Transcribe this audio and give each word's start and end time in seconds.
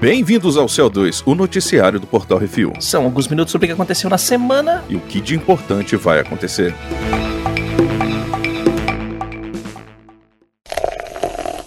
Bem-vindos 0.00 0.56
ao 0.56 0.66
CO2, 0.66 1.24
o 1.26 1.34
noticiário 1.34 1.98
do 1.98 2.06
Portal 2.06 2.38
Refil. 2.38 2.72
São 2.78 3.04
alguns 3.04 3.26
minutos 3.26 3.50
sobre 3.50 3.66
o 3.66 3.68
que 3.68 3.72
aconteceu 3.72 4.08
na 4.08 4.16
semana. 4.16 4.84
E 4.88 4.94
o 4.94 5.00
que 5.00 5.20
de 5.20 5.34
importante 5.34 5.96
vai 5.96 6.20
acontecer. 6.20 6.72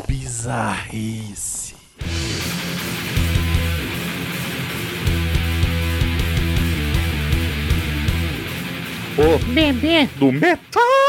Bizarrice. 0.08 1.75
O 9.17 9.37
bebê 9.53 10.07
do 10.17 10.31
metal. 10.31 11.01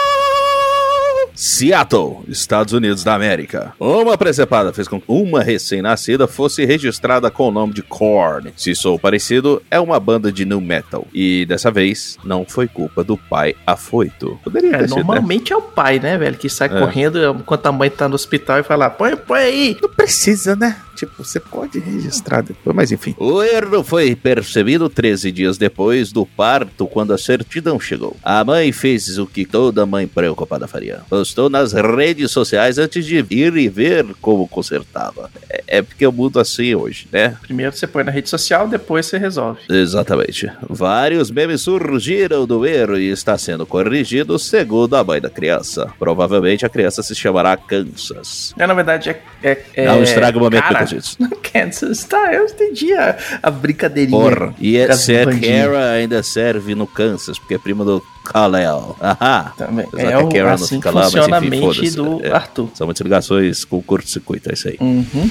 Seattle, 1.52 2.20
Estados 2.28 2.72
Unidos 2.72 3.04
da 3.04 3.14
América. 3.14 3.74
Uma 3.78 4.16
presepada 4.16 4.72
fez 4.72 4.88
com 4.88 4.98
que 4.98 5.04
uma 5.06 5.43
recém-nascida 5.43 6.26
fosse 6.26 6.64
registrada 6.64 7.30
com 7.30 7.48
o 7.48 7.50
nome 7.50 7.74
de 7.74 7.82
Korn. 7.82 8.54
Se 8.56 8.74
sou 8.74 8.98
parecido, 8.98 9.62
é 9.70 9.79
uma 9.79 10.00
banda 10.00 10.32
de 10.32 10.46
new 10.46 10.62
metal. 10.62 11.07
E 11.12 11.44
dessa 11.44 11.70
vez, 11.70 12.16
não 12.24 12.46
foi 12.46 12.66
culpa 12.66 13.04
do 13.04 13.18
pai 13.18 13.54
afoito. 13.66 14.40
Poderia 14.43 14.70
é, 14.70 14.79
ter 14.79 14.88
sido? 14.88 14.96
Normalmente 14.96 15.50
né? 15.50 15.54
é 15.54 15.58
o 15.58 15.62
pai, 15.62 15.98
né, 15.98 16.16
velho, 16.16 16.38
que 16.38 16.48
sai 16.48 16.68
é. 16.68 16.80
correndo 16.80 17.22
enquanto 17.38 17.66
a 17.66 17.72
mãe 17.72 17.90
tá 17.90 18.08
no 18.08 18.14
hospital 18.14 18.58
e 18.58 18.62
fala: 18.62 18.88
põe, 18.88 19.14
põe 19.14 19.40
aí. 19.40 19.76
Não 19.82 19.90
precisa, 19.90 20.57
né? 20.57 20.79
Tipo, 20.96 21.24
você 21.24 21.40
pode 21.40 21.78
registrar 21.78 22.42
depois, 22.42 22.74
mas 22.74 22.92
enfim. 22.92 23.14
O 23.18 23.42
erro 23.42 23.82
foi 23.82 24.14
percebido 24.14 24.88
13 24.88 25.32
dias 25.32 25.58
depois 25.58 26.12
do 26.12 26.24
parto, 26.24 26.86
quando 26.86 27.12
a 27.12 27.18
certidão 27.18 27.78
chegou. 27.78 28.16
A 28.22 28.44
mãe 28.44 28.72
fez 28.72 29.18
o 29.18 29.26
que 29.26 29.44
toda 29.44 29.86
mãe 29.86 30.06
preocupada 30.06 30.66
faria. 30.66 31.00
Postou 31.08 31.48
nas 31.48 31.72
redes 31.72 32.30
sociais 32.30 32.78
antes 32.78 33.05
de 33.05 33.24
ir 33.30 33.56
e 33.56 33.68
ver 33.68 34.06
como 34.20 34.46
consertava. 34.48 35.30
É, 35.48 35.78
é 35.78 35.82
porque 35.82 36.05
eu 36.05 36.12
mudo 36.12 36.38
assim 36.38 36.74
hoje, 36.74 37.08
né? 37.10 37.36
Primeiro 37.42 37.72
você 37.74 37.86
põe 37.86 38.04
na 38.04 38.10
rede 38.10 38.28
social, 38.28 38.68
depois 38.68 39.06
você 39.06 39.18
resolve. 39.18 39.60
Exatamente. 39.68 40.50
Vários 40.68 41.30
memes 41.30 41.62
surgiram 41.62 42.46
do 42.46 42.66
erro 42.66 42.98
e 42.98 43.10
está 43.10 43.36
sendo 43.38 43.66
corrigido 43.66 44.38
segundo 44.38 44.94
a 44.94 45.04
mãe 45.04 45.20
da 45.20 45.30
criança. 45.30 45.92
Provavelmente 45.98 46.66
a 46.66 46.68
criança 46.68 47.02
se 47.02 47.14
chamará 47.14 47.56
Kansas. 47.56 48.54
É, 48.58 48.66
na 48.66 48.74
verdade, 48.74 49.10
é. 49.10 49.22
é, 49.42 49.64
é... 49.74 49.86
Não 49.86 50.02
estraga 50.02 50.36
o 50.36 50.40
momento 50.40 50.62
Cara, 50.62 50.81
disso. 50.84 51.16
Kansas, 51.52 52.05
tá, 52.05 52.33
eu 52.33 52.47
entendi 52.47 52.92
a, 52.94 53.16
a 53.42 53.50
brincadeirinha. 53.50 54.19
Porra, 54.19 54.55
e 54.58 54.77
é, 54.77 54.92
se 54.94 55.16
a 55.16 55.27
Kara 55.27 55.91
ainda 55.92 56.22
serve 56.22 56.74
no 56.74 56.86
Kansas, 56.86 57.39
porque 57.39 57.55
é 57.55 57.58
prima 57.58 57.84
do 57.84 58.02
Kal-El. 58.24 58.97
Aham. 59.00 59.52
Também. 59.56 59.86
É 59.97 60.19
o, 60.19 60.28
Kara 60.28 60.55
assim 60.55 60.77
não 60.77 60.83
fica 60.83 60.91
lá, 60.91 61.02
mas 61.02 61.14
enfim, 61.14 61.33
a 61.33 61.41
mente 61.41 61.91
do 61.91 62.24
é, 62.24 62.30
Arthur. 62.30 62.70
São 62.74 62.86
muitas 62.86 63.05
ligações 63.05 63.64
com 63.64 63.78
o 63.78 63.83
curto-circuito, 63.83 64.50
é 64.50 64.55
isso 64.55 64.69
aí. 64.69 64.77
Uhum. 64.80 65.30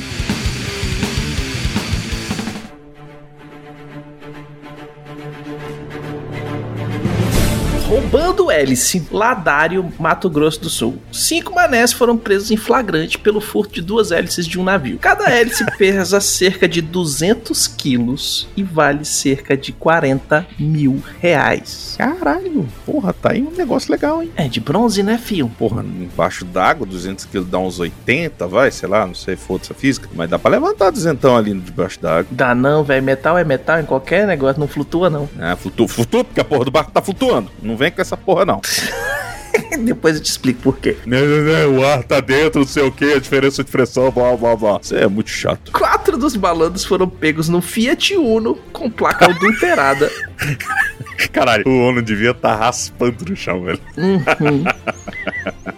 Hélice, 8.51 9.03
Ladário, 9.11 9.91
Mato 9.99 10.29
Grosso 10.29 10.61
do 10.61 10.69
Sul. 10.69 10.97
Cinco 11.11 11.53
manés 11.53 11.93
foram 11.93 12.17
presos 12.17 12.51
em 12.51 12.57
flagrante 12.57 13.17
pelo 13.17 13.41
furto 13.41 13.73
de 13.73 13.81
duas 13.81 14.11
hélices 14.11 14.45
de 14.45 14.59
um 14.59 14.63
navio. 14.63 14.97
Cada 14.99 15.29
hélice 15.29 15.65
pesa 15.77 16.19
cerca 16.19 16.67
de 16.67 16.81
200 16.81 17.67
quilos 17.67 18.47
e 18.55 18.63
vale 18.63 19.05
cerca 19.05 19.55
de 19.57 19.71
40 19.71 20.45
mil 20.59 21.01
reais. 21.19 21.95
Caralho, 21.97 22.67
porra, 22.85 23.13
tá 23.13 23.31
aí 23.31 23.41
um 23.41 23.51
negócio 23.51 23.91
legal, 23.91 24.21
hein? 24.21 24.31
É 24.35 24.47
de 24.47 24.59
bronze, 24.59 25.03
né, 25.03 25.17
fio? 25.17 25.49
Porra, 25.57 25.83
embaixo 25.83 26.45
d'água, 26.45 26.85
200 26.85 27.25
quilos 27.25 27.47
dá 27.47 27.59
uns 27.59 27.79
80, 27.79 28.47
vai, 28.47 28.71
sei 28.71 28.89
lá, 28.89 29.05
não 29.05 29.15
sei, 29.15 29.35
foda-se 29.35 29.71
a 29.71 29.75
física, 29.75 30.09
mas 30.13 30.29
dá 30.29 30.37
pra 30.37 30.51
levantar 30.51 30.91
200 30.91 31.31
ali 31.31 31.53
debaixo 31.53 31.99
d'água. 32.01 32.27
Dá 32.31 32.55
não, 32.55 32.83
velho, 32.83 33.03
metal 33.03 33.37
é 33.37 33.43
metal 33.43 33.79
em 33.79 33.85
qualquer 33.85 34.27
negócio, 34.27 34.59
não 34.59 34.67
flutua 34.67 35.09
não. 35.09 35.29
É, 35.39 35.55
flutua, 35.55 35.87
flutua 35.87 36.23
porque 36.23 36.39
a 36.39 36.45
porra 36.45 36.65
do 36.65 36.71
barco 36.71 36.91
tá 36.91 37.01
flutuando. 37.01 37.51
Não 37.61 37.75
vem 37.75 37.91
com 37.91 38.01
essa 38.01 38.17
porra, 38.17 38.40
não. 38.45 38.61
Depois 39.83 40.15
eu 40.15 40.21
te 40.21 40.29
explico 40.29 40.61
por 40.61 40.77
quê. 40.77 40.97
Não, 41.05 41.19
não, 41.19 41.43
não, 41.43 41.79
o 41.79 41.85
ar 41.85 42.03
tá 42.03 42.19
dentro, 42.19 42.59
não 42.59 42.67
sei 42.67 42.83
o 42.83 42.91
que, 42.91 43.13
a 43.13 43.19
diferença 43.19 43.63
de 43.63 43.71
pressão, 43.71 44.11
blá 44.11 44.35
blá 44.35 44.55
blá. 44.55 44.79
Isso 44.81 44.95
é 44.95 45.07
muito 45.07 45.29
chato. 45.29 45.71
Quatro 45.71 46.17
dos 46.17 46.35
malandros 46.35 46.85
foram 46.85 47.07
pegos 47.07 47.49
no 47.49 47.61
Fiat 47.61 48.15
Uno 48.15 48.55
com 48.71 48.89
placa 48.89 49.25
adulterada. 49.25 50.11
Caralho, 51.31 51.63
o 51.67 51.89
Uno 51.89 52.01
devia 52.01 52.31
estar 52.31 52.57
tá 52.57 52.65
raspando 52.65 53.25
no 53.27 53.35
chão, 53.35 53.63
velho. 53.63 53.79
Uhum. 53.97 54.63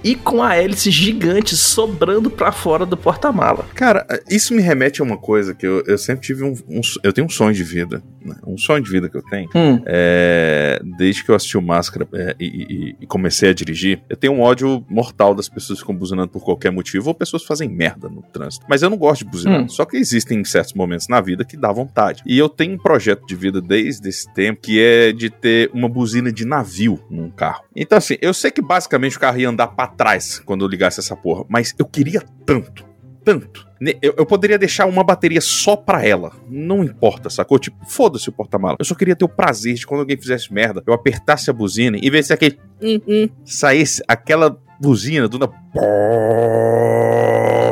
e 0.03 0.15
com 0.15 0.43
a 0.43 0.55
hélice 0.55 0.91
gigante 0.91 1.55
sobrando 1.55 2.29
para 2.29 2.51
fora 2.51 2.85
do 2.85 2.97
porta-mala. 2.97 3.65
Cara, 3.73 4.05
isso 4.29 4.53
me 4.53 4.61
remete 4.61 5.01
a 5.01 5.03
uma 5.03 5.17
coisa 5.17 5.53
que 5.53 5.65
eu, 5.65 5.83
eu 5.85 5.97
sempre 5.97 6.25
tive 6.25 6.43
um, 6.43 6.53
um, 6.67 6.81
Eu 7.03 7.13
tenho 7.13 7.27
um 7.27 7.29
sonho 7.29 7.53
de 7.53 7.63
vida. 7.63 8.03
Né? 8.23 8.35
Um 8.45 8.57
sonho 8.57 8.81
de 8.81 8.89
vida 8.89 9.09
que 9.09 9.17
eu 9.17 9.21
tenho. 9.23 9.49
Hum. 9.55 9.81
É, 9.85 10.81
desde 10.97 11.23
que 11.23 11.29
eu 11.29 11.35
assisti 11.35 11.57
o 11.57 11.61
Máscara 11.61 12.07
é, 12.13 12.35
e, 12.39 12.45
e, 12.45 12.95
e, 13.01 13.07
comecei 13.07 13.49
a 13.49 13.53
dirigir, 13.53 14.01
eu 14.09 14.15
tenho 14.15 14.33
um 14.33 14.41
ódio 14.41 14.83
mortal 14.89 15.35
das 15.35 15.49
pessoas 15.49 15.79
que 15.79 15.83
ficam 15.83 15.95
buzinando 15.95 16.29
por 16.29 16.43
qualquer 16.43 16.71
motivo 16.71 17.09
ou 17.09 17.13
pessoas 17.13 17.41
que 17.41 17.47
fazem 17.47 17.69
merda 17.69 18.09
no 18.09 18.21
trânsito. 18.21 18.65
Mas 18.69 18.81
eu 18.81 18.89
não 18.89 18.97
gosto 18.97 19.23
de 19.23 19.31
buzinar. 19.31 19.61
Hum. 19.61 19.69
Só 19.69 19.85
que 19.85 19.97
existem 19.97 20.43
certos 20.43 20.73
momentos 20.73 21.07
na 21.07 21.21
vida 21.21 21.45
que 21.45 21.57
dá 21.57 21.71
vontade. 21.71 22.23
E 22.25 22.37
eu 22.37 22.49
tenho 22.49 22.73
um 22.73 22.77
projeto 22.77 23.25
de 23.25 23.35
vida 23.35 23.61
desde 23.61 24.07
esse 24.09 24.31
tempo 24.33 24.61
que 24.61 24.81
é 24.81 25.11
de 25.11 25.29
ter 25.29 25.69
uma 25.73 25.89
buzina 25.89 26.31
de 26.31 26.45
navio 26.45 26.99
num 27.09 27.29
carro. 27.29 27.63
Então, 27.75 27.97
assim, 27.97 28.17
eu 28.21 28.33
sei 28.33 28.51
que 28.51 28.61
basicamente 28.61 29.17
o 29.17 29.19
carro 29.19 29.39
ia 29.39 29.49
andar 29.49 29.67
pra 29.67 29.87
trás 29.93 30.39
quando 30.39 30.65
eu 30.65 30.69
ligasse 30.69 30.99
essa 30.99 31.15
porra, 31.15 31.45
mas 31.47 31.73
eu 31.77 31.85
queria 31.85 32.21
tanto, 32.45 32.85
tanto. 33.23 33.67
Eu, 34.01 34.13
eu 34.17 34.25
poderia 34.25 34.57
deixar 34.57 34.85
uma 34.85 35.03
bateria 35.03 35.41
só 35.41 35.75
pra 35.75 36.05
ela. 36.05 36.31
Não 36.49 36.83
importa, 36.83 37.29
sacou? 37.29 37.59
Tipo, 37.59 37.85
foda-se 37.85 38.29
o 38.29 38.31
porta-mala. 38.31 38.77
Eu 38.79 38.85
só 38.85 38.95
queria 38.95 39.15
ter 39.15 39.25
o 39.25 39.29
prazer 39.29 39.73
de 39.73 39.85
quando 39.85 40.01
alguém 40.01 40.17
fizesse 40.17 40.53
merda, 40.53 40.81
eu 40.87 40.93
apertasse 40.93 41.49
a 41.49 41.53
buzina 41.53 41.97
e 42.01 42.09
ver 42.09 42.23
se 42.23 42.31
aquele. 42.31 42.57
Hum, 42.81 43.01
hum, 43.07 43.29
saísse 43.43 44.01
aquela 44.07 44.57
buzina 44.79 45.27
do. 45.27 45.37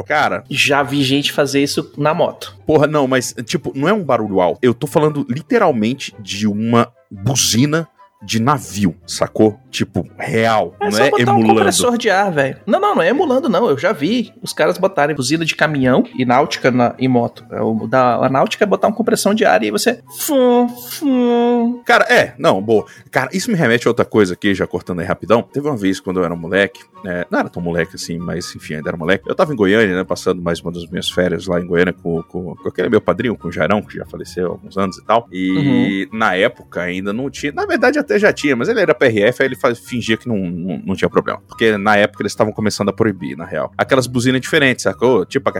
Cara. 0.06 0.44
Já 0.50 0.84
vi 0.84 1.04
gente 1.04 1.32
fazer 1.32 1.62
isso 1.64 1.94
na 1.98 2.14
moto. 2.14 2.58
Porra, 2.66 2.88
não, 2.88 3.08
mas, 3.08 3.34
tipo, 3.46 3.72
não 3.74 3.88
é 3.88 3.94
um 3.94 4.04
barulho 4.04 4.42
alto. 4.42 4.60
Eu 4.62 4.74
tô 4.74 4.88
falando 4.88 5.26
literalmente 5.30 6.14
de 6.20 6.48
uma 6.48 6.92
buzina 7.10 7.88
de 8.22 8.40
navio, 8.40 8.96
sacou? 9.06 9.60
Tipo, 9.72 10.06
real. 10.18 10.76
É 10.80 10.90
não 10.90 10.98
é 10.98 11.10
botar 11.10 11.22
emulando. 11.24 11.46
um 11.46 11.56
compressor 11.56 11.98
de 11.98 12.10
ar, 12.10 12.32
velho. 12.32 12.58
Não, 12.66 12.80
não, 12.80 12.96
não 12.96 13.02
é 13.02 13.10
emulando, 13.10 13.50
não. 13.50 13.70
Eu 13.70 13.78
já 13.78 13.92
vi 13.92 14.34
os 14.42 14.54
caras 14.54 14.78
botarem 14.78 15.16
buzina 15.16 15.46
de 15.46 15.56
caminhão 15.56 16.04
e 16.18 16.26
náutica 16.26 16.70
na, 16.70 16.94
em 17.00 17.08
moto. 17.08 17.46
É 17.50 17.62
o, 17.62 17.88
da, 17.88 18.16
a 18.18 18.30
náutica 18.30 18.64
é 18.64 18.68
botar 18.68 18.88
uma 18.88 18.96
compressão 18.96 19.34
de 19.34 19.46
ar 19.46 19.64
e 19.64 19.72
você. 19.72 20.04
Fum, 20.20 20.68
fum. 20.68 21.82
Cara, 21.86 22.06
é, 22.14 22.36
não, 22.38 22.62
boa. 22.62 22.86
Cara, 23.10 23.30
isso 23.34 23.50
me 23.50 23.58
remete 23.58 23.88
a 23.88 23.90
outra 23.90 24.06
coisa 24.06 24.34
aqui, 24.34 24.54
já 24.54 24.68
cortando 24.68 25.00
aí 25.00 25.06
rapidão. 25.06 25.42
Teve 25.42 25.68
uma 25.68 25.78
vez 25.78 26.00
quando 26.00 26.20
eu 26.20 26.26
era 26.26 26.36
moleque, 26.36 26.82
é, 27.06 27.26
não 27.30 27.40
era 27.40 27.50
tão 27.50 27.62
moleque 27.62 27.96
assim, 27.96 28.18
mas 28.18 28.54
enfim, 28.56 28.76
ainda 28.76 28.90
era 28.90 28.98
moleque. 28.98 29.24
Eu 29.28 29.36
tava 29.36 29.54
em 29.54 29.56
Goiânia, 29.56 29.96
né, 29.96 30.04
passando 30.04 30.42
mais 30.42 30.60
uma 30.60 30.72
das 30.72 30.86
minhas 30.88 31.10
férias 31.10 31.48
lá 31.48 31.60
em 31.60 31.66
Goiânia 31.66 31.94
com, 31.94 32.22
com, 32.24 32.56
com 32.56 32.68
aquele 32.68 32.90
meu 32.90 33.02
padrinho, 33.02 33.38
com 33.38 33.48
o 33.48 33.52
Jairão, 33.52 33.82
que 33.82 33.98
já 33.98 34.06
faleceu 34.06 34.48
há 34.48 34.50
alguns 34.52 34.78
anos 34.78 34.98
e 34.98 35.06
tal. 35.06 35.28
E 35.32 36.08
uhum. 36.12 36.18
na 36.18 36.36
época 36.36 36.82
ainda 36.82 37.14
não 37.14 37.30
tinha. 37.30 37.52
Na 37.52 37.66
verdade, 37.66 37.98
até 37.98 38.11
já 38.20 38.32
tinha, 38.34 38.56
mas 38.56 38.70
ele 38.70 38.80
era 38.80 38.94
PRF, 38.94 39.42
aí 39.42 39.48
ele 39.48 39.56
faz, 39.56 39.80
fingia 39.80 40.18
que 40.18 40.28
não, 40.28 40.38
não, 40.38 40.82
não, 40.86 40.96
tinha 40.96 41.10
problema. 41.10 41.42
Porque 41.48 41.78
na 41.78 41.96
época 41.98 42.24
eles 42.24 42.32
estavam 42.32 42.54
começando 42.54 42.90
a 42.90 42.94
proibir, 42.94 43.36
na 43.38 43.46
real. 43.46 43.72
Aquelas 43.78 44.08
buzinas 44.08 44.42
diferentes, 44.42 44.84
sacou? 44.84 45.26
Tipo, 45.26 45.52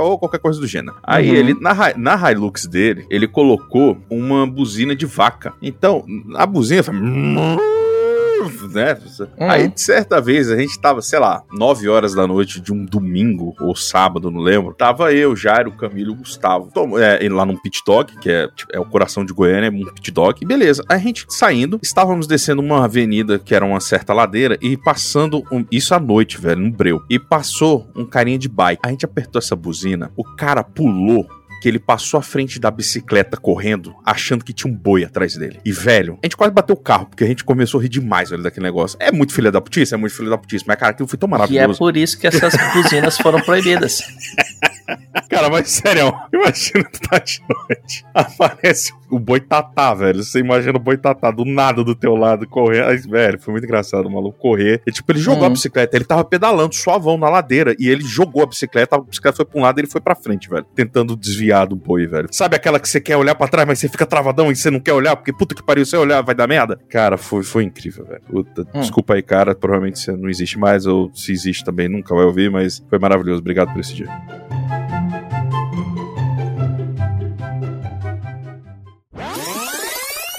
ou 0.00 0.18
qualquer 0.18 0.38
coisa 0.38 0.60
do 0.60 0.66
gênero. 0.66 0.96
Aí 1.02 1.30
uhum. 1.30 1.36
ele, 1.36 1.54
na, 1.60 1.74
na 1.96 2.32
Hilux 2.32 2.66
dele, 2.66 3.06
ele 3.10 3.26
colocou 3.26 3.98
uma 4.10 4.46
buzina 4.46 4.94
de 4.94 5.06
vaca. 5.06 5.52
Então, 5.62 6.04
a 6.34 6.46
buzina 6.46 6.82
faz 6.82 6.98
né? 8.72 8.98
Uhum. 9.18 9.50
Aí, 9.50 9.72
certa 9.76 10.20
vez, 10.20 10.50
a 10.50 10.56
gente 10.56 10.78
tava, 10.78 11.02
sei 11.02 11.18
lá, 11.18 11.42
9 11.52 11.88
horas 11.88 12.14
da 12.14 12.26
noite 12.26 12.60
de 12.60 12.72
um 12.72 12.84
domingo 12.84 13.54
ou 13.60 13.74
sábado, 13.74 14.30
não 14.30 14.40
lembro. 14.40 14.74
Tava 14.74 15.12
eu, 15.12 15.34
Jairo, 15.36 15.72
Camilo 15.72 16.10
e 16.10 16.14
o 16.14 16.18
Gustavo. 16.18 16.70
Tom, 16.72 16.98
é, 16.98 17.26
lá 17.28 17.44
num 17.44 17.56
pit 17.56 17.82
dog, 17.86 18.16
que 18.18 18.30
é, 18.30 18.48
tipo, 18.48 18.72
é 18.74 18.80
o 18.80 18.84
coração 18.84 19.24
de 19.24 19.32
Goiânia, 19.32 19.68
é 19.68 19.70
um 19.70 19.92
pit 19.92 20.10
dog. 20.10 20.38
E 20.40 20.46
beleza. 20.46 20.82
A 20.88 20.98
gente 20.98 21.26
saindo, 21.28 21.78
estávamos 21.82 22.26
descendo 22.26 22.62
uma 22.62 22.84
avenida 22.84 23.38
que 23.38 23.54
era 23.54 23.64
uma 23.64 23.80
certa 23.80 24.12
ladeira 24.12 24.58
e 24.60 24.76
passando 24.76 25.42
um, 25.50 25.64
isso 25.70 25.94
à 25.94 26.00
noite, 26.00 26.40
velho, 26.40 26.60
no 26.60 26.70
breu. 26.70 27.02
E 27.08 27.18
passou 27.18 27.86
um 27.94 28.04
carinha 28.04 28.38
de 28.38 28.48
bike. 28.48 28.80
A 28.84 28.90
gente 28.90 29.04
apertou 29.04 29.38
essa 29.38 29.56
buzina, 29.56 30.10
o 30.16 30.24
cara 30.24 30.62
pulou 30.62 31.26
que 31.60 31.68
ele 31.68 31.78
passou 31.78 32.18
à 32.18 32.22
frente 32.22 32.58
da 32.58 32.70
bicicleta 32.70 33.36
correndo, 33.36 33.94
achando 34.04 34.44
que 34.44 34.52
tinha 34.52 34.72
um 34.72 34.76
boi 34.76 35.04
atrás 35.04 35.36
dele. 35.36 35.60
E, 35.64 35.72
velho, 35.72 36.18
a 36.22 36.26
gente 36.26 36.36
quase 36.36 36.52
bateu 36.52 36.74
o 36.74 36.78
carro, 36.78 37.06
porque 37.06 37.24
a 37.24 37.26
gente 37.26 37.44
começou 37.44 37.80
a 37.80 37.82
rir 37.82 37.88
demais, 37.88 38.30
velho, 38.30 38.42
daquele 38.42 38.64
negócio. 38.64 38.96
É 39.00 39.10
muito 39.10 39.32
filha 39.32 39.50
da 39.50 39.60
putice, 39.60 39.94
é 39.94 39.96
muito 39.96 40.14
filha 40.14 40.30
da 40.30 40.38
putice, 40.38 40.64
mas, 40.66 40.76
cara, 40.76 40.92
aquilo 40.92 41.08
foi 41.08 41.18
tão 41.18 41.28
maravilhoso. 41.28 41.72
E 41.72 41.74
é 41.74 41.78
por 41.78 41.96
isso 41.96 42.18
que 42.18 42.26
essas 42.26 42.54
buzinas 42.74 43.16
foram 43.18 43.40
proibidas. 43.40 44.02
Cara, 45.28 45.50
mas 45.50 45.70
sério, 45.70 46.12
imagina 46.32 46.84
tu 46.84 47.00
tá 47.00 47.18
de 47.18 47.42
noite. 47.48 48.04
Aparece 48.14 48.92
o 49.10 49.18
boitatá, 49.18 49.94
velho. 49.94 50.22
Você 50.22 50.40
imagina 50.40 50.76
o 50.76 50.80
boitatá 50.80 51.30
do 51.30 51.44
nada 51.44 51.82
do 51.84 51.94
teu 51.94 52.14
lado 52.14 52.46
correr. 52.46 52.84
Aí, 52.84 52.96
velho, 52.96 53.40
foi 53.40 53.52
muito 53.52 53.64
engraçado 53.64 54.06
o 54.06 54.10
maluco 54.10 54.38
correr. 54.38 54.80
E, 54.86 54.92
tipo, 54.92 55.10
ele 55.12 55.18
jogou 55.18 55.42
uhum. 55.42 55.46
a 55.46 55.50
bicicleta, 55.50 55.96
ele 55.96 56.04
tava 56.04 56.24
pedalando 56.24 56.74
suavão 56.74 57.16
na 57.16 57.28
ladeira. 57.28 57.74
E 57.78 57.88
ele 57.88 58.04
jogou 58.04 58.42
a 58.42 58.46
bicicleta, 58.46 58.96
a 58.96 59.00
bicicleta 59.00 59.36
foi 59.36 59.44
pra 59.44 59.58
um 59.58 59.62
lado 59.62 59.78
e 59.78 59.80
ele 59.82 59.88
foi 59.88 60.00
pra 60.00 60.14
frente, 60.14 60.48
velho. 60.48 60.66
Tentando 60.74 61.16
desviar 61.16 61.66
do 61.66 61.76
boi, 61.76 62.06
velho. 62.06 62.28
Sabe 62.30 62.56
aquela 62.56 62.78
que 62.80 62.88
você 62.88 63.00
quer 63.00 63.16
olhar 63.16 63.34
pra 63.34 63.48
trás, 63.48 63.66
mas 63.66 63.78
você 63.78 63.88
fica 63.88 64.06
travadão 64.06 64.50
e 64.50 64.56
você 64.56 64.70
não 64.70 64.80
quer 64.80 64.92
olhar, 64.92 65.16
porque 65.16 65.32
puta 65.32 65.54
que 65.54 65.62
pariu, 65.62 65.84
você 65.84 65.96
olhar, 65.96 66.22
vai 66.22 66.34
dar 66.34 66.46
merda? 66.46 66.78
Cara, 66.88 67.16
foi, 67.16 67.42
foi 67.42 67.64
incrível, 67.64 68.04
velho. 68.04 68.22
Puta, 68.22 68.62
hum. 68.74 68.80
Desculpa 68.80 69.14
aí, 69.14 69.22
cara. 69.22 69.54
Provavelmente 69.54 69.98
você 69.98 70.12
não 70.12 70.28
existe 70.28 70.58
mais, 70.58 70.86
ou 70.86 71.10
se 71.14 71.32
existe 71.32 71.64
também, 71.64 71.88
nunca 71.88 72.14
vai 72.14 72.24
ouvir, 72.24 72.50
mas 72.50 72.82
foi 72.88 72.98
maravilhoso. 72.98 73.40
Obrigado 73.40 73.72
por 73.72 73.80
esse 73.80 73.94
dia. 73.94 74.08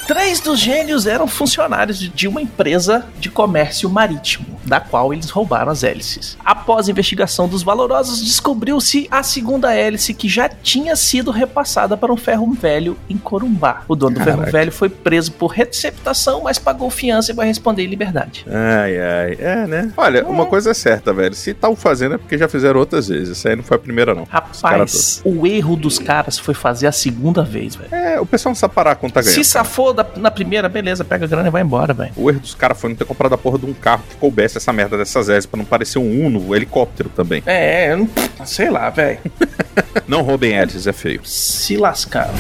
Três 0.08 0.40
dos 0.40 0.58
gênios 0.58 1.06
eram 1.06 1.28
funcionários 1.28 2.00
de 2.00 2.30
uma 2.30 2.42
empresa 2.42 3.06
de 3.20 3.30
comércio 3.30 3.90
marítimo, 3.90 4.58
da 4.64 4.80
qual 4.80 5.14
eles 5.14 5.30
roubaram 5.30 5.70
as 5.70 5.84
hélices. 5.84 6.38
Após 6.46 6.88
a 6.88 6.92
investigação 6.92 7.46
dos 7.46 7.62
valorosos, 7.62 8.24
descobriu-se 8.24 9.06
a 9.12 9.22
segunda 9.22 9.76
hélice 9.76 10.14
que 10.14 10.30
já 10.30 10.48
tinha 10.48 10.96
sido 10.96 11.30
repassada 11.30 11.98
para 11.98 12.14
um 12.14 12.16
ferro 12.16 12.50
velho 12.54 12.98
em 13.10 13.18
Corumbá. 13.18 13.84
O 13.86 13.98
dono 13.98 14.18
do 14.18 14.24
ferro 14.24 14.50
velho 14.50 14.72
foi 14.72 14.88
preso 14.88 15.34
por 15.34 15.48
receptação, 15.48 16.44
mas 16.44 16.58
pagou 16.58 16.90
fiança 16.90 17.34
e 17.34 17.36
vai 17.36 17.46
responder 17.46 17.84
em 17.84 17.88
liberdade. 17.88 18.46
Ai, 18.48 18.98
ai. 18.98 19.38
É, 19.40 19.68
né? 19.68 19.92
Olha, 19.98 20.20
é. 20.20 20.24
uma 20.24 20.46
coisa 20.46 20.72
é 20.72 20.74
certa, 20.74 21.12
velho. 21.12 21.36
Se 21.36 21.50
estão 21.50 21.76
fazendo 21.76 22.16
é 22.16 22.18
porque 22.18 22.38
já 22.38 22.48
fizeram 22.48 22.80
outras 22.80 23.10
vezes. 23.10 23.38
Essa 23.38 23.50
aí 23.50 23.58
não 23.58 23.64
foi 23.64 23.76
a 23.76 23.80
primeira, 23.80 24.16
não. 24.16 24.24
Rapaz, 24.24 25.22
o 25.26 25.46
erro 25.46 25.76
dos 25.76 26.00
caras 26.00 26.40
foi 26.40 26.54
fazer 26.54 26.88
a 26.88 26.94
segunda 26.94 27.44
vez, 27.44 27.76
velho. 27.76 27.94
É, 27.94 28.22
o 28.22 28.26
pessoal 28.26 28.52
não 28.52 28.56
sabe 28.56 28.74
parar 28.74 28.96
quando 28.96 29.12
tá 29.12 29.22
ganhando. 29.22 29.36
Se 29.36 29.44
safou 29.44 29.97
da, 29.98 30.06
na 30.16 30.30
primeira, 30.30 30.70
beleza, 30.70 31.04
pega 31.04 31.26
a 31.26 31.28
grana 31.28 31.48
e 31.48 31.52
vai 31.52 31.64
embora, 31.64 31.94
velho. 31.94 32.12
O 32.16 32.30
erro 32.30 32.40
dos 32.40 32.54
caras 32.54 32.80
foi 32.80 32.92
não 32.92 32.96
ter 32.96 33.06
comprado 33.06 33.34
a 33.34 33.38
porra 33.38 33.58
de 33.58 33.66
um 33.66 33.74
carro 33.74 34.04
que 34.08 34.16
coubesse 34.18 34.58
essa 34.58 34.72
merda 34.72 34.96
dessas 34.96 35.28
hélices 35.28 35.48
pra 35.48 35.58
não 35.58 35.66
parecer 35.66 35.98
um 35.98 36.26
Uno, 36.26 36.50
um 36.50 36.56
helicóptero 36.56 37.10
também. 37.10 37.42
É, 37.46 37.92
eu 37.92 37.98
não, 37.98 38.10
sei 38.46 38.70
lá, 38.70 38.90
velho. 38.90 39.20
não 40.08 40.22
roubem 40.22 40.54
hélices, 40.54 40.86
é 40.86 40.94
feio. 40.94 41.22
Se 41.26 41.76
lascaram. 41.78 42.34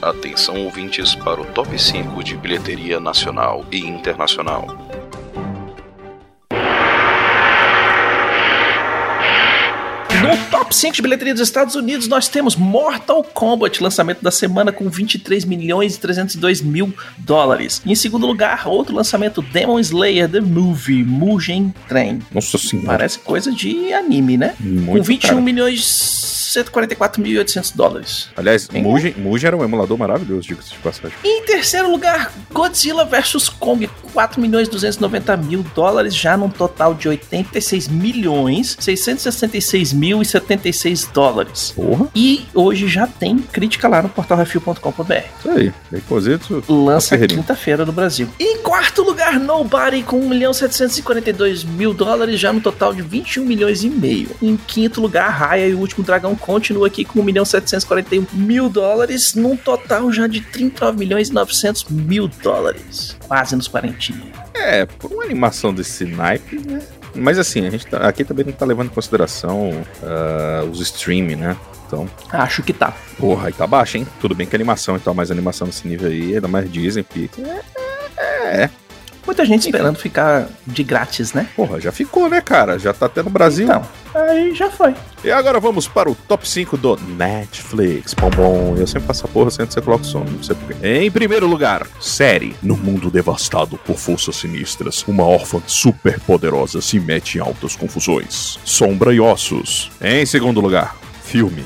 Atenção 0.00 0.64
ouvintes 0.64 1.16
para 1.16 1.40
o 1.40 1.44
top 1.46 1.76
5 1.76 2.22
de 2.22 2.36
bilheteria 2.36 3.00
nacional 3.00 3.64
e 3.72 3.78
internacional. 3.78 4.85
No 10.26 10.36
top 10.50 10.74
5 10.74 10.96
de 10.96 11.02
bilheteria 11.02 11.32
dos 11.32 11.42
Estados 11.42 11.74
Unidos, 11.76 12.08
nós 12.08 12.28
temos 12.28 12.56
Mortal 12.56 13.22
Kombat, 13.22 13.80
lançamento 13.82 14.22
da 14.22 14.30
semana 14.30 14.72
com 14.72 14.88
23 14.88 15.44
milhões 15.44 15.94
e 15.94 16.00
302 16.00 16.62
mil 16.62 16.92
dólares. 17.18 17.80
E 17.84 17.92
em 17.92 17.94
segundo 17.94 18.26
lugar, 18.26 18.66
outro 18.66 18.94
lançamento, 18.94 19.40
Demon 19.40 19.78
Slayer 19.78 20.28
The 20.28 20.40
Movie, 20.40 21.04
Mugen 21.04 21.72
Train. 21.88 22.20
Nossa 22.32 22.58
senhora. 22.58 22.88
Parece 22.88 23.18
coisa 23.20 23.52
de 23.52 23.92
anime, 23.92 24.36
né? 24.36 24.54
Muito 24.58 24.98
com 24.98 25.02
21 25.02 25.28
cara. 25.28 25.40
milhões 25.40 26.35
144.800 26.54 27.72
dólares. 27.74 28.28
Aliás, 28.36 28.68
Mugen, 28.68 29.14
Mugen 29.16 29.48
era 29.48 29.56
um 29.56 29.64
emulador 29.64 29.98
maravilhoso, 29.98 30.48
diga-se 30.48 30.70
de 30.70 30.78
passagem. 30.78 31.16
Em 31.24 31.44
terceiro 31.44 31.90
lugar, 31.90 32.32
Godzilla 32.52 33.04
vs 33.04 33.48
Kong, 33.48 33.88
4 34.12 34.40
milhões 34.40 34.68
290 34.68 35.36
mil 35.36 35.64
dólares, 35.74 36.14
já 36.14 36.36
num 36.36 36.48
total 36.48 36.94
de 36.94 37.08
86 37.08 37.88
milhões 37.88 38.76
666 38.78 39.92
mil 39.92 40.22
e 40.22 40.24
76 40.24 41.06
dólares. 41.12 41.72
Porra. 41.74 42.08
E 42.14 42.46
hoje 42.54 42.88
já 42.88 43.06
tem 43.06 43.38
crítica 43.38 43.88
lá 43.88 44.02
no 44.02 44.08
portalrefil.com.br. 44.08 45.12
Isso 45.38 45.50
aí, 45.50 45.72
Recosito. 45.90 46.62
Lança 46.68 47.16
quinta-feira 47.18 47.84
no 47.84 47.92
Brasil. 47.92 48.28
Em 48.38 48.58
quarto 48.58 49.02
lugar, 49.02 49.38
Nobody 49.38 50.02
com 50.02 50.18
1 50.18 50.28
milhão 50.28 50.52
742 50.52 51.64
mil 51.64 51.92
dólares, 51.92 52.38
já 52.38 52.52
no 52.52 52.60
total 52.60 52.94
de 52.94 53.02
21 53.02 53.44
milhões 53.44 53.82
e 53.84 53.90
meio. 53.90 54.30
Em 54.42 54.56
quinto 54.56 55.00
lugar, 55.00 55.28
Raya 55.30 55.66
e 55.68 55.74
o 55.74 55.78
Último 55.78 56.04
Dragão 56.04 56.34
continua 56.46 56.86
aqui 56.86 57.04
com 57.04 57.20
1 57.20 57.22
milhão 57.24 57.44
741 57.44 58.24
mil 58.32 58.68
dólares, 58.68 59.34
num 59.34 59.56
total 59.56 60.12
já 60.12 60.28
de 60.28 60.40
39 60.40 60.96
milhões 60.96 61.28
e 61.28 61.32
900 61.32 61.86
mil 61.90 62.28
dólares. 62.28 63.16
Quase 63.26 63.56
nos 63.56 63.66
40. 63.66 63.96
É, 64.54 64.86
por 64.86 65.12
uma 65.12 65.24
animação 65.24 65.74
desse 65.74 66.04
naipe, 66.04 66.56
né? 66.64 66.80
Mas 67.14 67.38
assim, 67.38 67.66
a 67.66 67.70
gente 67.70 67.86
tá, 67.86 67.98
aqui 68.08 68.24
também 68.24 68.44
não 68.44 68.52
tá 68.52 68.64
levando 68.64 68.86
em 68.86 68.94
consideração 68.94 69.70
uh, 69.70 70.70
os 70.70 70.80
streaming, 70.80 71.36
né? 71.36 71.56
Então. 71.86 72.08
Acho 72.30 72.62
que 72.62 72.72
tá. 72.72 72.94
Porra, 73.18 73.48
aí 73.48 73.52
tá 73.52 73.66
baixo, 73.66 73.96
hein? 73.96 74.06
Tudo 74.20 74.34
bem 74.34 74.46
que 74.46 74.54
animação 74.54 74.96
e 74.96 75.00
tal, 75.00 75.14
mais 75.14 75.30
animação 75.30 75.66
nesse 75.66 75.86
nível 75.86 76.08
aí, 76.08 76.34
ainda 76.34 76.48
mais 76.48 76.70
Disney, 76.70 77.02
Pixar. 77.02 77.44
É, 78.16 78.62
é, 78.64 78.70
Muita 79.26 79.44
gente 79.44 79.62
esperando 79.62 79.98
ficar 79.98 80.48
de 80.64 80.84
grátis, 80.84 81.32
né? 81.32 81.48
Porra, 81.56 81.80
já 81.80 81.90
ficou, 81.90 82.28
né, 82.28 82.40
cara? 82.40 82.78
Já 82.78 82.92
tá 82.92 83.06
até 83.06 83.22
no 83.24 83.28
Brasil. 83.28 83.66
Então, 83.66 83.82
aí 84.14 84.54
já 84.54 84.70
foi. 84.70 84.94
E 85.24 85.30
agora 85.32 85.58
vamos 85.58 85.88
para 85.88 86.08
o 86.08 86.14
top 86.14 86.48
5 86.48 86.76
do 86.76 86.96
Netflix. 86.96 88.14
Bom, 88.14 88.30
bom, 88.30 88.76
eu 88.78 88.86
sempre 88.86 89.08
passo 89.08 89.26
a 89.26 89.28
porra 89.28 89.50
sem 89.50 89.66
você 89.66 89.80
coloca 89.80 90.04
o 90.04 90.06
som, 90.06 90.24
não 90.24 90.42
sei 90.42 90.54
porquê. 90.54 90.86
Em 90.86 91.10
primeiro 91.10 91.48
lugar, 91.48 91.86
série. 92.00 92.54
No 92.62 92.76
mundo 92.76 93.10
devastado 93.10 93.76
por 93.78 93.96
forças 93.96 94.36
sinistras, 94.36 95.02
uma 95.08 95.24
órfã 95.24 95.60
super 95.66 96.20
poderosa 96.20 96.80
se 96.80 97.00
mete 97.00 97.38
em 97.38 97.40
altas 97.40 97.74
confusões. 97.74 98.60
Sombra 98.64 99.12
e 99.12 99.18
ossos. 99.18 99.90
Em 100.00 100.24
segundo 100.24 100.60
lugar, 100.60 100.96
filme. 101.24 101.64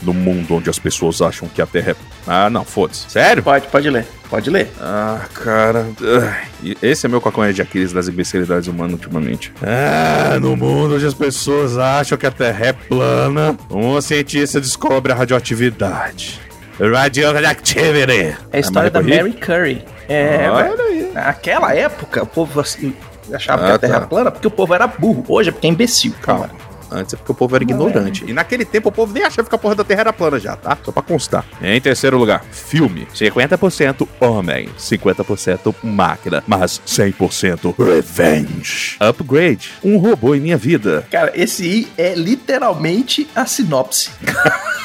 No 0.00 0.14
mundo 0.14 0.54
onde 0.54 0.70
as 0.70 0.78
pessoas 0.78 1.20
acham 1.20 1.48
que 1.48 1.60
a 1.60 1.66
Terra 1.66 1.90
é. 1.90 2.09
Ah, 2.26 2.50
não, 2.50 2.64
foda-se. 2.64 3.10
Sério? 3.10 3.42
Pode, 3.42 3.66
pode 3.68 3.90
ler. 3.90 4.06
Pode 4.28 4.48
ler. 4.48 4.70
Ah, 4.80 5.22
cara. 5.34 5.86
Esse 6.80 7.06
é 7.06 7.08
meu 7.08 7.20
calcanhar 7.20 7.52
de 7.52 7.60
Aquiles 7.60 7.92
das 7.92 8.06
imbecilidades 8.06 8.68
humanas 8.68 8.92
ultimamente. 8.92 9.52
Ah, 9.60 10.38
no 10.38 10.56
mundo 10.56 10.94
onde 10.94 11.06
as 11.06 11.14
pessoas 11.14 11.76
acham 11.76 12.16
que 12.16 12.26
a 12.26 12.30
Terra 12.30 12.66
é 12.66 12.72
plana, 12.72 13.56
um 13.68 14.00
cientista 14.00 14.60
descobre 14.60 15.10
a 15.10 15.16
radioatividade. 15.16 16.40
Radioactivity. 16.78 18.36
É 18.52 18.56
a 18.56 18.60
história 18.60 18.90
da 18.90 19.02
Mary 19.02 19.32
Curry. 19.32 19.84
É, 20.08 20.48
Olha 20.48 20.82
aí. 20.84 21.10
Naquela 21.12 21.74
época, 21.74 22.22
o 22.22 22.26
povo 22.26 22.60
assim, 22.60 22.94
achava 23.32 23.64
ah, 23.64 23.66
que 23.66 23.72
a 23.72 23.78
Terra 23.78 23.98
tá. 23.98 24.04
é 24.04 24.08
plana 24.08 24.30
porque 24.30 24.46
o 24.46 24.50
povo 24.50 24.72
era 24.72 24.86
burro. 24.86 25.24
Hoje 25.28 25.50
é 25.50 25.52
porque 25.52 25.66
é 25.66 25.70
imbecil. 25.70 26.14
Calma. 26.22 26.48
Cara. 26.48 26.69
Antes 26.90 27.14
é 27.14 27.16
porque 27.16 27.32
o 27.32 27.34
povo 27.34 27.54
era 27.54 27.64
ignorante. 27.64 28.24
E 28.26 28.32
naquele 28.32 28.64
tempo 28.64 28.88
o 28.88 28.92
povo 28.92 29.12
nem 29.12 29.22
achava 29.22 29.48
que 29.48 29.54
a 29.54 29.58
porra 29.58 29.74
da 29.76 29.84
Terra 29.84 30.00
era 30.00 30.12
plana 30.12 30.38
já, 30.38 30.56
tá? 30.56 30.76
Só 30.82 30.92
pra 30.92 31.02
constar. 31.02 31.44
Em 31.62 31.80
terceiro 31.80 32.18
lugar, 32.18 32.44
filme. 32.50 33.06
50% 33.14 34.08
homem, 34.20 34.68
50% 34.78 35.74
máquina, 35.82 36.42
mas 36.46 36.80
100% 36.86 37.74
revenge. 37.78 38.96
Upgrade. 39.00 39.72
Um 39.82 39.96
robô 39.98 40.34
em 40.34 40.40
minha 40.40 40.56
vida. 40.56 41.06
Cara, 41.10 41.32
esse 41.34 41.62
aí 41.62 41.88
é 41.96 42.14
literalmente 42.14 43.28
a 43.34 43.46
sinopse. 43.46 44.10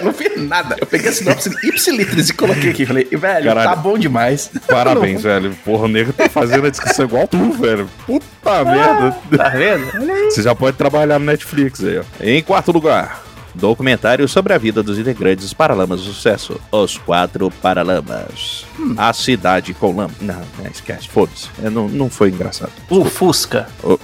eu 0.00 0.04
não 0.04 0.12
fiz 0.12 0.36
nada. 0.36 0.76
Eu 0.80 0.86
peguei 0.86 1.10
a 1.10 1.12
sinopse 1.12 1.50
ipsilitris 1.62 2.30
e 2.30 2.34
coloquei 2.34 2.70
aqui. 2.70 2.86
Falei, 2.86 3.04
velho, 3.04 3.44
Caralho. 3.44 3.70
tá 3.70 3.76
bom 3.76 3.98
demais. 3.98 4.50
Parabéns, 4.66 5.22
velho. 5.22 5.56
Porra, 5.64 5.84
o 5.84 5.88
nego 5.88 6.12
tá 6.12 6.28
fazendo 6.28 6.66
a 6.66 6.70
descrição 6.70 7.04
igual 7.04 7.28
tu, 7.28 7.52
velho. 7.52 7.88
Puta 8.06 8.26
ah, 8.44 8.64
merda. 8.64 9.16
Tá 9.36 9.48
vendo? 9.50 10.30
Você 10.30 10.42
já 10.42 10.54
pode 10.54 10.76
trabalhar 10.76 11.18
Netflix 11.30 11.82
aí, 11.82 11.98
ó. 11.98 12.04
Em 12.20 12.42
quarto 12.42 12.72
lugar, 12.72 13.22
Documentário 13.54 14.28
sobre 14.28 14.52
a 14.52 14.58
vida 14.58 14.82
dos 14.82 14.98
integrantes 14.98 15.44
dos 15.44 15.54
Paralamas 15.54 16.00
do 16.00 16.12
Sucesso. 16.12 16.60
Os 16.70 16.96
Quatro 16.98 17.50
Paralamas. 17.50 18.64
Hum. 18.78 18.94
A 18.96 19.12
Cidade 19.12 19.74
com 19.74 19.94
Lama. 19.94 20.14
Não, 20.20 20.42
não 20.58 20.70
esquece, 20.70 21.08
foda-se. 21.08 21.48
É, 21.62 21.68
não, 21.68 21.88
não 21.88 22.08
foi 22.08 22.28
engraçado. 22.28 22.72
O 22.88 23.04
Fusca. 23.04 23.68
O... 23.82 23.98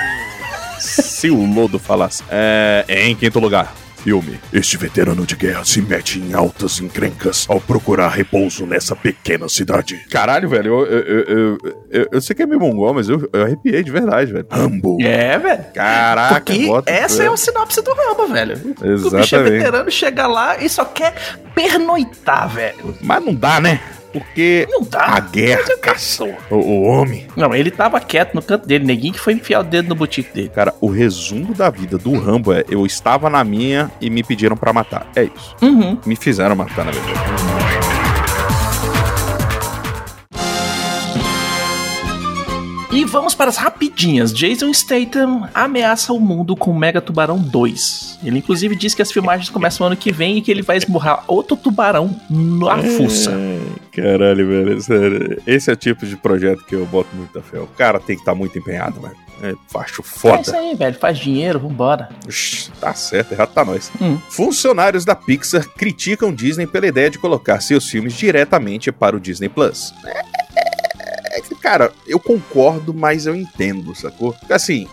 Se 0.80 1.28
o 1.28 1.44
Lodo 1.44 1.78
falasse. 1.78 2.22
É, 2.30 2.84
em 2.88 3.14
quinto 3.14 3.38
lugar, 3.40 3.74
filme. 4.02 4.38
Este 4.52 4.76
veterano 4.76 5.26
de 5.26 5.36
guerra 5.36 5.64
se 5.64 5.80
mete 5.82 6.18
em 6.18 6.34
altas 6.34 6.80
encrencas 6.80 7.46
ao 7.48 7.60
procurar 7.60 8.08
repouso 8.08 8.66
nessa 8.66 8.94
pequena 8.94 9.48
cidade. 9.48 9.96
Caralho, 10.10 10.48
velho, 10.48 10.80
eu, 10.80 10.86
eu, 10.86 11.24
eu, 11.24 11.58
eu, 11.90 12.08
eu 12.12 12.20
sei 12.20 12.34
que 12.34 12.42
é 12.42 12.46
meio 12.46 12.60
mongol, 12.60 12.94
mas 12.94 13.08
eu, 13.08 13.28
eu 13.32 13.42
arrepiei 13.42 13.82
de 13.82 13.90
verdade, 13.90 14.32
velho. 14.32 14.46
Rambo. 14.50 14.98
É, 15.02 15.38
velho. 15.38 15.64
Caraca, 15.74 16.34
Porque 16.40 16.66
bota, 16.66 16.90
essa 16.90 17.18
velho. 17.18 17.28
é 17.28 17.30
o 17.30 17.36
sinopse 17.36 17.82
do 17.82 17.92
Rambo, 17.92 18.26
velho. 18.32 18.52
Exatamente. 18.52 19.06
O 19.06 19.10
bicho 19.10 19.36
é 19.36 19.42
veterano, 19.42 19.90
chega 19.90 20.26
lá 20.26 20.56
e 20.62 20.68
só 20.68 20.84
quer 20.84 21.14
pernoitar, 21.54 22.48
velho. 22.48 22.94
Mas 23.00 23.24
não 23.24 23.34
dá, 23.34 23.60
né? 23.60 23.80
Porque 24.12 24.66
não 24.70 24.82
dá. 24.82 25.04
a 25.04 25.20
guerra 25.20 25.76
caçou 25.80 26.34
o, 26.50 26.56
o, 26.56 26.82
homem. 26.82 27.26
Não, 27.36 27.54
ele 27.54 27.70
tava 27.70 28.00
quieto 28.00 28.34
no 28.34 28.42
canto 28.42 28.66
dele, 28.66 28.84
neguinho 28.84 29.12
que 29.12 29.20
foi 29.20 29.34
enfiar 29.34 29.60
o 29.60 29.64
dedo 29.64 29.88
no 29.88 29.94
boutique 29.94 30.32
dele. 30.32 30.50
Cara, 30.54 30.74
o 30.80 30.88
resumo 30.88 31.54
da 31.54 31.70
vida 31.70 31.98
do 31.98 32.18
Rambo 32.18 32.52
é: 32.52 32.64
eu 32.68 32.86
estava 32.86 33.28
na 33.28 33.44
minha 33.44 33.90
e 34.00 34.08
me 34.08 34.22
pediram 34.22 34.56
para 34.56 34.72
matar. 34.72 35.06
É 35.14 35.24
isso. 35.24 35.56
Uhum. 35.62 35.98
Me 36.06 36.16
fizeram 36.16 36.56
matar, 36.56 36.84
na 36.84 36.92
verdade. 36.92 37.68
E 42.98 43.04
vamos 43.04 43.32
para 43.32 43.48
as 43.48 43.56
rapidinhas. 43.56 44.32
Jason 44.32 44.72
Statham 44.72 45.48
ameaça 45.54 46.12
o 46.12 46.18
mundo 46.18 46.56
com 46.56 46.74
Mega 46.74 47.00
Tubarão 47.00 47.38
2. 47.38 48.18
Ele 48.24 48.38
inclusive 48.38 48.74
diz 48.74 48.92
que 48.92 49.00
as 49.00 49.12
filmagens 49.12 49.48
começam 49.50 49.86
ano 49.86 49.96
que 49.96 50.10
vem 50.10 50.38
e 50.38 50.42
que 50.42 50.50
ele 50.50 50.62
vai 50.62 50.78
esmurrar 50.78 51.22
outro 51.28 51.56
tubarão 51.56 52.18
na 52.28 52.78
fuça. 52.78 53.30
Caralho, 54.02 54.48
velho, 54.48 54.80
sério. 54.80 55.42
Esse 55.46 55.70
é 55.70 55.72
o 55.72 55.76
tipo 55.76 56.06
de 56.06 56.16
projeto 56.16 56.64
que 56.64 56.74
eu 56.74 56.86
boto 56.86 57.14
muita 57.14 57.42
fé. 57.42 57.58
O 57.58 57.66
cara 57.66 57.98
tem 57.98 58.16
que 58.16 58.22
estar 58.22 58.32
tá 58.32 58.38
muito 58.38 58.58
empenhado, 58.58 59.00
velho. 59.00 59.16
É, 59.42 59.54
facho 59.68 60.02
foda. 60.02 60.38
É 60.38 60.40
isso 60.40 60.56
aí, 60.56 60.74
velho. 60.74 60.98
Faz 60.98 61.18
dinheiro, 61.18 61.60
vambora. 61.60 62.08
Ux, 62.26 62.70
tá 62.80 62.92
certo, 62.94 63.32
errado 63.32 63.52
tá 63.52 63.64
nós. 63.64 63.90
Hum. 64.00 64.18
Funcionários 64.28 65.04
da 65.04 65.14
Pixar 65.14 65.66
criticam 65.68 66.32
Disney 66.32 66.66
pela 66.66 66.86
ideia 66.86 67.08
de 67.08 67.18
colocar 67.18 67.60
seus 67.60 67.88
filmes 67.88 68.14
diretamente 68.14 68.90
para 68.90 69.16
o 69.16 69.20
Disney 69.20 69.48
Plus. 69.48 69.94
É, 70.04 70.18
é, 71.36 71.38
é 71.38 71.42
cara, 71.62 71.92
eu 72.06 72.18
concordo, 72.18 72.92
mas 72.92 73.26
eu 73.26 73.34
entendo, 73.34 73.94
sacou? 73.94 74.34
Assim, 74.50 74.88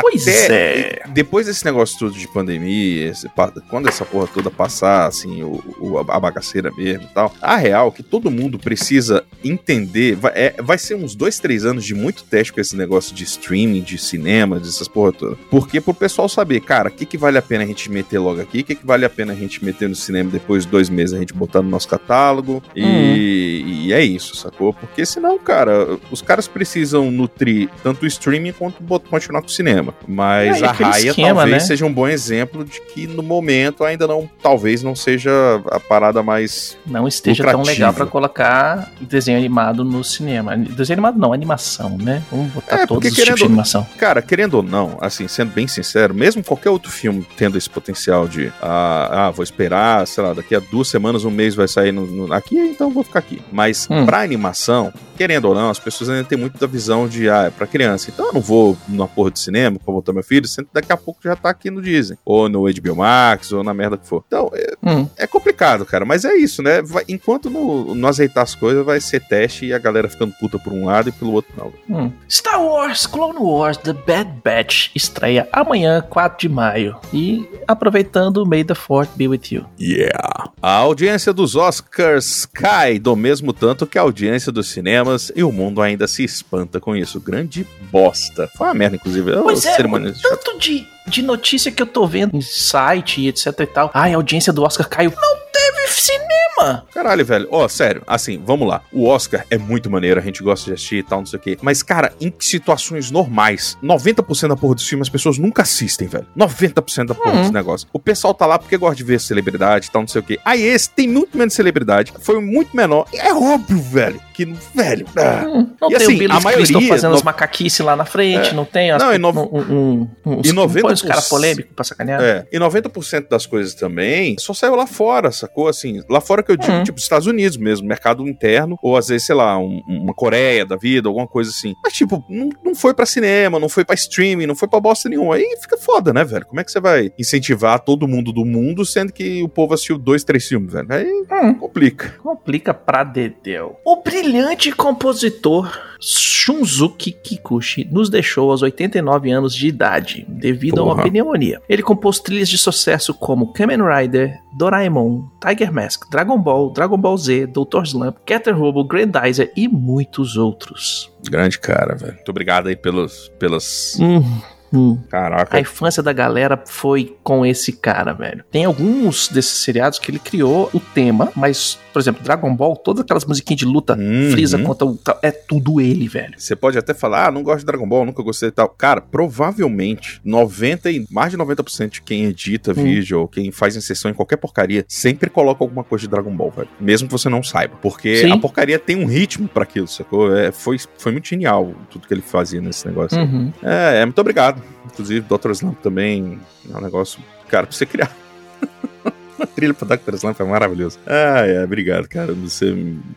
Pois 0.00 0.22
Até 0.28 1.02
é. 1.04 1.08
Depois 1.08 1.46
desse 1.46 1.64
negócio 1.64 1.98
todo 1.98 2.12
de 2.12 2.28
pandemia, 2.28 3.08
esse, 3.08 3.28
quando 3.68 3.88
essa 3.88 4.04
porra 4.04 4.26
toda 4.26 4.50
passar, 4.50 5.06
assim, 5.06 5.42
o, 5.42 5.62
o, 5.80 5.98
a 5.98 6.20
bagaceira 6.20 6.70
mesmo 6.76 7.04
e 7.04 7.14
tal, 7.14 7.32
a 7.40 7.56
real 7.56 7.90
que 7.90 8.02
todo 8.02 8.30
mundo 8.30 8.58
precisa 8.58 9.24
entender, 9.42 10.16
vai, 10.16 10.32
é, 10.34 10.54
vai 10.62 10.78
ser 10.78 10.94
uns 10.94 11.14
dois, 11.14 11.38
três 11.38 11.64
anos 11.64 11.84
de 11.84 11.94
muito 11.94 12.24
teste 12.24 12.52
com 12.52 12.60
esse 12.60 12.76
negócio 12.76 13.14
de 13.14 13.24
streaming, 13.24 13.82
de 13.82 13.98
cinema, 13.98 14.58
dessas 14.58 14.88
porra 14.88 15.12
toda. 15.12 15.36
Porque 15.50 15.80
pro 15.80 15.94
pessoal 15.94 16.28
saber, 16.28 16.60
cara, 16.60 16.88
o 16.88 16.92
que, 16.92 17.06
que 17.06 17.16
vale 17.16 17.38
a 17.38 17.42
pena 17.42 17.64
a 17.64 17.66
gente 17.66 17.90
meter 17.90 18.18
logo 18.18 18.40
aqui, 18.40 18.60
o 18.60 18.64
que, 18.64 18.74
que 18.74 18.86
vale 18.86 19.04
a 19.04 19.10
pena 19.10 19.32
a 19.32 19.36
gente 19.36 19.64
meter 19.64 19.88
no 19.88 19.94
cinema 19.94 20.30
depois 20.30 20.64
de 20.64 20.70
dois 20.70 20.88
meses 20.88 21.14
a 21.14 21.18
gente 21.18 21.32
botar 21.32 21.62
no 21.62 21.70
nosso 21.70 21.88
catálogo. 21.88 22.62
E, 22.74 22.82
uhum. 22.82 23.68
e 23.68 23.92
é 23.92 24.04
isso, 24.04 24.36
sacou? 24.36 24.72
Porque 24.72 25.04
senão, 25.06 25.38
cara, 25.38 25.98
os 26.10 26.20
caras 26.20 26.46
precisam 26.46 27.10
nutrir 27.10 27.68
tanto 27.82 28.04
o 28.04 28.06
streaming 28.06 28.52
quanto 28.52 28.82
continuar 29.08 29.40
com 29.40 29.48
o 29.48 29.50
cinema 29.50 29.77
cinema. 29.78 29.94
Mas 30.06 30.62
é, 30.62 30.66
a 30.66 30.72
Raia 30.72 31.08
esquema, 31.08 31.34
talvez 31.40 31.50
né? 31.50 31.60
seja 31.60 31.86
um 31.86 31.92
bom 31.92 32.08
exemplo 32.08 32.64
de 32.64 32.80
que 32.80 33.06
no 33.06 33.22
momento 33.22 33.84
ainda 33.84 34.06
não, 34.06 34.28
talvez 34.42 34.82
não 34.82 34.94
seja 34.94 35.30
a 35.70 35.80
parada 35.80 36.22
mais 36.22 36.76
não 36.86 37.06
esteja 37.06 37.42
lucrativa. 37.42 37.64
tão 37.64 37.72
legal 37.72 37.94
para 37.94 38.06
colocar 38.06 38.90
desenho 39.00 39.38
animado 39.38 39.84
no 39.84 40.02
cinema. 40.02 40.56
Desenho 40.56 40.98
animado 40.98 41.18
não, 41.18 41.32
animação, 41.32 41.96
né? 41.98 42.22
Vamos 42.30 42.52
botar 42.52 42.80
é, 42.80 42.86
todos 42.86 43.08
os 43.08 43.14
querendo, 43.14 43.34
tipos 43.34 43.40
de 43.40 43.46
animação. 43.46 43.86
Cara, 43.98 44.22
querendo 44.22 44.54
ou 44.54 44.62
não, 44.62 44.98
assim, 45.00 45.28
sendo 45.28 45.52
bem 45.52 45.66
sincero, 45.66 46.14
mesmo 46.14 46.42
qualquer 46.42 46.70
outro 46.70 46.90
filme 46.90 47.26
tendo 47.36 47.56
esse 47.56 47.68
potencial 47.68 48.26
de 48.26 48.52
ah, 48.60 49.26
ah 49.26 49.30
vou 49.30 49.42
esperar, 49.42 50.06
sei 50.06 50.24
lá, 50.24 50.32
daqui 50.32 50.54
a 50.54 50.60
duas 50.60 50.88
semanas, 50.88 51.24
um 51.24 51.30
mês 51.30 51.54
vai 51.54 51.68
sair 51.68 51.92
no, 51.92 52.06
no, 52.06 52.32
aqui, 52.32 52.56
então 52.56 52.90
vou 52.90 53.04
ficar 53.04 53.20
aqui. 53.20 53.40
Mas 53.52 53.86
hum. 53.90 54.06
pra 54.06 54.20
animação, 54.20 54.92
querendo 55.18 55.46
ou 55.46 55.54
não, 55.54 55.68
as 55.68 55.80
pessoas 55.80 56.08
ainda 56.10 56.22
têm 56.22 56.38
muito 56.38 56.58
da 56.58 56.66
visão 56.68 57.08
de, 57.08 57.28
ah, 57.28 57.46
é 57.46 57.50
pra 57.50 57.66
criança. 57.66 58.08
Então 58.08 58.26
eu 58.26 58.32
não 58.32 58.40
vou 58.40 58.78
numa 58.86 59.08
porra 59.08 59.32
de 59.32 59.40
cinema 59.40 59.76
pra 59.84 59.92
botar 59.92 60.12
meu 60.12 60.22
filho, 60.22 60.46
sendo 60.46 60.66
que 60.66 60.74
daqui 60.74 60.92
a 60.92 60.96
pouco 60.96 61.20
já 61.24 61.34
tá 61.34 61.50
aqui 61.50 61.72
no 61.72 61.82
Disney. 61.82 62.16
Ou 62.24 62.48
no 62.48 62.62
HBO 62.72 62.94
Max, 62.94 63.50
ou 63.50 63.64
na 63.64 63.74
merda 63.74 63.98
que 63.98 64.06
for. 64.06 64.22
Então, 64.28 64.48
é, 64.54 64.74
hum. 64.80 65.08
é 65.16 65.26
complicado, 65.26 65.84
cara. 65.84 66.04
Mas 66.04 66.24
é 66.24 66.34
isso, 66.34 66.62
né? 66.62 66.80
Vai, 66.82 67.02
enquanto 67.08 67.50
não, 67.50 67.96
não 67.96 68.08
azeitar 68.08 68.44
as 68.44 68.54
coisas, 68.54 68.86
vai 68.86 69.00
ser 69.00 69.20
teste 69.20 69.66
e 69.66 69.72
a 69.72 69.78
galera 69.78 70.08
ficando 70.08 70.32
puta 70.38 70.56
por 70.56 70.72
um 70.72 70.86
lado 70.86 71.08
e 71.08 71.12
pelo 71.12 71.32
outro 71.32 71.52
não. 71.56 71.72
Hum. 71.90 72.12
Star 72.30 72.62
Wars 72.62 73.04
Clone 73.04 73.40
Wars 73.40 73.76
The 73.76 73.92
Bad 73.92 74.40
Batch 74.44 74.90
estreia 74.94 75.48
amanhã, 75.52 76.00
4 76.00 76.38
de 76.38 76.48
maio. 76.48 76.96
E 77.12 77.48
aproveitando, 77.66 78.46
May 78.46 78.62
the 78.62 78.74
Fourth 78.74 79.10
be 79.16 79.26
with 79.26 79.50
you. 79.50 79.64
Yeah. 79.80 80.50
A 80.62 80.74
audiência 80.74 81.32
dos 81.32 81.56
Oscars 81.56 82.46
cai 82.46 82.98
do 82.98 83.16
mesmo 83.16 83.52
tanto 83.52 83.86
que 83.86 83.98
a 83.98 84.02
audiência 84.02 84.52
dos 84.52 84.68
cinemas 84.68 85.07
e 85.34 85.42
o 85.42 85.52
mundo 85.52 85.80
ainda 85.80 86.06
se 86.06 86.24
espanta 86.24 86.80
com 86.80 86.96
isso. 86.96 87.20
Grande 87.20 87.66
bosta. 87.90 88.48
Foi 88.56 88.66
uma 88.66 88.74
merda, 88.74 88.96
inclusive. 88.96 89.32
Pois 89.42 89.64
é, 89.64 89.76
tanto 89.76 90.58
de, 90.58 90.86
de 91.06 91.22
notícia 91.22 91.70
que 91.70 91.82
eu 91.82 91.86
tô 91.86 92.06
vendo 92.06 92.36
em 92.36 92.40
site 92.40 93.20
e 93.20 93.28
etc 93.28 93.46
e 93.60 93.66
tal. 93.66 93.90
Ai, 93.94 94.12
a 94.12 94.16
audiência 94.16 94.52
do 94.52 94.62
Oscar 94.62 94.88
caiu. 94.88 95.12
Não 95.14 95.48
teve 95.72 95.88
cinema. 95.88 96.86
Caralho, 96.92 97.24
velho. 97.24 97.48
Ó, 97.50 97.64
oh, 97.64 97.68
sério, 97.68 98.02
assim, 98.06 98.42
vamos 98.44 98.68
lá. 98.68 98.82
O 98.92 99.06
Oscar 99.06 99.44
é 99.50 99.58
muito 99.58 99.90
maneiro, 99.90 100.18
a 100.20 100.22
gente 100.22 100.42
gosta 100.42 100.66
de 100.66 100.72
assistir 100.72 100.96
e 100.96 101.02
tal, 101.02 101.20
não 101.20 101.26
sei 101.26 101.38
o 101.38 101.42
quê. 101.42 101.58
Mas, 101.62 101.82
cara, 101.82 102.12
em 102.20 102.32
situações 102.38 103.10
normais, 103.10 103.76
90% 103.82 104.48
da 104.48 104.56
porra 104.56 104.74
dos 104.74 104.88
filmes 104.88 105.08
as 105.08 105.12
pessoas 105.12 105.38
nunca 105.38 105.62
assistem, 105.62 106.08
velho. 106.08 106.26
90% 106.36 107.06
da 107.06 107.14
porra 107.14 107.32
uhum. 107.32 107.42
dos 107.42 107.50
negócios. 107.50 107.88
O 107.92 107.98
pessoal 107.98 108.34
tá 108.34 108.46
lá 108.46 108.58
porque 108.58 108.76
gosta 108.76 108.96
de 108.96 109.04
ver 109.04 109.20
celebridade 109.20 109.86
e 109.86 109.90
tal, 109.90 110.02
não 110.02 110.08
sei 110.08 110.20
o 110.20 110.24
quê. 110.24 110.38
Aí 110.44 110.62
esse 110.62 110.90
tem 110.90 111.08
muito 111.08 111.36
menos 111.36 111.54
celebridade, 111.54 112.12
foi 112.20 112.40
muito 112.40 112.76
menor. 112.76 113.06
É 113.12 113.32
óbvio, 113.32 113.80
velho, 113.80 114.20
que, 114.34 114.44
velho. 114.74 115.06
Ah. 115.16 115.44
Hum, 115.46 115.74
não 115.80 115.90
e 115.90 115.94
tem 115.94 115.96
assim, 115.96 116.14
o 116.14 116.18
Billy 116.18 116.32
a 116.32 116.40
maioria, 116.40 116.88
fazendo 116.88 117.10
no... 117.10 117.16
as 117.16 117.22
macaquices 117.22 117.80
lá 117.80 117.96
na 117.96 118.04
frente, 118.04 118.50
é. 118.50 118.52
não 118.52 118.64
tem 118.64 118.90
as, 118.90 119.02
não, 119.02 119.12
e 119.12 119.18
no... 119.18 119.30
um, 119.30 119.58
um, 119.58 120.08
um, 120.24 120.40
e 120.44 120.52
90%, 120.52 120.92
os 120.92 121.02
caras 121.02 121.28
polêmicos 121.28 121.72
pra 121.74 121.84
sacanear. 121.84 122.22
É, 122.22 122.46
e 122.52 122.58
90% 122.58 123.28
das 123.28 123.46
coisas 123.46 123.74
também 123.74 124.36
só 124.38 124.54
saiu 124.54 124.74
lá 124.74 124.86
fora, 124.86 125.32
sacou? 125.32 125.57
Assim, 125.66 126.00
lá 126.08 126.20
fora 126.20 126.42
que 126.42 126.52
eu 126.52 126.56
digo, 126.56 126.72
uhum. 126.72 126.84
tipo, 126.84 126.98
Estados 126.98 127.26
Unidos 127.26 127.56
mesmo, 127.56 127.88
mercado 127.88 128.26
interno, 128.28 128.76
ou 128.82 128.96
às 128.96 129.08
vezes, 129.08 129.26
sei 129.26 129.34
lá, 129.34 129.58
um, 129.58 129.82
uma 129.88 130.14
Coreia 130.14 130.64
da 130.64 130.76
vida, 130.76 131.08
alguma 131.08 131.26
coisa 131.26 131.50
assim. 131.50 131.74
Mas, 131.82 131.92
tipo, 131.92 132.24
não, 132.28 132.50
não 132.64 132.74
foi 132.74 132.92
pra 132.92 133.06
cinema, 133.06 133.58
não 133.58 133.68
foi 133.68 133.84
pra 133.84 133.94
streaming, 133.94 134.46
não 134.46 134.54
foi 134.54 134.68
pra 134.68 134.80
bosta 134.80 135.08
nenhuma. 135.08 135.36
Aí 135.36 135.56
fica 135.60 135.76
foda, 135.78 136.12
né, 136.12 136.24
velho? 136.24 136.46
Como 136.46 136.60
é 136.60 136.64
que 136.64 136.70
você 136.70 136.80
vai 136.80 137.10
incentivar 137.18 137.80
todo 137.80 138.06
mundo 138.06 138.32
do 138.32 138.44
mundo, 138.44 138.84
sendo 138.84 139.12
que 139.12 139.42
o 139.42 139.48
povo 139.48 139.74
assistiu 139.74 139.98
dois, 139.98 140.24
três 140.24 140.46
filmes, 140.46 140.72
velho? 140.72 140.86
Aí 140.90 141.06
hum. 141.30 141.54
complica. 141.54 142.14
Complica 142.22 142.74
pra 142.74 143.04
dedéu. 143.04 143.78
O 143.84 144.02
brilhante 144.02 144.70
compositor 144.72 145.70
Shunzuki 146.00 147.12
Kikuchi 147.12 147.86
nos 147.90 148.08
deixou 148.08 148.50
aos 148.50 148.62
89 148.62 149.30
anos 149.30 149.54
de 149.54 149.66
idade, 149.66 150.24
devido 150.28 150.76
Porra. 150.76 150.90
a 150.90 150.94
uma 150.94 151.02
pneumonia. 151.02 151.60
Ele 151.68 151.82
compôs 151.82 152.20
trilhas 152.20 152.48
de 152.48 152.56
sucesso 152.56 153.12
como 153.12 153.52
Kamen 153.52 153.80
Rider, 153.82 154.38
Doraemon, 154.56 155.24
Tiger 155.48 155.72
Mask, 155.72 156.10
Dragon 156.10 156.38
Ball, 156.38 156.72
Dragon 156.72 156.98
Ball 156.98 157.16
Z, 157.16 157.46
Dr. 157.46 157.82
Slump, 157.84 158.18
Cater 158.26 158.54
Robo, 158.54 158.84
Grandizer 158.84 159.50
e 159.56 159.66
muitos 159.66 160.36
outros. 160.36 161.10
Grande 161.30 161.58
cara, 161.58 161.94
velho. 161.94 162.14
Muito 162.14 162.28
obrigado 162.28 162.66
aí 162.66 162.76
pelos, 162.76 163.28
pelas... 163.38 163.96
Hum 164.00 164.22
Hum. 164.72 164.98
Caraca. 165.08 165.56
A 165.56 165.60
infância 165.60 166.02
da 166.02 166.12
galera 166.12 166.62
foi 166.66 167.16
com 167.22 167.44
esse 167.44 167.72
cara, 167.72 168.12
velho. 168.12 168.44
Tem 168.50 168.64
alguns 168.64 169.28
desses 169.28 169.62
seriados 169.62 169.98
que 169.98 170.10
ele 170.10 170.18
criou 170.18 170.70
o 170.72 170.80
tema, 170.80 171.32
mas, 171.34 171.78
por 171.92 172.00
exemplo, 172.00 172.22
Dragon 172.22 172.54
Ball, 172.54 172.76
todas 172.76 173.02
aquelas 173.02 173.24
musiquinhas 173.24 173.58
de 173.58 173.64
luta, 173.64 173.96
uhum. 173.98 174.30
Freeza 174.30 174.58
contra 174.58 174.86
o. 174.86 174.98
É 175.22 175.30
tudo 175.30 175.80
ele, 175.80 176.08
velho. 176.08 176.34
Você 176.36 176.54
pode 176.54 176.78
até 176.78 176.94
falar, 176.94 177.28
ah, 177.28 177.30
não 177.30 177.42
gosto 177.42 177.60
de 177.60 177.66
Dragon 177.66 177.88
Ball, 177.88 178.04
nunca 178.04 178.22
gostei 178.22 178.48
e 178.48 178.52
tal. 178.52 178.68
Cara, 178.68 179.00
provavelmente 179.00 180.20
90 180.24 180.90
e 180.90 181.06
mais 181.10 181.30
de 181.30 181.38
90% 181.38 181.90
de 181.90 182.02
quem 182.02 182.24
edita 182.24 182.72
hum. 182.72 182.74
vídeo 182.74 183.20
ou 183.20 183.28
quem 183.28 183.50
faz 183.50 183.76
inserção 183.76 184.10
em 184.10 184.14
qualquer 184.14 184.36
porcaria 184.36 184.84
sempre 184.88 185.30
coloca 185.30 185.62
alguma 185.64 185.84
coisa 185.84 186.02
de 186.02 186.08
Dragon 186.08 186.34
Ball, 186.34 186.50
velho. 186.50 186.68
Mesmo 186.80 187.08
que 187.08 187.12
você 187.12 187.28
não 187.28 187.42
saiba. 187.42 187.76
Porque 187.80 188.18
Sim. 188.18 188.32
a 188.32 188.38
porcaria 188.38 188.78
tem 188.78 188.96
um 188.96 189.06
ritmo 189.06 189.48
para 189.48 189.62
aquilo, 189.62 189.88
sacou? 189.88 190.34
É, 190.36 190.52
foi, 190.52 190.78
foi 190.98 191.12
muito 191.12 191.28
genial 191.28 191.74
tudo 191.90 192.06
que 192.06 192.14
ele 192.14 192.22
fazia 192.22 192.60
nesse 192.60 192.86
negócio. 192.86 193.18
Uhum. 193.18 193.52
É, 193.62 194.00
é, 194.00 194.04
muito 194.04 194.20
obrigado. 194.20 194.62
Inclusive, 194.98 195.24
Dr. 195.28 195.50
Slump 195.52 195.78
também 195.80 196.40
é 196.68 196.76
um 196.76 196.80
negócio, 196.80 197.20
cara, 197.48 197.68
pra 197.68 197.76
você 197.76 197.86
criar. 197.86 198.10
A 199.38 199.46
trilha 199.46 199.72
pra 199.72 199.96
Dr. 199.96 200.14
Slump 200.14 200.40
é 200.40 200.44
maravilhoso. 200.44 200.98
Ah, 201.06 201.46
é, 201.46 201.62
obrigado, 201.62 202.08
cara. 202.08 202.32
Você 202.32 202.74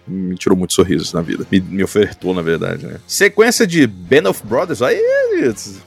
me 0.08 0.36
tirou 0.36 0.56
muitos 0.56 0.76
sorrisos 0.76 1.12
na 1.12 1.22
vida. 1.22 1.48
Me, 1.52 1.60
me 1.60 1.84
ofertou, 1.84 2.36
na 2.36 2.44
verdade, 2.44 2.86
né? 2.86 2.98
Sequência 3.08 3.66
de 3.66 3.88
Band 3.88 4.30
of 4.30 4.46
Brothers, 4.46 4.84
aí, 4.84 5.02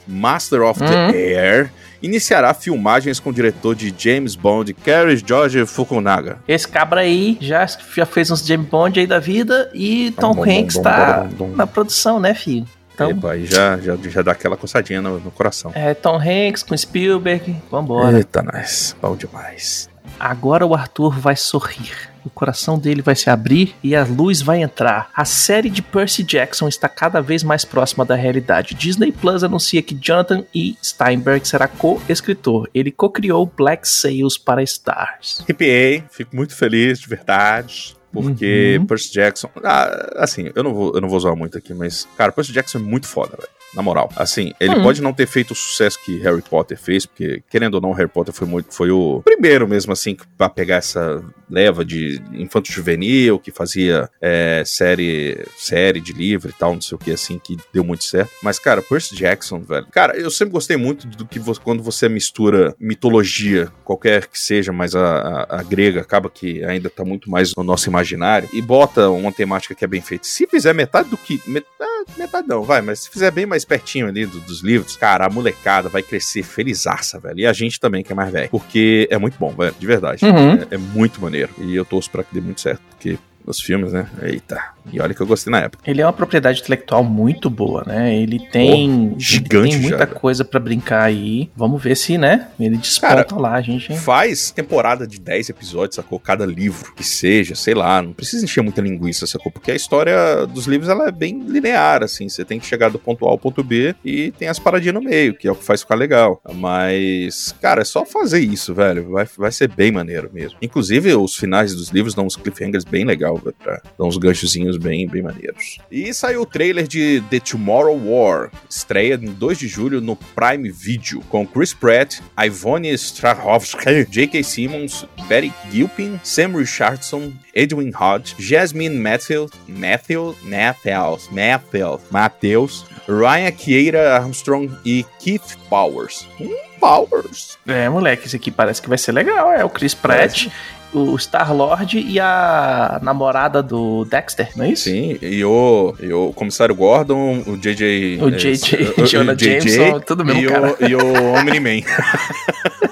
Master 0.05 0.63
of 0.63 0.81
uhum. 0.81 0.87
the 0.89 1.35
Air 1.35 1.71
iniciará 2.03 2.53
filmagens 2.53 3.17
com 3.17 3.29
o 3.29 3.33
diretor 3.33 3.75
de 3.75 3.93
James 3.97 4.35
Bond, 4.35 4.73
Cary 4.73 5.23
George 5.25 5.65
Fukunaga. 5.65 6.39
Esse 6.45 6.67
cabra 6.67 7.01
aí 7.01 7.37
já, 7.39 7.65
já 7.95 8.05
fez 8.05 8.29
uns 8.29 8.45
James 8.45 8.67
Bond 8.67 8.99
aí 8.99 9.07
da 9.07 9.19
vida 9.19 9.71
e 9.73 10.11
Tom 10.11 10.33
bom, 10.33 10.43
Hanks 10.43 10.77
tá 10.77 11.27
na 11.55 11.65
produção, 11.65 12.19
né, 12.19 12.33
filho? 12.33 12.67
Então, 12.95 13.11
Epa, 13.11 13.33
aí 13.33 13.45
já, 13.45 13.77
já, 13.77 13.97
já 13.97 14.21
dá 14.21 14.31
aquela 14.31 14.55
coçadinha 14.55 15.01
no, 15.01 15.19
no, 15.19 15.29
coração. 15.29 15.71
É, 15.75 15.93
Tom 15.93 16.17
Hanks 16.17 16.63
com 16.63 16.75
Spielberg, 16.75 17.55
vambora. 17.69 18.17
Eita, 18.17 18.41
nice. 18.41 18.95
Bom 19.01 19.17
demais. 19.17 19.89
Agora 20.17 20.65
o 20.65 20.73
Arthur 20.73 21.19
vai 21.19 21.35
sorrir. 21.35 21.91
O 22.23 22.29
coração 22.29 22.79
dele 22.79 23.01
vai 23.01 23.15
se 23.15 23.29
abrir 23.29 23.75
e 23.83 23.95
a 23.95 24.03
luz 24.03 24.41
vai 24.41 24.61
entrar. 24.63 25.09
A 25.13 25.25
série 25.25 25.69
de 25.69 25.81
Percy 25.81 26.23
Jackson 26.23 26.67
está 26.67 26.89
cada 26.89 27.21
vez 27.21 27.43
mais 27.43 27.63
próxima 27.63 28.03
da 28.03 28.15
realidade. 28.15 28.73
Disney 28.73 29.11
Plus 29.11 29.43
anuncia 29.43 29.81
que 29.81 29.93
Jonathan 29.93 30.43
E. 30.53 30.75
Steinberg 30.81 31.47
será 31.47 31.67
co-escritor. 31.67 32.67
Ele 32.73 32.91
co-criou 32.91 33.45
Black 33.45 33.87
Sails 33.87 34.37
para 34.37 34.63
Stars. 34.63 35.41
Arrepiei, 35.43 36.03
fico 36.09 36.35
muito 36.35 36.55
feliz, 36.55 36.97
de 36.99 37.07
verdade. 37.07 37.95
Porque 38.21 38.77
uhum. 38.79 38.85
Percy 38.85 39.13
Jackson. 39.13 39.49
Ah, 39.63 40.11
assim, 40.17 40.51
eu 40.55 40.63
não, 40.63 40.73
vou, 40.73 40.93
eu 40.93 41.01
não 41.01 41.09
vou 41.09 41.17
usar 41.17 41.35
muito 41.35 41.57
aqui, 41.57 41.73
mas, 41.73 42.07
cara, 42.17 42.31
Percy 42.31 42.51
Jackson 42.51 42.79
é 42.79 42.81
muito 42.81 43.07
foda, 43.07 43.37
velho 43.37 43.54
Na 43.75 43.81
moral. 43.81 44.09
Assim, 44.15 44.53
ele 44.59 44.75
hum. 44.75 44.83
pode 44.83 45.01
não 45.01 45.13
ter 45.13 45.27
feito 45.27 45.51
o 45.51 45.55
sucesso 45.55 45.99
que 46.03 46.17
Harry 46.19 46.41
Potter 46.41 46.77
fez, 46.77 47.05
porque, 47.05 47.43
querendo 47.49 47.75
ou 47.75 47.81
não, 47.81 47.91
Harry 47.91 48.09
Potter 48.09 48.33
foi, 48.33 48.47
muito, 48.47 48.73
foi 48.73 48.89
o 48.91 49.21
primeiro 49.23 49.67
mesmo, 49.67 49.91
assim, 49.91 50.17
pra 50.37 50.49
pegar 50.49 50.77
essa 50.77 51.23
leva 51.49 51.85
de 51.85 52.21
infanto 52.33 52.71
juvenil, 52.71 53.39
que 53.39 53.51
fazia 53.51 54.09
é, 54.21 54.63
série, 54.65 55.45
série 55.57 55.99
de 55.99 56.13
livro 56.13 56.49
e 56.49 56.53
tal, 56.53 56.73
não 56.73 56.81
sei 56.81 56.95
o 56.95 56.99
que, 56.99 57.11
assim, 57.11 57.39
que 57.39 57.57
deu 57.73 57.83
muito 57.83 58.03
certo. 58.03 58.31
Mas, 58.41 58.57
cara, 58.59 58.81
Percy 58.81 59.15
Jackson, 59.15 59.59
velho. 59.59 59.87
Cara, 59.91 60.17
eu 60.17 60.31
sempre 60.31 60.53
gostei 60.53 60.77
muito 60.77 61.07
do 61.07 61.25
que 61.25 61.39
você, 61.39 61.59
quando 61.61 61.83
você 61.83 62.07
mistura 62.07 62.75
mitologia, 62.79 63.71
qualquer 63.83 64.27
que 64.27 64.39
seja, 64.39 64.71
mas 64.71 64.95
a, 64.95 65.05
a, 65.05 65.59
a, 65.59 65.63
grega 65.63 66.01
acaba 66.01 66.29
que 66.29 66.63
ainda 66.63 66.89
tá 66.89 67.03
muito 67.03 67.29
mais 67.29 67.53
no 67.55 67.63
nosso 67.63 67.89
imaginário, 67.89 68.49
e 68.53 68.61
bota 68.61 69.09
uma 69.09 69.31
temática 69.31 69.75
que 69.75 69.83
é 69.83 69.87
bem 69.87 70.01
feita. 70.01 70.25
Se 70.25 70.47
fizer 70.47 70.73
metade 70.73 71.09
do 71.09 71.17
que. 71.17 71.41
Met, 71.45 71.65
ah, 71.79 72.03
metade 72.17 72.47
não, 72.47 72.63
vai, 72.63 72.81
mas 72.81 73.01
se 73.01 73.09
fizer 73.09 73.31
bem 73.31 73.45
mais 73.45 73.64
pertinho 73.65 74.07
ali 74.07 74.25
do, 74.25 74.39
dos 74.39 74.61
livros, 74.61 74.95
cara, 74.95 75.25
a 75.25 75.29
molecada 75.29 75.89
vai 75.89 76.01
crescer 76.01 76.43
felizaça, 76.43 77.19
velho. 77.19 77.39
E 77.39 77.45
a 77.45 77.53
gente 77.53 77.79
também, 77.79 78.03
que 78.03 78.11
é 78.11 78.15
mais 78.15 78.31
velho. 78.31 78.49
Porque 78.49 79.07
é 79.09 79.17
muito 79.17 79.37
bom, 79.39 79.51
velho, 79.51 79.75
de 79.79 79.87
verdade. 79.87 80.25
Uhum. 80.25 80.53
É, 80.53 80.75
é 80.75 80.77
muito 80.77 81.21
maneiro. 81.21 81.49
E 81.57 81.75
eu 81.75 81.85
torço 81.85 82.09
pra 82.09 82.23
que 82.23 82.33
dê 82.33 82.41
muito 82.41 82.61
certo, 82.61 82.81
porque 82.89 83.17
nos 83.45 83.59
filmes, 83.59 83.93
né? 83.93 84.07
Eita. 84.21 84.75
E 84.91 84.99
olha 84.99 85.13
que 85.13 85.21
eu 85.21 85.27
gostei 85.27 85.51
na 85.51 85.61
época. 85.61 85.89
Ele 85.89 86.01
é 86.01 86.05
uma 86.05 86.13
propriedade 86.13 86.61
intelectual 86.61 87.03
muito 87.03 87.49
boa, 87.49 87.83
né? 87.85 88.15
Ele 88.15 88.39
tem, 88.39 89.13
oh, 89.15 89.19
gigante 89.19 89.75
ele 89.75 89.81
tem 89.81 89.81
muita 89.81 89.97
já, 89.97 90.07
coisa 90.07 90.45
para 90.45 90.59
brincar 90.59 91.03
aí. 91.03 91.49
Vamos 91.55 91.81
ver 91.81 91.95
se, 91.95 92.17
né? 92.17 92.49
Ele 92.59 92.77
desponta 92.77 93.23
Cara, 93.23 93.41
lá, 93.41 93.61
gente. 93.61 93.97
Faz 93.97 94.51
temporada 94.51 95.07
de 95.07 95.19
10 95.19 95.49
episódios, 95.49 95.95
sacou? 95.95 96.19
Cada 96.19 96.45
livro 96.45 96.93
que 96.93 97.03
seja, 97.03 97.55
sei 97.55 97.73
lá, 97.73 98.01
não 98.01 98.13
precisa 98.13 98.45
encher 98.45 98.61
muita 98.61 98.81
linguiça, 98.81 99.25
sacou? 99.25 99.51
Porque 99.51 99.71
a 99.71 99.75
história 99.75 100.45
dos 100.45 100.67
livros 100.67 100.89
ela 100.89 101.07
é 101.07 101.11
bem 101.11 101.41
linear, 101.41 102.03
assim. 102.03 102.29
Você 102.29 102.45
tem 102.45 102.59
que 102.59 102.65
chegar 102.65 102.89
do 102.89 102.99
ponto 102.99 103.25
A 103.25 103.29
ao 103.29 103.37
ponto 103.37 103.63
B 103.63 103.95
e 104.03 104.31
tem 104.31 104.47
as 104.47 104.59
paradinhas 104.59 104.95
no 104.95 105.01
meio, 105.01 105.33
que 105.33 105.47
é 105.47 105.51
o 105.51 105.55
que 105.55 105.63
faz 105.63 105.81
ficar 105.81 105.95
legal. 105.95 106.39
Mas, 106.53 107.55
cara, 107.61 107.81
é 107.81 107.85
só 107.85 108.05
fazer 108.05 108.39
isso, 108.39 108.73
velho. 108.73 109.09
Vai, 109.09 109.27
vai 109.37 109.51
ser 109.51 109.67
bem 109.67 109.91
maneiro 109.91 110.29
mesmo. 110.31 110.57
Inclusive, 110.61 111.13
os 111.15 111.35
finais 111.35 111.73
dos 111.73 111.89
livros 111.89 112.13
dão 112.13 112.25
uns 112.25 112.35
cliffhangers 112.35 112.83
bem 112.83 113.03
legal, 113.03 113.34
velho, 113.37 113.55
pra 113.61 113.81
dar 113.97 114.05
uns 114.05 114.17
ganchozinhos 114.17 114.77
bem, 114.77 115.07
bem 115.07 115.21
maneiros. 115.21 115.77
E 115.91 116.13
saiu 116.13 116.41
o 116.41 116.45
trailer 116.45 116.87
de 116.87 117.23
The 117.29 117.39
Tomorrow 117.39 117.97
War, 117.97 118.51
estreia 118.69 119.15
em 119.15 119.33
2 119.33 119.57
de 119.57 119.67
julho 119.67 120.01
no 120.01 120.15
Prime 120.15 120.69
Video, 120.71 121.21
com 121.29 121.45
Chris 121.45 121.73
Pratt, 121.73 122.19
Ivone 122.37 122.93
Strahovski, 122.93 124.05
J.K. 124.09 124.43
Simmons, 124.43 125.05
Betty 125.27 125.53
Gilpin, 125.71 126.19
Sam 126.23 126.57
Richardson, 126.57 127.33
Edwin 127.53 127.91
Hodge, 127.93 128.35
Jasmine 128.37 128.95
Matthews, 128.95 129.51
Matthews, 129.67 130.35
Matthews, 130.43 131.29
Matthews, 131.31 132.01
Matthews, 132.11 132.85
Ryan 133.07 133.51
Kieira 133.51 134.17
Armstrong 134.17 134.69
e 134.83 135.05
Keith 135.19 135.57
Powers. 135.69 136.27
Hum, 136.39 136.55
Powers. 136.79 137.57
É, 137.67 137.89
moleque, 137.89 138.27
esse 138.27 138.35
aqui 138.35 138.51
parece 138.51 138.81
que 138.81 138.89
vai 138.89 138.97
ser 138.97 139.11
legal. 139.11 139.51
É 139.51 139.63
o 139.63 139.69
Chris 139.69 139.93
Pratt 139.93 140.47
o 140.95 141.17
Star-Lord 141.17 141.99
e 141.99 142.19
a 142.19 142.99
namorada 143.01 143.61
do 143.61 144.05
Dexter, 144.05 144.49
não 144.55 144.65
é 144.65 144.69
isso? 144.69 144.85
Sim, 144.85 145.17
e 145.21 145.43
o, 145.43 145.93
e 145.99 146.11
o 146.13 146.31
comissário 146.33 146.73
Gordon, 146.73 147.43
o 147.45 147.57
J.J. 147.57 148.19
O 148.21 148.31
J.J. 148.31 148.93
É, 148.97 149.03
Jonah 149.05 149.35
Jameson, 149.37 149.99
tudo 149.99 150.23
mesmo 150.23 150.41
e 150.41 150.47
cara. 150.47 150.75
O, 150.79 150.85
e 150.85 150.95
o 150.95 151.33
Omni-Man. 151.33 151.85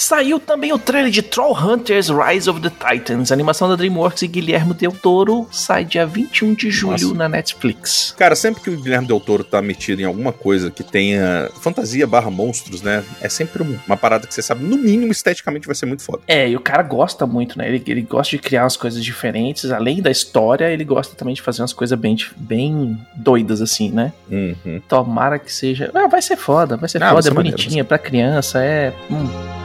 Saiu 0.00 0.40
também 0.40 0.72
o 0.72 0.78
trailer 0.78 1.10
de 1.10 1.20
Troll 1.20 1.54
Hunters 1.54 2.08
Rise 2.08 2.48
of 2.48 2.58
the 2.58 2.70
Titans, 2.70 3.30
animação 3.30 3.68
da 3.68 3.76
DreamWorks 3.76 4.22
e 4.22 4.26
Guilherme 4.26 4.72
Del 4.72 4.92
Toro, 4.92 5.46
sai 5.52 5.84
dia 5.84 6.06
21 6.06 6.54
de 6.54 6.70
julho 6.70 7.08
Nossa. 7.08 7.14
na 7.14 7.28
Netflix. 7.28 8.14
Cara, 8.16 8.34
sempre 8.34 8.62
que 8.62 8.70
o 8.70 8.80
Guilherme 8.80 9.06
Del 9.06 9.20
Toro 9.20 9.44
tá 9.44 9.60
metido 9.60 10.00
em 10.00 10.06
alguma 10.06 10.32
coisa 10.32 10.70
que 10.70 10.82
tenha 10.82 11.50
fantasia 11.60 12.06
barra 12.06 12.30
monstros, 12.30 12.80
né? 12.80 13.04
É 13.20 13.28
sempre 13.28 13.62
uma 13.62 13.94
parada 13.94 14.26
que 14.26 14.32
você 14.32 14.40
sabe, 14.40 14.64
no 14.64 14.78
mínimo, 14.78 15.12
esteticamente 15.12 15.66
vai 15.66 15.76
ser 15.76 15.84
muito 15.84 16.02
foda. 16.02 16.22
É, 16.26 16.48
e 16.48 16.56
o 16.56 16.60
cara 16.60 16.82
gosta 16.82 17.26
muito, 17.26 17.58
né? 17.58 17.68
Ele, 17.68 17.82
ele 17.86 18.00
gosta 18.00 18.34
de 18.34 18.42
criar 18.42 18.62
umas 18.62 18.78
coisas 18.78 19.04
diferentes, 19.04 19.70
além 19.70 20.00
da 20.00 20.10
história, 20.10 20.70
ele 20.70 20.82
gosta 20.82 21.14
também 21.14 21.34
de 21.34 21.42
fazer 21.42 21.60
umas 21.60 21.74
coisas 21.74 21.98
bem, 21.98 22.16
bem 22.38 22.98
doidas, 23.14 23.60
assim, 23.60 23.90
né? 23.90 24.14
Uhum. 24.30 24.80
Tomara 24.88 25.38
que 25.38 25.52
seja. 25.52 25.90
Ah, 25.92 26.08
vai 26.08 26.22
ser 26.22 26.38
foda, 26.38 26.78
vai 26.78 26.88
ser 26.88 27.02
ah, 27.02 27.10
foda, 27.10 27.28
é 27.28 27.30
bonitinha, 27.30 27.68
maneiro, 27.68 27.88
pra 27.88 27.98
criança, 27.98 28.64
é. 28.64 28.94
Hum. 29.10 29.59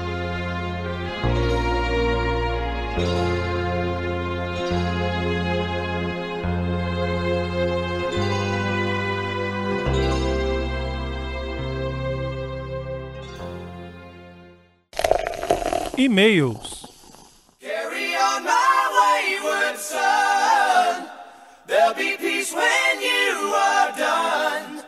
E-mails. 16.05 16.84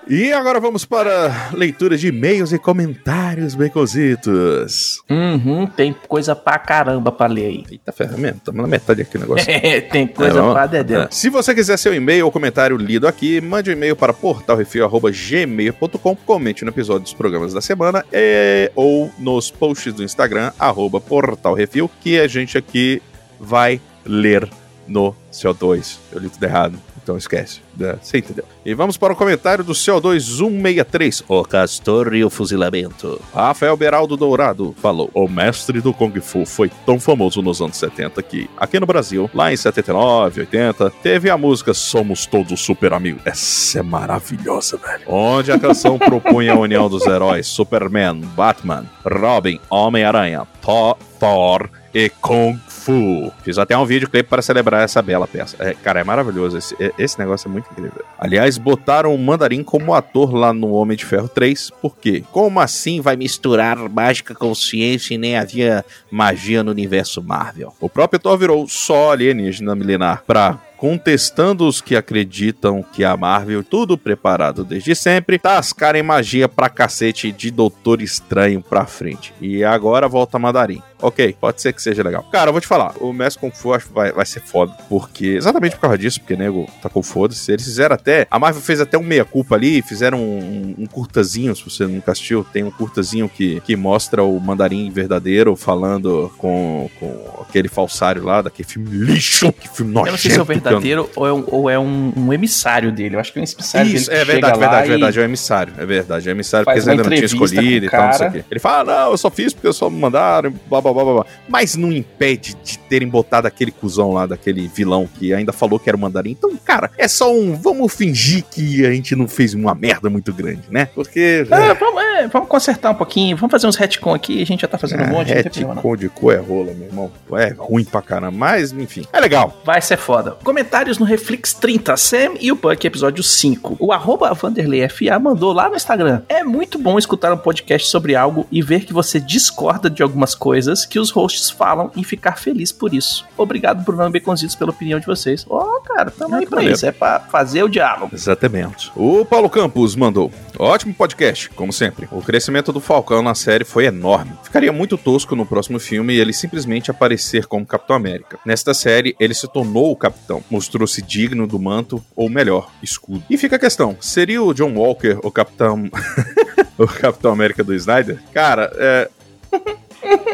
E 0.10 0.32
agora 0.32 0.58
vamos 0.58 0.86
para 0.86 1.50
leitura 1.54 1.98
de 1.98 2.08
e-mails 2.08 2.54
e 2.54 2.60
comentários, 2.60 3.56
becositos. 3.56 5.04
Uhum, 5.10 5.68
tem 5.68 5.94
coisa 6.08 6.34
pra 6.34 6.58
caramba 6.58 7.12
pra 7.12 7.28
ler 7.28 7.46
aí. 7.46 7.66
Eita 7.70 7.92
ferramenta, 7.92 8.38
estamos 8.38 8.62
na 8.62 8.68
metade 8.68 9.02
aqui 9.02 9.18
do 9.18 9.20
negócio. 9.20 9.46
É, 9.58 9.82
tem 9.82 10.06
coisa 10.08 10.40
é, 10.40 10.52
pra 10.52 10.66
dedéu. 10.66 11.02
É. 11.02 11.08
Se 11.12 11.30
você 11.30 11.54
quiser 11.54 11.78
seu 11.78 11.94
e-mail 11.94 12.24
ou 12.26 12.32
comentário 12.32 12.78
lido 12.78 13.06
aqui, 13.08 13.42
mande 13.42 13.70
um 13.70 13.74
e-mail 13.74 13.98
para 13.98 14.14
portalrefil.gmail.com, 14.14 16.16
comente 16.16 16.64
no 16.64 16.72
episódio 16.72 17.04
dos 17.04 17.14
programas 17.14 17.54
da 17.54 17.60
semana 17.60 18.06
e, 18.14 18.72
ou 18.76 19.12
nos 19.18 19.52
posts 19.52 19.94
do 19.94 20.04
Instagram, 20.04 20.54
arroba 20.58 21.02
portalrefil, 21.02 21.92
que 22.02 22.18
a 22.20 22.28
gente 22.28 22.58
aqui 22.58 23.02
vai 23.40 23.82
ler 24.06 24.48
no 24.88 25.14
CO2. 25.32 25.98
Eu 26.14 26.20
li 26.20 26.30
tudo 26.30 26.44
errado. 26.44 26.80
Então 27.08 27.18
esquece. 27.18 27.62
Né? 27.78 27.96
Você 28.02 28.18
entendeu? 28.18 28.44
E 28.66 28.74
vamos 28.74 28.98
para 28.98 29.14
o 29.14 29.16
comentário 29.16 29.64
do 29.64 29.72
CO2 29.72 30.20
163. 30.20 31.24
O 31.30 31.42
Castor 31.46 32.14
e 32.14 32.22
o 32.22 32.30
Fuzilamento. 32.30 33.22
Rafael 33.34 33.78
Beraldo 33.78 34.18
Dourado 34.18 34.76
falou: 34.82 35.10
O 35.14 35.26
mestre 35.26 35.80
do 35.80 35.94
Kung 35.94 36.20
Fu 36.20 36.46
foi 36.46 36.70
tão 36.86 37.00
famoso 37.00 37.42
nos 37.42 37.62
anos 37.62 37.78
70 37.78 38.22
que, 38.24 38.50
aqui 38.58 38.78
no 38.78 38.86
Brasil, 38.86 39.30
lá 39.34 39.54
em 39.54 39.56
79, 39.56 40.42
80, 40.42 40.90
teve 41.02 41.30
a 41.30 41.38
música 41.38 41.74
Somos 41.74 42.26
Todos 42.26 42.60
Super 42.60 42.92
Amigos. 42.92 43.22
Essa 43.24 43.80
é 43.80 43.82
maravilhosa, 43.82 44.76
velho. 44.76 45.04
Onde 45.08 45.54
a 45.54 45.58
canção 45.58 45.98
propunha 45.98 46.52
a 46.52 46.60
união 46.60 46.90
dos 46.90 47.06
heróis 47.06 47.48
Superman, 47.48 48.20
Batman, 48.36 48.86
Robin, 49.06 49.62
Homem-Aranha, 49.70 50.46
Thor, 50.62 50.98
Thor 51.18 51.70
e 51.94 52.10
Kung 52.10 52.60
Fu. 52.88 53.34
Fiz 53.44 53.58
até 53.58 53.78
um 53.78 53.84
videoclipe 53.84 54.30
para 54.30 54.42
celebrar 54.42 54.82
essa 54.82 55.02
bela 55.02 55.28
peça. 55.28 55.58
É, 55.60 55.74
cara, 55.74 56.00
é 56.00 56.06
maravilhoso. 56.06 56.58
Esse, 56.58 56.74
esse 56.98 57.20
negócio 57.20 57.50
é 57.50 57.52
muito 57.52 57.70
incrível. 57.70 58.02
Aliás, 58.18 58.58
botaram 58.58 59.14
o 59.14 59.18
Mandarim 59.18 59.62
como 59.62 59.94
ator 59.94 60.34
lá 60.34 60.54
no 60.54 60.72
Homem 60.72 60.96
de 60.96 61.04
Ferro 61.04 61.28
3. 61.28 61.70
Por 61.82 61.98
quê? 61.98 62.24
Como 62.32 62.62
assim 62.62 63.02
vai 63.02 63.18
misturar 63.18 63.78
mágica 63.90 64.34
com 64.34 64.56
ciência 64.56 65.16
e 65.16 65.18
nem 65.18 65.36
havia 65.36 65.84
magia 66.10 66.64
no 66.64 66.72
universo 66.72 67.22
Marvel? 67.22 67.74
O 67.82 67.90
próprio 67.90 68.22
Thor 68.22 68.38
virou 68.38 68.66
só 68.70 69.12
alienígena 69.12 69.76
milenar 69.76 70.24
pra 70.26 70.58
contestando 70.78 71.68
os 71.68 71.82
que 71.82 71.96
acreditam 71.96 72.84
que 72.84 73.04
a 73.04 73.18
Marvel, 73.18 73.64
tudo 73.64 73.98
preparado 73.98 74.64
desde 74.64 74.96
sempre, 74.96 75.40
tascarem 75.40 76.04
magia 76.04 76.48
pra 76.48 76.70
cacete 76.70 77.32
de 77.32 77.52
Doutor 77.52 78.02
Estranho 78.02 78.62
pra 78.62 78.86
frente. 78.86 79.34
E 79.42 79.64
agora 79.64 80.08
volta 80.08 80.40
Mandarim. 80.40 80.82
Ok, 81.00 81.36
pode 81.40 81.62
ser 81.62 81.74
que 81.74 81.82
seja 81.82 82.02
legal. 82.02 82.24
Cara, 82.32 82.50
eu 82.50 82.52
vou 82.52 82.62
te 82.62 82.68
falar, 82.68 82.96
o 83.00 83.14
Mestre 83.14 83.40
Kung 83.40 83.52
Fu 83.52 83.74
acho 83.74 83.88
que 83.88 83.94
vai, 83.94 84.12
vai 84.12 84.26
ser 84.26 84.42
foda, 84.42 84.76
porque 84.90 85.28
exatamente 85.28 85.76
por 85.76 85.82
causa 85.82 85.98
disso, 85.98 86.20
porque 86.20 86.36
nego 86.36 86.68
tá 86.82 86.90
com 86.90 87.04
foda-se. 87.04 87.52
Eles 87.52 87.66
fizeram 87.66 87.94
até, 87.94 88.26
a 88.32 88.40
Marvel 88.40 88.62
fez 88.62 88.82
até 88.82 88.98
um 88.98 89.04
meia-culpa 89.04 89.56
ali, 89.56 89.82
fizeram 89.84 90.20
um, 90.20 90.76
um, 90.78 90.86
curtazinho, 90.88 91.56
se 91.56 91.64
você 91.64 91.86
nunca 91.86 92.12
assistiu, 92.12 92.44
tem 92.44 92.64
um 92.64 92.72
curtazinho 92.72 93.30
que, 93.30 93.62
que 93.62 93.76
mostra 93.76 94.24
o 94.24 94.40
Mandarim 94.40 94.90
verdadeiro 94.90 95.56
falando 95.56 96.32
com, 96.38 96.90
com 97.00 97.44
aquele 97.48 97.68
falsário 97.68 98.24
lá, 98.24 98.42
daquele 98.42 98.68
filme 98.68 98.90
lixo, 98.90 99.54
que 99.54 99.70
filme 99.70 99.94
nojento. 99.94 100.08
Eu 100.08 100.12
não 100.14 100.18
sei 100.18 100.32
se 100.32 100.40
é 100.40 100.42
o 100.42 100.46
verdadeiro 100.70 101.10
ou 101.16 101.28
é, 101.28 101.34
um, 101.34 101.44
ou 101.48 101.70
é 101.70 101.80
um, 101.80 102.14
um, 102.16 102.34
emissário 102.34 102.92
dele, 102.92 103.16
eu 103.16 103.20
acho 103.20 103.32
que 103.32 103.40
é 103.40 103.42
um 103.42 103.44
emissário 103.44 103.92
Isso, 103.92 104.10
dele. 104.10 104.22
é 104.22 104.26
verdade, 104.26 104.60
verdade, 104.60 104.90
verdade, 104.90 105.20
é 105.20 105.22
um 105.22 105.26
emissário, 105.26 105.74
é 105.78 105.86
verdade, 105.86 106.30
é 106.30 106.32
um 106.32 106.36
emissário, 106.36 106.66
porque 106.66 106.78
eles 106.78 106.88
ainda 106.88 107.04
não 107.04 107.10
tinham 107.10 107.26
escolhido 107.26 107.86
e 107.86 107.90
tal, 107.90 108.08
não 108.08 108.14
sei 108.14 108.28
o 108.28 108.32
quê. 108.32 108.44
Ele 108.50 108.60
fala, 108.60 108.78
ah, 108.94 109.06
não, 109.06 109.12
eu 109.12 109.18
só 109.18 109.30
fiz 109.30 109.54
porque 109.54 109.68
eu 109.68 109.74
só 109.74 109.90
me 109.90 110.00
mandaram, 110.00 110.54
blá 110.70 110.82
blá, 110.82 110.94
blá, 110.94 111.04
blá. 111.04 111.26
Mas 111.48 111.76
não 111.76 111.92
impede 111.92 112.56
de 112.64 112.78
terem 112.80 113.08
botado 113.08 113.48
aquele 113.48 113.72
cuzão 113.72 114.12
lá, 114.12 114.26
daquele 114.26 114.68
vilão 114.68 115.08
que 115.08 115.34
ainda 115.34 115.54
falou 115.54 115.80
que 115.80 115.90
era 115.90 115.98
o 115.98 116.00
mandarim. 116.00 116.32
Então, 116.32 116.56
cara, 116.58 116.92
é 116.98 117.08
só 117.08 117.34
um. 117.34 117.56
Vamos 117.56 117.94
fingir 117.94 118.44
que 118.44 118.86
a 118.86 118.92
gente 118.92 119.16
não 119.16 119.28
fez 119.28 119.54
uma 119.54 119.74
merda 119.74 120.10
muito 120.10 120.34
grande, 120.34 120.64
né? 120.70 120.88
Porque. 120.94 121.46
É, 121.50 121.74
vamos, 121.74 122.02
é, 122.02 122.28
vamos 122.28 122.48
consertar 122.48 122.92
um 122.92 122.96
pouquinho, 122.96 123.36
vamos 123.38 123.52
fazer 123.52 123.68
uns 123.68 123.76
retcon 123.76 124.14
aqui, 124.14 124.42
a 124.42 124.46
gente 124.46 124.62
já 124.62 124.68
tá 124.68 124.78
fazendo 124.78 125.04
um 125.04 125.08
monte 125.08 125.28
de 125.28 125.34
Retcon 125.34 125.96
de 125.96 126.10
cu 126.10 126.32
é 126.32 126.38
rola, 126.38 126.74
meu 126.74 126.88
irmão. 126.88 127.12
É 127.34 127.54
ruim 127.58 127.84
pra 127.84 128.02
caramba, 128.02 128.38
mas 128.38 128.72
enfim, 128.72 129.06
é 129.12 129.20
legal. 129.20 129.62
Vai 129.64 129.82
ser 129.82 129.98
foda. 129.98 130.38
Comentários 130.58 130.98
no 130.98 131.06
Reflex 131.06 131.54
30, 131.54 131.96
Sam 131.96 132.34
e 132.42 132.52
o 132.52 132.56
Buck, 132.56 132.84
episódio 132.88 133.22
5. 133.22 133.78
O 133.80 133.94
arroba 133.94 134.34
FA 134.34 135.20
mandou 135.22 135.54
lá 135.54 135.70
no 135.70 135.76
Instagram. 135.76 136.24
É 136.28 136.44
muito 136.44 136.80
bom 136.80 136.98
escutar 136.98 137.32
um 137.32 137.38
podcast 137.38 137.88
sobre 137.88 138.16
algo 138.16 138.48
e 138.52 138.60
ver 138.60 138.84
que 138.84 138.92
você 138.92 139.20
discorda 139.20 139.88
de 139.88 140.02
algumas 140.02 140.34
coisas 140.34 140.84
que 140.84 140.98
os 140.98 141.12
hosts 141.12 141.52
falam 141.52 141.92
e 141.96 142.04
ficar 142.04 142.40
feliz 142.40 142.72
por 142.72 142.92
isso. 142.92 143.24
Obrigado, 143.38 143.84
Bruno 143.84 144.10
Beconzitos, 144.10 144.56
pela 144.56 144.72
opinião 144.72 145.00
de 145.00 145.06
vocês. 145.06 145.46
Ó, 145.48 145.64
oh, 145.64 145.82
cara, 145.82 146.10
tamo 146.10 146.34
aí 146.34 146.48
pra 146.48 146.64
isso. 146.64 146.88
É 146.88 146.92
pra 146.92 147.20
fazer 147.20 147.62
o 147.62 147.70
diálogo. 147.70 148.10
Exatamente. 148.12 148.92
O 148.96 149.24
Paulo 149.26 149.52
Campos 149.52 149.96
mandou. 149.96 150.32
Ótimo 150.58 150.92
podcast, 150.92 151.50
como 151.52 151.72
sempre. 151.72 152.08
O 152.12 152.20
crescimento 152.20 152.74
do 152.74 152.80
Falcão 152.80 153.22
na 153.22 153.36
série 153.36 153.64
foi 153.64 153.86
enorme. 153.86 154.32
Ficaria 154.42 154.74
muito 154.74 154.98
tosco 154.98 155.36
no 155.36 155.46
próximo 155.46 155.80
filme 155.80 156.16
ele 156.16 156.34
simplesmente 156.34 156.90
aparecer 156.90 157.46
como 157.46 157.64
Capitão 157.64 157.96
América. 157.96 158.40
Nesta 158.44 158.74
série, 158.74 159.16
ele 159.20 159.36
se 159.36 159.48
tornou 159.48 159.92
o 159.92 159.96
capitão, 159.96 160.44
mostrou-se 160.50 161.02
digno 161.02 161.48
do 161.48 161.60
manto, 161.60 162.04
ou 162.16 162.30
melhor, 162.30 162.72
escudo. 162.82 163.24
E 163.30 163.38
fica 163.38 163.56
a 163.56 163.60
questão: 163.60 163.98
seria 164.00 164.42
o 164.42 164.54
John 164.54 164.74
Walker 164.74 165.18
o 165.24 165.32
Capitão. 165.32 165.90
o 166.78 166.88
Capitão 166.88 167.32
América 167.32 167.64
do 167.64 167.74
Snyder? 167.74 168.20
Cara, 168.34 168.72
é. 168.76 169.10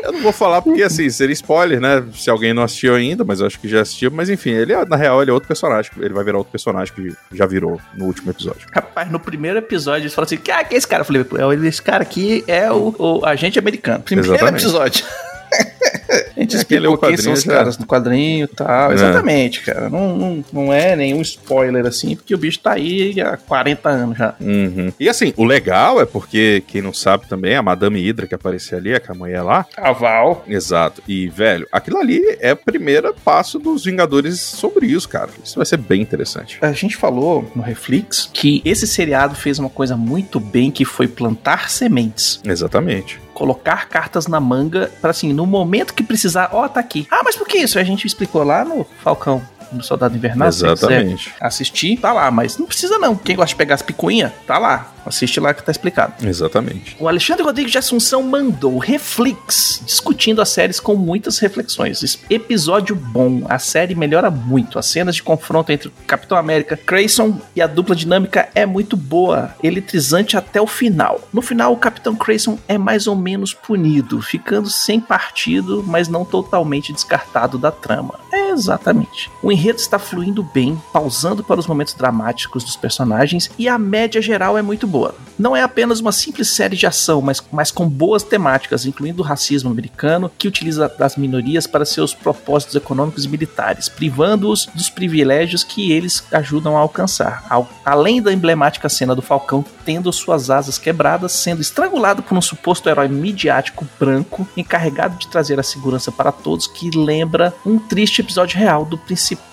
Eu 0.04 0.12
não 0.12 0.22
vou 0.22 0.34
falar 0.34 0.62
porque, 0.62 0.84
assim, 0.84 1.10
seria 1.10 1.34
spoiler, 1.34 1.80
né? 1.80 2.04
Se 2.14 2.30
alguém 2.30 2.54
não 2.54 2.62
assistiu 2.62 2.94
ainda, 2.94 3.24
mas 3.24 3.40
eu 3.40 3.48
acho 3.48 3.60
que 3.60 3.68
já 3.68 3.82
assistiu. 3.82 4.12
Mas 4.12 4.30
enfim, 4.30 4.52
ele, 4.52 4.76
na 4.86 4.96
real, 4.96 5.22
ele 5.22 5.32
é 5.32 5.34
outro 5.34 5.48
personagem. 5.48 5.92
Ele 5.98 6.14
vai 6.14 6.24
virar 6.24 6.38
outro 6.38 6.52
personagem 6.52 6.94
que 6.94 7.16
já 7.32 7.46
virou 7.46 7.80
no 7.96 8.06
último 8.06 8.30
episódio. 8.30 8.68
Rapaz, 8.72 9.10
no 9.10 9.20
primeiro 9.20 9.58
episódio, 9.58 10.04
eles 10.04 10.14
falaram 10.14 10.36
assim: 10.36 10.52
ah, 10.52 10.64
que 10.64 10.76
é 10.76 10.78
esse 10.78 10.88
cara? 10.88 11.02
Eu 11.02 11.06
falei, 11.06 11.68
esse 11.68 11.82
cara 11.82 12.04
aqui 12.04 12.44
é 12.48 12.70
o, 12.72 12.94
o 13.00 13.26
agente 13.26 13.58
americano. 13.58 14.04
Primeiro 14.04 14.32
Exatamente. 14.34 14.64
episódio. 14.64 15.06
A 16.36 16.40
gente 16.40 16.56
é 16.56 16.60
explicou 16.60 16.98
quem 16.98 17.18
são 17.18 17.34
os 17.34 17.44
já... 17.44 17.54
caras 17.54 17.78
do 17.78 17.86
quadrinho 17.86 18.46
e 18.46 18.48
tal. 18.48 18.92
É. 18.92 18.96
Exatamente, 18.96 19.62
cara. 19.62 19.90
Não, 19.90 20.18
não, 20.18 20.46
não 20.52 20.74
é 20.74 20.96
nenhum 20.96 21.22
spoiler 21.22 21.86
assim, 21.86 22.16
porque 22.16 22.34
o 22.34 22.38
bicho 22.38 22.60
tá 22.60 22.74
aí 22.74 23.20
há 23.22 23.38
40 23.38 23.90
anos 23.90 24.18
já. 24.18 24.36
Uhum. 24.40 24.92
E 25.00 25.10
assim, 25.10 25.34
o 25.38 25.44
legal 25.44 26.02
é 26.02 26.06
porque, 26.06 26.64
quem 26.68 26.82
não 26.82 26.94
sabe 26.94 27.28
também, 27.28 27.56
a 27.56 27.62
Madame 27.62 28.00
Hydra 28.00 28.28
que 28.28 28.36
apareceu 28.36 28.78
ali, 28.78 28.94
a 28.94 29.14
mulher 29.14 29.42
lá. 29.42 29.66
A 29.78 29.92
Val. 29.92 30.44
Exato. 30.48 31.02
E, 31.08 31.28
velho, 31.28 31.68
aquilo 31.72 31.98
ali 31.98 32.22
é 32.40 32.54
o 32.54 32.58
primeiro 32.58 33.14
passo 33.24 33.60
dos 33.60 33.86
Vingadores 33.86 34.40
sobre 34.40 34.88
isso, 34.88 35.08
cara. 35.08 35.30
Isso 35.44 35.56
vai 35.56 35.66
ser 35.66 35.78
bem 35.78 36.02
interessante. 36.02 36.58
A 36.62 36.72
gente 36.72 36.96
falou 36.96 37.52
no 37.56 37.62
Reflex 37.62 38.30
que 38.34 38.62
esse 38.66 38.88
seriado 38.88 39.36
fez 39.36 39.60
uma 39.60 39.70
coisa 39.70 39.96
muito 39.96 40.40
bem 40.40 40.72
que 40.72 40.86
foi 40.86 41.08
plantar 41.08 41.70
sementes. 41.70 42.42
Exatamente 42.46 43.20
colocar 43.34 43.88
cartas 43.88 44.28
na 44.28 44.40
manga 44.40 44.92
para 45.02 45.12
assim, 45.12 45.34
no 45.34 45.46
momento 45.46 45.94
que 45.94 46.04
precisar, 46.04 46.50
ó, 46.54 46.66
oh, 46.66 46.70
tá 46.70 46.80
aqui. 46.80 47.08
Ah, 47.10 47.22
mas 47.24 47.36
por 47.36 47.48
que 47.48 47.58
isso? 47.58 47.80
A 47.80 47.84
gente 47.84 48.06
explicou 48.06 48.44
lá 48.44 48.64
no 48.64 48.86
Falcão 49.04 49.42
do 49.72 49.84
Soldado 49.84 50.16
Invernal. 50.16 50.48
Exatamente. 50.48 51.34
assistir, 51.40 51.98
tá 51.98 52.14
lá, 52.14 52.30
mas 52.30 52.58
não 52.58 52.66
precisa 52.66 52.98
não. 53.00 53.16
Quem 53.16 53.36
gosta 53.36 53.50
de 53.50 53.56
pegar 53.56 53.76
as 53.76 53.82
picuinhas, 53.82 54.32
tá 54.46 54.58
lá. 54.58 54.93
Assiste 55.06 55.40
lá 55.40 55.54
que 55.54 55.64
tá 55.64 55.72
explicado. 55.72 56.26
Exatamente. 56.26 56.96
O 57.00 57.08
Alexandre 57.08 57.44
Rodrigues 57.44 57.72
de 57.72 57.78
Assunção 57.78 58.24
mandou 58.24 58.78
Reflex, 58.78 59.82
discutindo 59.86 60.42
as 60.42 60.50
séries 60.50 60.80
com 60.80 60.96
muitas 60.96 61.40
reflexões. 61.40 62.20
Episódio 62.30 62.96
bom. 62.96 63.46
A 63.50 63.60
série 63.60 63.96
melhora 63.96 64.30
muito. 64.30 64.80
As 64.80 64.86
cenas 64.86 65.16
de 65.16 65.24
confronto 65.24 65.72
entre 65.72 65.88
o 65.88 65.94
Capitão 66.08 66.38
América, 66.38 66.78
Crayson 66.78 67.40
e 67.56 67.62
a 67.62 67.68
dupla 67.68 67.96
dinâmica 67.96 68.50
é 68.56 68.66
muito 68.66 68.96
boa, 68.96 69.56
eletrizante 69.62 70.38
até 70.38 70.62
o 70.62 70.68
final. 70.68 71.22
No 71.34 71.42
final, 71.42 71.74
o 71.74 71.78
Capitão 71.78 72.16
Crayson 72.16 72.58
é 72.68 72.78
mais 72.78 73.08
ou 73.08 73.16
menos 73.16 73.54
punido, 73.54 74.22
ficando 74.22 74.70
sem 74.70 75.00
partido, 75.00 75.84
mas 75.86 76.08
não 76.08 76.26
totalmente 76.26 76.94
descartado 76.94 77.58
da 77.58 77.72
trama. 77.72 78.20
É 78.32 78.50
exatamente. 78.50 79.30
O 79.42 79.52
enredo 79.52 79.80
está 79.80 80.00
fluindo 80.00 80.44
bem, 80.44 80.82
pausando 80.92 81.44
para 81.44 81.60
os 81.60 81.68
momentos 81.68 81.94
dramáticos 81.94 82.64
dos 82.64 82.76
personagens 82.76 83.50
e 83.58 83.68
a 83.68 83.78
média 83.78 84.22
geral 84.22 84.58
é 84.58 84.62
muito 84.62 84.88
boa. 84.94 85.16
Não 85.40 85.56
é 85.56 85.64
apenas 85.64 86.00
uma 86.00 86.12
simples 86.12 86.50
série 86.50 86.78
de 86.78 86.86
ação, 86.86 87.20
mas, 87.20 87.42
mas 87.52 87.72
com 87.72 87.90
boas 87.90 88.22
temáticas, 88.22 88.86
incluindo 88.86 89.24
o 89.24 89.26
racismo 89.26 89.72
americano, 89.72 90.32
que 90.38 90.48
utiliza 90.48 90.88
das 90.88 91.18
minorias 91.18 91.66
para 91.66 91.84
seus 91.84 92.14
propósitos 92.14 92.76
econômicos 92.76 93.26
e 93.26 93.28
militares, 93.28 93.90
privando-os 93.90 94.68
dos 94.68 94.92
privilégios 94.92 95.64
que 95.64 95.92
eles 95.92 96.24
ajudam 96.32 96.78
a 96.78 96.82
alcançar. 96.82 97.44
Ao, 97.50 97.68
além 97.84 98.22
da 98.22 98.32
emblemática 98.32 98.88
cena 98.88 99.16
do 99.16 99.24
Falcão 99.24 99.66
tendo 99.84 100.14
suas 100.14 100.50
asas 100.50 100.78
quebradas, 100.78 101.32
sendo 101.32 101.62
estrangulado 101.62 102.22
por 102.22 102.38
um 102.38 102.42
suposto 102.42 102.88
herói 102.88 103.08
midiático 103.08 103.88
branco 104.00 104.48
encarregado 104.56 105.18
de 105.18 105.28
trazer 105.28 105.60
a 105.60 105.64
segurança 105.64 106.12
para 106.12 106.32
todos, 106.32 106.68
que 106.68 106.90
lembra 106.92 107.54
um 107.66 107.80
triste 107.80 108.22
episódio 108.22 108.58
real 108.58 108.86
do 108.86 109.02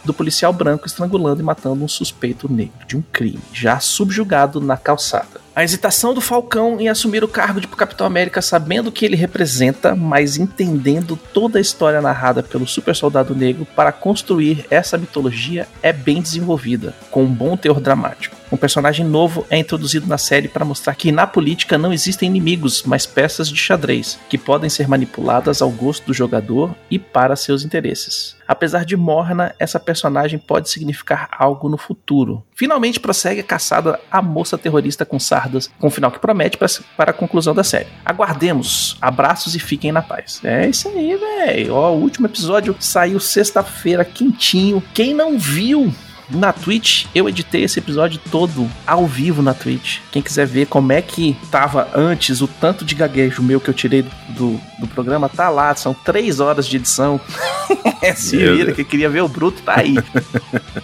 do 0.05 0.15
policial 0.15 0.53
branco 0.53 0.87
estrangulando 0.87 1.41
e 1.41 1.45
matando 1.45 1.85
um 1.85 1.89
suspeito 1.89 2.51
negro 2.51 2.87
de 2.87 2.97
um 2.97 3.03
crime, 3.03 3.41
já 3.53 3.79
subjugado 3.79 4.61
na 4.61 4.77
calçada. 4.77 5.30
A 5.55 5.65
hesitação 5.65 6.15
do 6.15 6.21
Falcão 6.21 6.81
em 6.81 6.89
assumir 6.89 7.25
o 7.25 7.29
cargo 7.29 7.61
de 7.61 7.67
Capitão 7.67 8.07
América, 8.07 8.41
sabendo 8.41 8.87
o 8.87 8.93
que 8.93 9.05
ele 9.05 9.17
representa, 9.17 9.97
mas 9.97 10.37
entendendo 10.37 11.19
toda 11.35 11.59
a 11.59 11.61
história 11.61 12.01
narrada 12.01 12.43
pelo 12.43 12.69
super 12.69 12.95
soldado 12.95 13.35
negro 13.35 13.67
para 13.75 13.91
construir 13.91 14.65
essa 14.71 14.97
mitologia, 14.97 15.67
é 15.83 15.93
bem 15.93 16.23
desenvolvida, 16.23 16.95
com 17.11 17.25
um 17.25 17.35
bom 17.35 17.57
teor 17.57 17.81
dramático. 17.81 18.40
Um 18.53 18.57
personagem 18.57 19.07
novo 19.07 19.47
é 19.49 19.57
introduzido 19.57 20.09
na 20.09 20.19
série 20.19 20.49
para 20.49 20.65
mostrar 20.65 20.97
que 20.97 21.13
na 21.13 21.25
política 21.25 21.79
não 21.79 21.93
existem 21.93 22.29
inimigos, 22.29 22.83
mas 22.83 23.07
peças 23.07 23.49
de 23.49 23.57
xadrez, 23.57 24.19
que 24.29 24.37
podem 24.37 24.69
ser 24.69 24.89
manipuladas 24.89 25.63
ao 25.63 25.71
gosto 25.71 26.07
do 26.07 26.13
jogador 26.13 26.75
e 26.91 26.99
para 26.99 27.37
seus 27.37 27.65
interesses. 27.65 28.37
Apesar 28.49 28.85
de 28.85 28.97
morna, 28.97 29.55
essa 29.61 29.79
personagem 29.79 30.37
pode 30.37 30.69
significar 30.69 31.29
algo 31.31 31.69
no 31.69 31.79
futuro. 31.79 32.43
Finalmente 32.53 32.99
prossegue 32.99 33.41
a 33.41 33.45
caçada 33.45 34.01
à 34.11 34.21
moça 34.21 34.59
terrorista 34.59 35.07
com 35.07 35.21
sardas, 35.21 35.71
com 35.79 35.87
um 35.87 35.91
final 35.91 36.11
que 36.11 36.19
promete 36.19 36.59
para 36.97 37.13
a 37.13 37.15
conclusão 37.15 37.55
da 37.55 37.63
série. 37.63 37.87
Aguardemos, 38.05 38.97
abraços 39.01 39.55
e 39.55 39.61
fiquem 39.61 39.93
na 39.93 40.03
paz. 40.03 40.41
É 40.43 40.69
isso 40.69 40.89
aí, 40.89 41.17
velho. 41.17 41.75
O 41.77 41.93
último 41.93 42.27
episódio 42.27 42.77
saiu 42.81 43.21
sexta-feira, 43.21 44.05
quentinho. 44.05 44.83
Quem 44.93 45.15
não 45.15 45.39
viu, 45.39 45.95
na 46.31 46.53
Twitch. 46.53 47.07
Eu 47.15 47.29
editei 47.29 47.65
esse 47.65 47.79
episódio 47.79 48.21
todo 48.31 48.69
ao 48.87 49.07
vivo 49.07 49.43
na 49.43 49.55
Twitch. 49.55 49.99
Quem 50.11 50.23
quiser 50.23 50.47
ver 50.47 50.67
como 50.67 50.93
é 50.93 51.03
que 51.03 51.37
tava 51.51 51.89
antes, 51.95 52.41
o 52.41 52.47
tanto 52.47 52.85
de 52.85 52.95
gaguejo 52.95 53.43
meu 53.43 53.61
que 53.61 53.69
eu 53.69 53.75
tirei 53.75 54.05
do, 54.29 54.61
do 54.79 54.87
programa, 54.89 55.29
tá 55.29 55.49
lá. 55.49 55.75
São 55.75 55.95
três 55.95 56.41
horas 56.41 56.67
de 56.67 56.77
edição. 56.77 57.21
é, 58.03 58.15
se 58.15 58.37
vira, 58.37 58.73
que 58.73 58.85
queria 58.85 59.09
ver 59.09 59.23
o 59.23 59.29
Bruto, 59.29 59.63
tá 59.63 59.79
aí. 59.79 59.97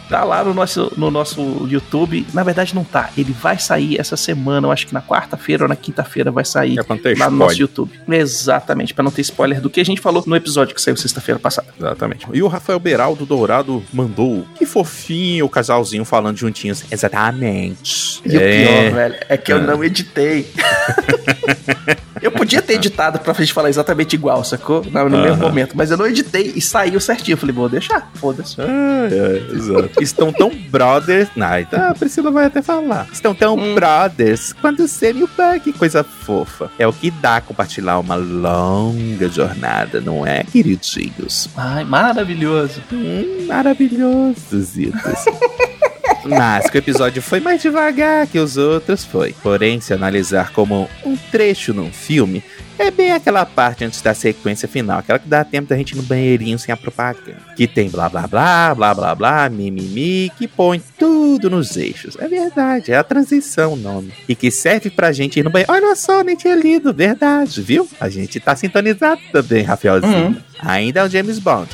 tá 0.08 0.24
lá 0.24 0.44
no 0.44 0.54
nosso, 0.54 0.92
no 0.96 1.10
nosso 1.10 1.66
YouTube. 1.68 2.26
Na 2.32 2.42
verdade, 2.42 2.74
não 2.74 2.84
tá. 2.84 3.10
Ele 3.16 3.32
vai 3.32 3.58
sair 3.58 3.98
essa 3.98 4.16
semana. 4.16 4.66
Eu 4.66 4.72
acho 4.72 4.86
que 4.86 4.94
na 4.94 5.02
quarta-feira 5.02 5.64
ou 5.64 5.68
na 5.68 5.76
quinta-feira 5.76 6.30
vai 6.30 6.44
sair 6.44 6.78
é 6.78 7.18
lá 7.18 7.30
no 7.30 7.36
nosso 7.36 7.60
YouTube. 7.60 7.98
Exatamente, 8.08 8.94
para 8.94 9.04
não 9.04 9.10
ter 9.10 9.22
spoiler 9.22 9.60
do 9.60 9.70
que 9.70 9.80
a 9.80 9.84
gente 9.84 10.00
falou 10.00 10.22
no 10.26 10.36
episódio 10.36 10.74
que 10.74 10.80
saiu 10.80 10.96
sexta-feira 10.96 11.38
passada. 11.38 11.68
Exatamente. 11.78 12.26
E 12.32 12.42
o 12.42 12.48
Rafael 12.48 12.78
Beraldo 12.78 13.26
Dourado 13.26 13.82
mandou. 13.92 14.46
Que 14.56 14.64
fofinho 14.64 15.35
o 15.42 15.48
casalzinho 15.48 16.04
falando 16.04 16.36
juntinhos. 16.36 16.84
Exatamente. 16.90 18.20
E 18.24 18.36
é. 18.36 18.38
o 18.38 18.40
pior, 18.40 18.94
velho, 18.94 19.16
é 19.28 19.36
que 19.36 19.52
eu 19.52 19.60
não 19.60 19.82
editei. 19.82 20.50
eu 22.20 22.30
podia 22.30 22.62
ter 22.62 22.74
editado 22.74 23.18
pra 23.18 23.32
gente 23.34 23.52
falar 23.52 23.68
exatamente 23.68 24.14
igual, 24.14 24.44
sacou? 24.44 24.84
No, 24.84 25.08
no 25.08 25.22
mesmo 25.22 25.36
momento, 25.36 25.76
mas 25.76 25.90
eu 25.90 25.96
não 25.96 26.06
editei 26.06 26.52
e 26.54 26.60
saiu 26.60 27.00
certinho. 27.00 27.34
Eu 27.34 27.38
falei, 27.38 27.54
vou 27.54 27.68
deixar, 27.68 28.10
foda-se. 28.14 28.60
Ah, 28.60 29.08
é, 29.10 29.54
exato. 29.54 30.02
Estão 30.02 30.32
tão 30.32 30.50
brothers. 30.50 31.28
Ah, 31.40 31.60
então 31.60 31.90
a 31.90 31.94
Priscila 31.94 32.30
vai 32.30 32.46
até 32.46 32.60
falar. 32.60 33.06
Estão 33.12 33.34
tão 33.34 33.56
hum. 33.56 33.74
brothers 33.74 34.52
quando 34.52 34.88
Sam 34.88 35.10
e 35.10 35.22
o 35.22 35.28
Buck, 35.28 35.72
coisa 35.74 36.02
fofa. 36.02 36.70
É 36.78 36.86
o 36.86 36.92
que 36.92 37.10
dá 37.10 37.40
compartilhar 37.40 37.98
uma 37.98 38.16
longa 38.16 39.28
jornada, 39.28 40.00
não 40.00 40.26
é, 40.26 40.42
queridinhos? 40.44 41.48
Ai, 41.56 41.84
maravilhoso. 41.84 42.82
Hum, 42.92 43.46
maravilhoso, 43.46 44.60
Zitos. 44.60 45.25
Mas 46.28 46.68
que 46.68 46.76
o 46.76 46.80
episódio 46.80 47.22
foi 47.22 47.40
mais 47.40 47.62
devagar 47.62 48.26
que 48.26 48.38
os 48.38 48.56
outros, 48.56 49.04
foi. 49.04 49.32
Porém, 49.42 49.80
se 49.80 49.94
analisar 49.94 50.52
como 50.52 50.88
um 51.04 51.16
trecho 51.16 51.72
num 51.72 51.92
filme, 51.92 52.42
é 52.78 52.90
bem 52.90 53.12
aquela 53.12 53.46
parte 53.46 53.84
antes 53.84 54.02
da 54.02 54.12
sequência 54.12 54.68
final, 54.68 54.98
aquela 54.98 55.18
que 55.18 55.28
dá 55.28 55.44
tempo 55.44 55.68
da 55.68 55.76
gente 55.76 55.92
ir 55.92 55.96
no 55.96 56.02
banheirinho 56.02 56.58
sem 56.58 56.72
a 56.72 56.76
propaganda. 56.76 57.38
Que 57.56 57.66
tem 57.66 57.88
blá 57.88 58.08
blá 58.08 58.26
blá, 58.26 58.74
blá 58.74 58.94
blá 58.94 59.14
blá, 59.14 59.48
mimimi, 59.48 60.30
que 60.36 60.46
põe 60.46 60.82
tudo 60.98 61.48
nos 61.48 61.76
eixos. 61.76 62.16
É 62.18 62.28
verdade, 62.28 62.92
é 62.92 62.96
a 62.96 63.04
transição 63.04 63.72
o 63.72 63.76
nome. 63.76 64.12
E 64.28 64.34
que 64.34 64.50
serve 64.50 64.90
pra 64.90 65.12
gente 65.12 65.40
ir 65.40 65.42
no 65.42 65.50
banheiro. 65.50 65.72
Olha 65.72 65.94
só, 65.94 66.22
nem 66.22 66.36
tinha 66.36 66.54
lido, 66.54 66.92
verdade, 66.92 67.62
viu? 67.62 67.88
A 68.00 68.08
gente 68.08 68.40
tá 68.40 68.54
sintonizado 68.54 69.20
também, 69.32 69.62
Rafaelzinho. 69.62 70.26
Uhum. 70.26 70.36
Ainda 70.60 71.00
é 71.00 71.04
o 71.04 71.08
James 71.08 71.38
Bond. 71.38 71.70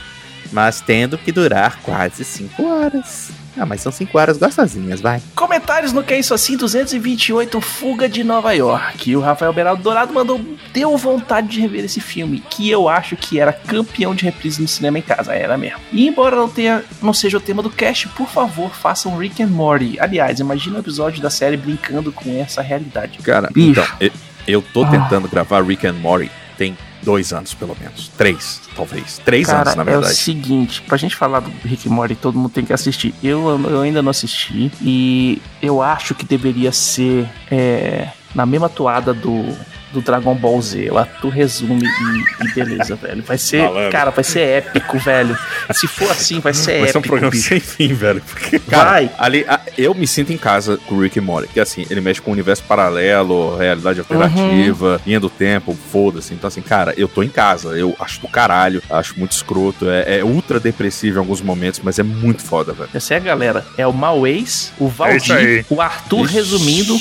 Mas 0.53 0.81
tendo 0.81 1.17
que 1.17 1.33
durar 1.33 1.81
quase 1.83 2.25
5 2.25 2.63
horas. 2.65 3.42
Ah, 3.57 3.67
mas 3.67 3.81
são 3.81 3.93
5 3.93 4.17
horas 4.19 4.39
gostosinhas, 4.39 5.01
vai. 5.01 5.23
Comentários 5.35 5.93
no 5.93 6.03
Que 6.03 6.15
é 6.15 6.19
Isso 6.19 6.33
Assim 6.35 6.57
228, 6.57 7.61
Fuga 7.61 8.09
de 8.09 8.25
Nova 8.25 8.53
York. 8.53 9.15
O 9.15 9.21
Rafael 9.21 9.53
Beraldo 9.53 9.83
Dourado 9.83 10.13
mandou, 10.13 10.41
deu 10.73 10.97
vontade 10.97 11.49
de 11.49 11.61
rever 11.61 11.85
esse 11.85 12.01
filme, 12.01 12.43
que 12.51 12.71
eu 12.71 12.89
acho 12.89 13.17
que 13.17 13.39
era 13.39 13.53
campeão 13.53 14.15
de 14.15 14.25
reprise 14.25 14.61
no 14.61 14.69
cinema 14.69 14.99
em 14.99 15.03
casa, 15.03 15.35
era 15.35 15.59
mesmo. 15.59 15.81
E 15.93 16.07
embora 16.07 16.37
não, 16.37 16.49
tenha, 16.49 16.83
não 17.03 17.13
seja 17.13 17.37
o 17.37 17.41
tema 17.41 17.63
do 17.63 17.71
cast, 17.71 18.09
por 18.09 18.29
favor, 18.29 18.71
façam 18.71 19.17
Rick 19.17 19.43
and 19.43 19.49
Morty. 19.49 19.99
Aliás, 20.01 20.41
imagina 20.41 20.77
o 20.77 20.81
episódio 20.81 21.23
da 21.23 21.31
série 21.31 21.57
brincando 21.57 22.13
com 22.13 22.31
essa 22.41 22.63
realidade. 22.63 23.19
Cara, 23.19 23.51
Bicho. 23.53 23.71
então, 23.71 23.87
eu, 24.01 24.13
eu 24.47 24.63
tô 24.63 24.85
ah. 24.85 24.91
tentando 24.91 25.29
gravar 25.29 25.63
Rick 25.63 25.87
and 25.87 25.95
Morty 25.95 26.31
tem 26.57 26.77
dois 27.03 27.33
anos, 27.33 27.55
pelo 27.55 27.77
menos. 27.79 28.09
Três, 28.17 28.61
talvez. 28.77 29.19
Três 29.25 29.47
Cara, 29.47 29.63
anos, 29.63 29.75
na 29.75 29.85
verdade. 29.85 30.07
É 30.07 30.11
o 30.11 30.15
seguinte, 30.17 30.83
pra 30.83 30.97
gente 30.97 31.17
falar 31.17 31.41
do 31.41 31.51
Rick 31.65 31.89
Morty, 31.89 32.15
todo 32.15 32.39
mundo 32.39 32.51
tem 32.51 32.65
que 32.65 32.73
assistir. 32.73 33.15
Eu, 33.23 33.61
eu 33.69 33.81
ainda 33.81 34.03
não 34.03 34.11
assisti 34.11 34.71
e 34.81 35.41
eu 35.61 35.83
acho 35.83 36.15
que 36.15 36.25
deveria 36.25 36.73
ser 36.73 37.29
é, 37.51 38.09
na 38.35 38.47
mesma 38.47 38.69
toada 38.69 39.13
do 39.13 39.45
do 39.93 40.01
Dragon 40.01 40.35
Ball 40.35 40.61
Z. 40.61 40.91
Lá 40.91 41.05
tu 41.05 41.29
resume 41.29 41.85
e, 41.85 42.45
e 42.45 42.55
beleza, 42.55 42.97
velho. 42.97 43.23
Vai 43.23 43.39
ser, 43.39 43.69
cara, 43.91 44.11
vai 44.11 44.25
ser 44.25 44.41
épico, 44.41 44.99
velho. 44.99 45.39
Se 45.73 45.87
for 45.87 46.11
assim, 46.11 46.41
vai 46.41 46.55
ser 46.55 46.65
vai 46.65 46.75
épico. 46.75 46.85
Vai 46.85 46.93
ser 46.93 46.99
um 46.99 47.03
programa 47.03 47.31
bicho. 47.31 47.49
sem 47.49 47.61
fim, 47.61 47.93
velho. 47.95 48.23
Porque, 48.23 48.59
cara, 48.59 48.91
vai. 48.91 49.11
ali, 49.19 49.45
eu 49.77 49.95
me 49.95 50.07
sinto 50.07 50.33
em 50.33 50.39
casa 50.39 50.79
com 50.89 50.95
o 50.95 51.03
Rick 51.03 51.19
e 51.19 51.21
Morty, 51.21 51.49
que 51.49 51.61
assim, 51.61 51.87
ele 51.91 52.01
mexe 52.01 52.21
com 52.21 52.31
o 52.31 52.33
universo 52.33 52.65
paralelo, 52.65 53.57
realidade 53.57 54.01
alternativa, 54.01 54.93
uhum. 54.93 55.01
linha 55.07 55.21
do 55.21 55.31
tempo, 55.31 55.77
foda-se. 55.91 56.33
Então, 56.35 56.49
assim, 56.49 56.63
cara, 56.63 56.95
eu 56.97 57.07
tô 57.07 57.23
em 57.23 57.29
casa. 57.29 57.71
Eu 57.71 57.95
acho 58.01 58.21
do 58.21 58.29
caralho, 58.29 58.83
acho 58.91 59.19
muito 59.19 59.33
escroto. 59.33 59.89
É, 59.89 60.19
é 60.19 60.25
ultra 60.25 60.59
depressivo 60.59 61.17
em 61.17 61.21
alguns 61.21 61.41
momentos, 61.41 61.81
mas 61.83 61.99
é 61.99 62.03
muito 62.03 62.43
foda, 62.43 62.73
velho. 62.73 62.91
Essa 62.95 63.15
é 63.15 63.17
a 63.19 63.21
galera. 63.21 63.65
É 63.77 63.87
o 63.87 63.93
Mauês, 63.93 64.73
o 64.79 64.89
Valdir, 64.89 65.61
é 65.61 65.65
o 65.69 65.81
Arthur 65.81 66.25
Ixi, 66.25 66.35
resumindo. 66.35 66.99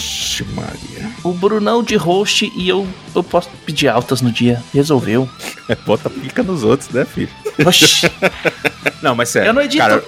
Maria. 0.55 1.11
O 1.23 1.33
Brunão 1.33 1.83
de 1.83 1.95
host 1.95 2.51
e 2.55 2.67
eu 2.67 2.87
eu, 3.13 3.23
posso 3.23 3.49
pedir 3.65 3.87
altas 3.87 4.21
no 4.21 4.31
dia. 4.31 4.61
Resolveu. 4.73 5.29
É, 5.67 5.75
bota 5.85 6.09
pica 6.09 6.41
nos 6.41 6.63
outros, 6.63 6.89
né, 6.89 7.05
filho? 7.05 7.29
Oxi. 7.65 8.09
não, 9.01 9.15
mas 9.15 9.29
sério. 9.29 9.49
Eu 9.49 9.53
não 9.53 9.61
edito. 9.61 9.83
Cara, 9.83 10.03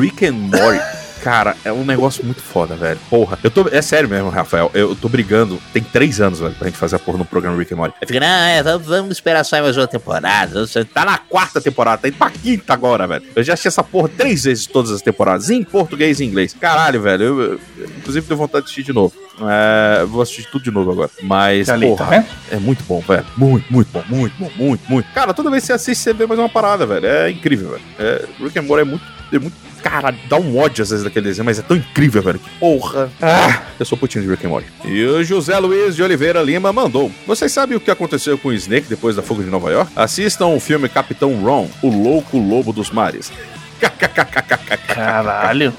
Rick 0.00 0.26
and 0.26 0.34
Morty. 0.34 0.97
Cara, 1.28 1.54
é 1.62 1.70
um 1.70 1.84
negócio 1.84 2.24
muito 2.24 2.40
foda, 2.40 2.74
velho. 2.74 2.98
Porra. 3.10 3.38
Eu 3.44 3.50
tô. 3.50 3.68
É 3.70 3.82
sério 3.82 4.08
mesmo, 4.08 4.30
Rafael. 4.30 4.70
Eu 4.72 4.96
tô 4.96 5.10
brigando. 5.10 5.60
Tem 5.74 5.82
três 5.82 6.22
anos, 6.22 6.40
velho, 6.40 6.54
pra 6.54 6.68
gente 6.68 6.78
fazer 6.78 6.96
a 6.96 6.98
porra 6.98 7.18
no 7.18 7.24
programa 7.26 7.58
Rick 7.58 7.74
and 7.74 7.76
Morty. 7.76 7.94
Eu 8.00 8.08
fico, 8.08 8.18
não, 8.18 8.26
é, 8.26 8.62
vamos, 8.62 9.10
esperar 9.10 9.44
só 9.44 9.60
mais 9.60 9.76
uma 9.76 9.86
temporada. 9.86 10.66
Tá 10.86 11.04
na 11.04 11.18
quarta 11.18 11.60
temporada, 11.60 12.00
tá 12.00 12.08
indo 12.08 12.16
pra 12.16 12.30
quinta 12.30 12.72
agora, 12.72 13.06
velho. 13.06 13.24
Eu 13.36 13.42
já 13.42 13.52
assisti 13.52 13.68
essa 13.68 13.84
porra 13.84 14.08
três 14.08 14.44
vezes 14.44 14.66
todas 14.66 14.90
as 14.90 15.02
temporadas, 15.02 15.50
em 15.50 15.62
português 15.62 16.18
e 16.18 16.24
inglês. 16.24 16.56
Caralho, 16.58 17.02
velho. 17.02 17.22
Eu, 17.22 17.42
eu, 17.42 17.60
inclusive, 17.98 18.26
deu 18.26 18.36
vontade 18.38 18.64
de 18.64 18.70
assistir 18.70 18.84
de 18.84 18.94
novo. 18.94 19.14
É, 19.42 20.06
vou 20.06 20.22
assistir 20.22 20.50
tudo 20.50 20.64
de 20.64 20.70
novo 20.70 20.92
agora. 20.92 21.10
Mas, 21.22 21.68
porra, 21.68 22.06
tá 22.06 22.24
é 22.50 22.56
muito 22.56 22.82
bom, 22.84 23.00
velho. 23.00 23.26
Muito, 23.36 23.70
muito 23.70 23.88
bom, 23.92 24.02
muito 24.08 24.34
bom, 24.38 24.50
muito, 24.56 24.90
muito. 24.90 25.12
Cara, 25.12 25.34
toda 25.34 25.50
vez 25.50 25.62
que 25.62 25.66
você 25.66 25.72
assiste, 25.74 26.00
você 26.00 26.14
vê 26.14 26.26
mais 26.26 26.40
uma 26.40 26.48
parada, 26.48 26.86
velho. 26.86 27.06
É 27.06 27.30
incrível, 27.30 27.72
velho. 27.72 27.82
É, 27.98 28.24
Rick 28.40 28.58
and 28.58 28.62
Morty 28.62 28.80
é 28.80 28.84
muito, 28.90 29.04
é 29.30 29.38
muito 29.38 29.67
Cara, 29.82 30.14
dá 30.28 30.36
um 30.36 30.58
ódio 30.58 30.82
às 30.82 30.90
vezes 30.90 31.04
daquele 31.04 31.26
desenho, 31.26 31.44
mas 31.44 31.58
é 31.58 31.62
tão 31.62 31.76
incrível, 31.76 32.22
velho. 32.22 32.38
Que 32.38 32.50
porra. 32.58 33.10
Ah, 33.20 33.62
eu 33.78 33.86
sou 33.86 33.96
putinho 33.96 34.24
de 34.24 34.30
Rick 34.30 34.46
and 34.46 34.50
Morty. 34.50 34.66
E 34.84 35.04
o 35.04 35.24
José 35.24 35.58
Luiz 35.58 35.94
de 35.96 36.02
Oliveira 36.02 36.42
Lima 36.42 36.72
mandou. 36.72 37.10
Vocês 37.26 37.52
sabem 37.52 37.76
o 37.76 37.80
que 37.80 37.90
aconteceu 37.90 38.36
com 38.38 38.48
o 38.48 38.52
Snake 38.52 38.88
depois 38.88 39.16
da 39.16 39.22
fuga 39.22 39.44
de 39.44 39.50
Nova 39.50 39.70
York? 39.70 39.92
Assistam 39.94 40.48
o 40.48 40.60
filme 40.60 40.88
Capitão 40.88 41.34
Ron, 41.42 41.68
o 41.82 41.88
louco 41.88 42.38
lobo 42.38 42.72
dos 42.72 42.90
mares. 42.90 43.32
Caralho. 44.88 45.72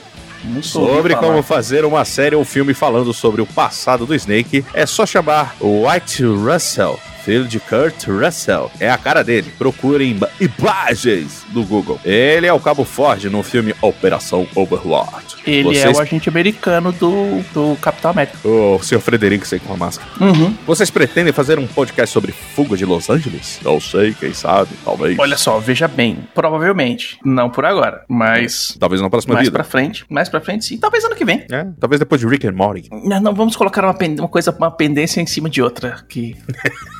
sobre 0.62 1.16
como 1.16 1.44
fazer 1.44 1.84
uma 1.84 2.06
série 2.06 2.36
ou 2.36 2.46
filme 2.46 2.74
falando 2.74 3.14
sobre 3.14 3.42
o 3.42 3.46
passado 3.46 4.06
do 4.06 4.16
Snake, 4.16 4.64
é 4.74 4.86
só 4.86 5.06
chamar 5.06 5.56
White 5.60 6.24
Russell 6.24 7.00
filho 7.30 7.48
de 7.48 7.60
Kurt 7.60 8.08
Russell. 8.08 8.72
É 8.80 8.90
a 8.90 8.98
cara 8.98 9.24
dele. 9.24 9.54
Procurem 9.56 10.18
imagens 10.40 11.46
do 11.50 11.64
Google. 11.64 12.00
Ele 12.04 12.48
é 12.48 12.52
o 12.52 12.60
Cabo 12.60 12.84
Ford 12.84 13.24
no 13.26 13.44
filme 13.44 13.76
Operação 13.84 14.48
Overlord. 14.56 15.36
Ele 15.46 15.76
Vocês... 15.76 15.86
é 15.86 15.90
o 15.92 16.02
agente 16.02 16.28
americano 16.28 16.92
do, 16.92 17.44
do 17.54 17.78
Capitão 17.80 18.10
América. 18.10 18.36
O 18.44 18.82
senhor 18.82 19.00
Frederico 19.00 19.46
sei 19.46 19.60
com 19.60 19.72
a 19.72 19.78
máscara. 19.78 20.10
Uhum. 20.20 20.56
Vocês 20.66 20.90
pretendem 20.90 21.32
fazer 21.32 21.60
um 21.60 21.68
podcast 21.68 22.12
sobre 22.12 22.32
fuga 22.32 22.76
de 22.76 22.84
Los 22.84 23.12
Angeles? 23.12 23.60
Não 23.64 23.80
sei, 23.80 24.16
quem 24.16 24.34
sabe, 24.34 24.72
talvez. 24.84 25.20
Olha 25.20 25.38
só, 25.38 25.60
veja 25.60 25.88
bem. 25.88 26.18
Provavelmente. 26.34 27.20
Não 27.24 27.48
por 27.48 27.64
agora, 27.64 28.06
mas... 28.08 28.76
Talvez 28.80 29.04
na 29.04 29.10
próxima 29.10 29.36
mais 29.36 29.46
vida. 29.46 29.56
Mais 29.56 29.68
pra 29.68 29.72
frente. 29.72 30.06
Mais 30.10 30.30
pra 30.30 30.42
frente, 30.42 30.66
sim. 30.66 30.78
Talvez 30.80 31.04
ano 31.04 31.16
que 31.16 31.26
vem. 31.26 31.46
É, 31.52 31.68
talvez 31.80 32.00
depois 32.00 32.20
de 32.20 32.26
Rick 32.26 32.48
and 32.48 32.54
Morty. 32.54 32.90
Não, 32.92 33.22
não 33.22 33.36
vamos 33.36 33.56
colocar 33.56 33.86
uma, 33.86 33.96
uma 34.20 34.28
coisa, 34.28 34.50
uma 34.50 34.72
pendência 34.72 35.22
em 35.22 35.28
cima 35.28 35.48
de 35.48 35.62
outra. 35.62 36.04
Que... 36.10 36.36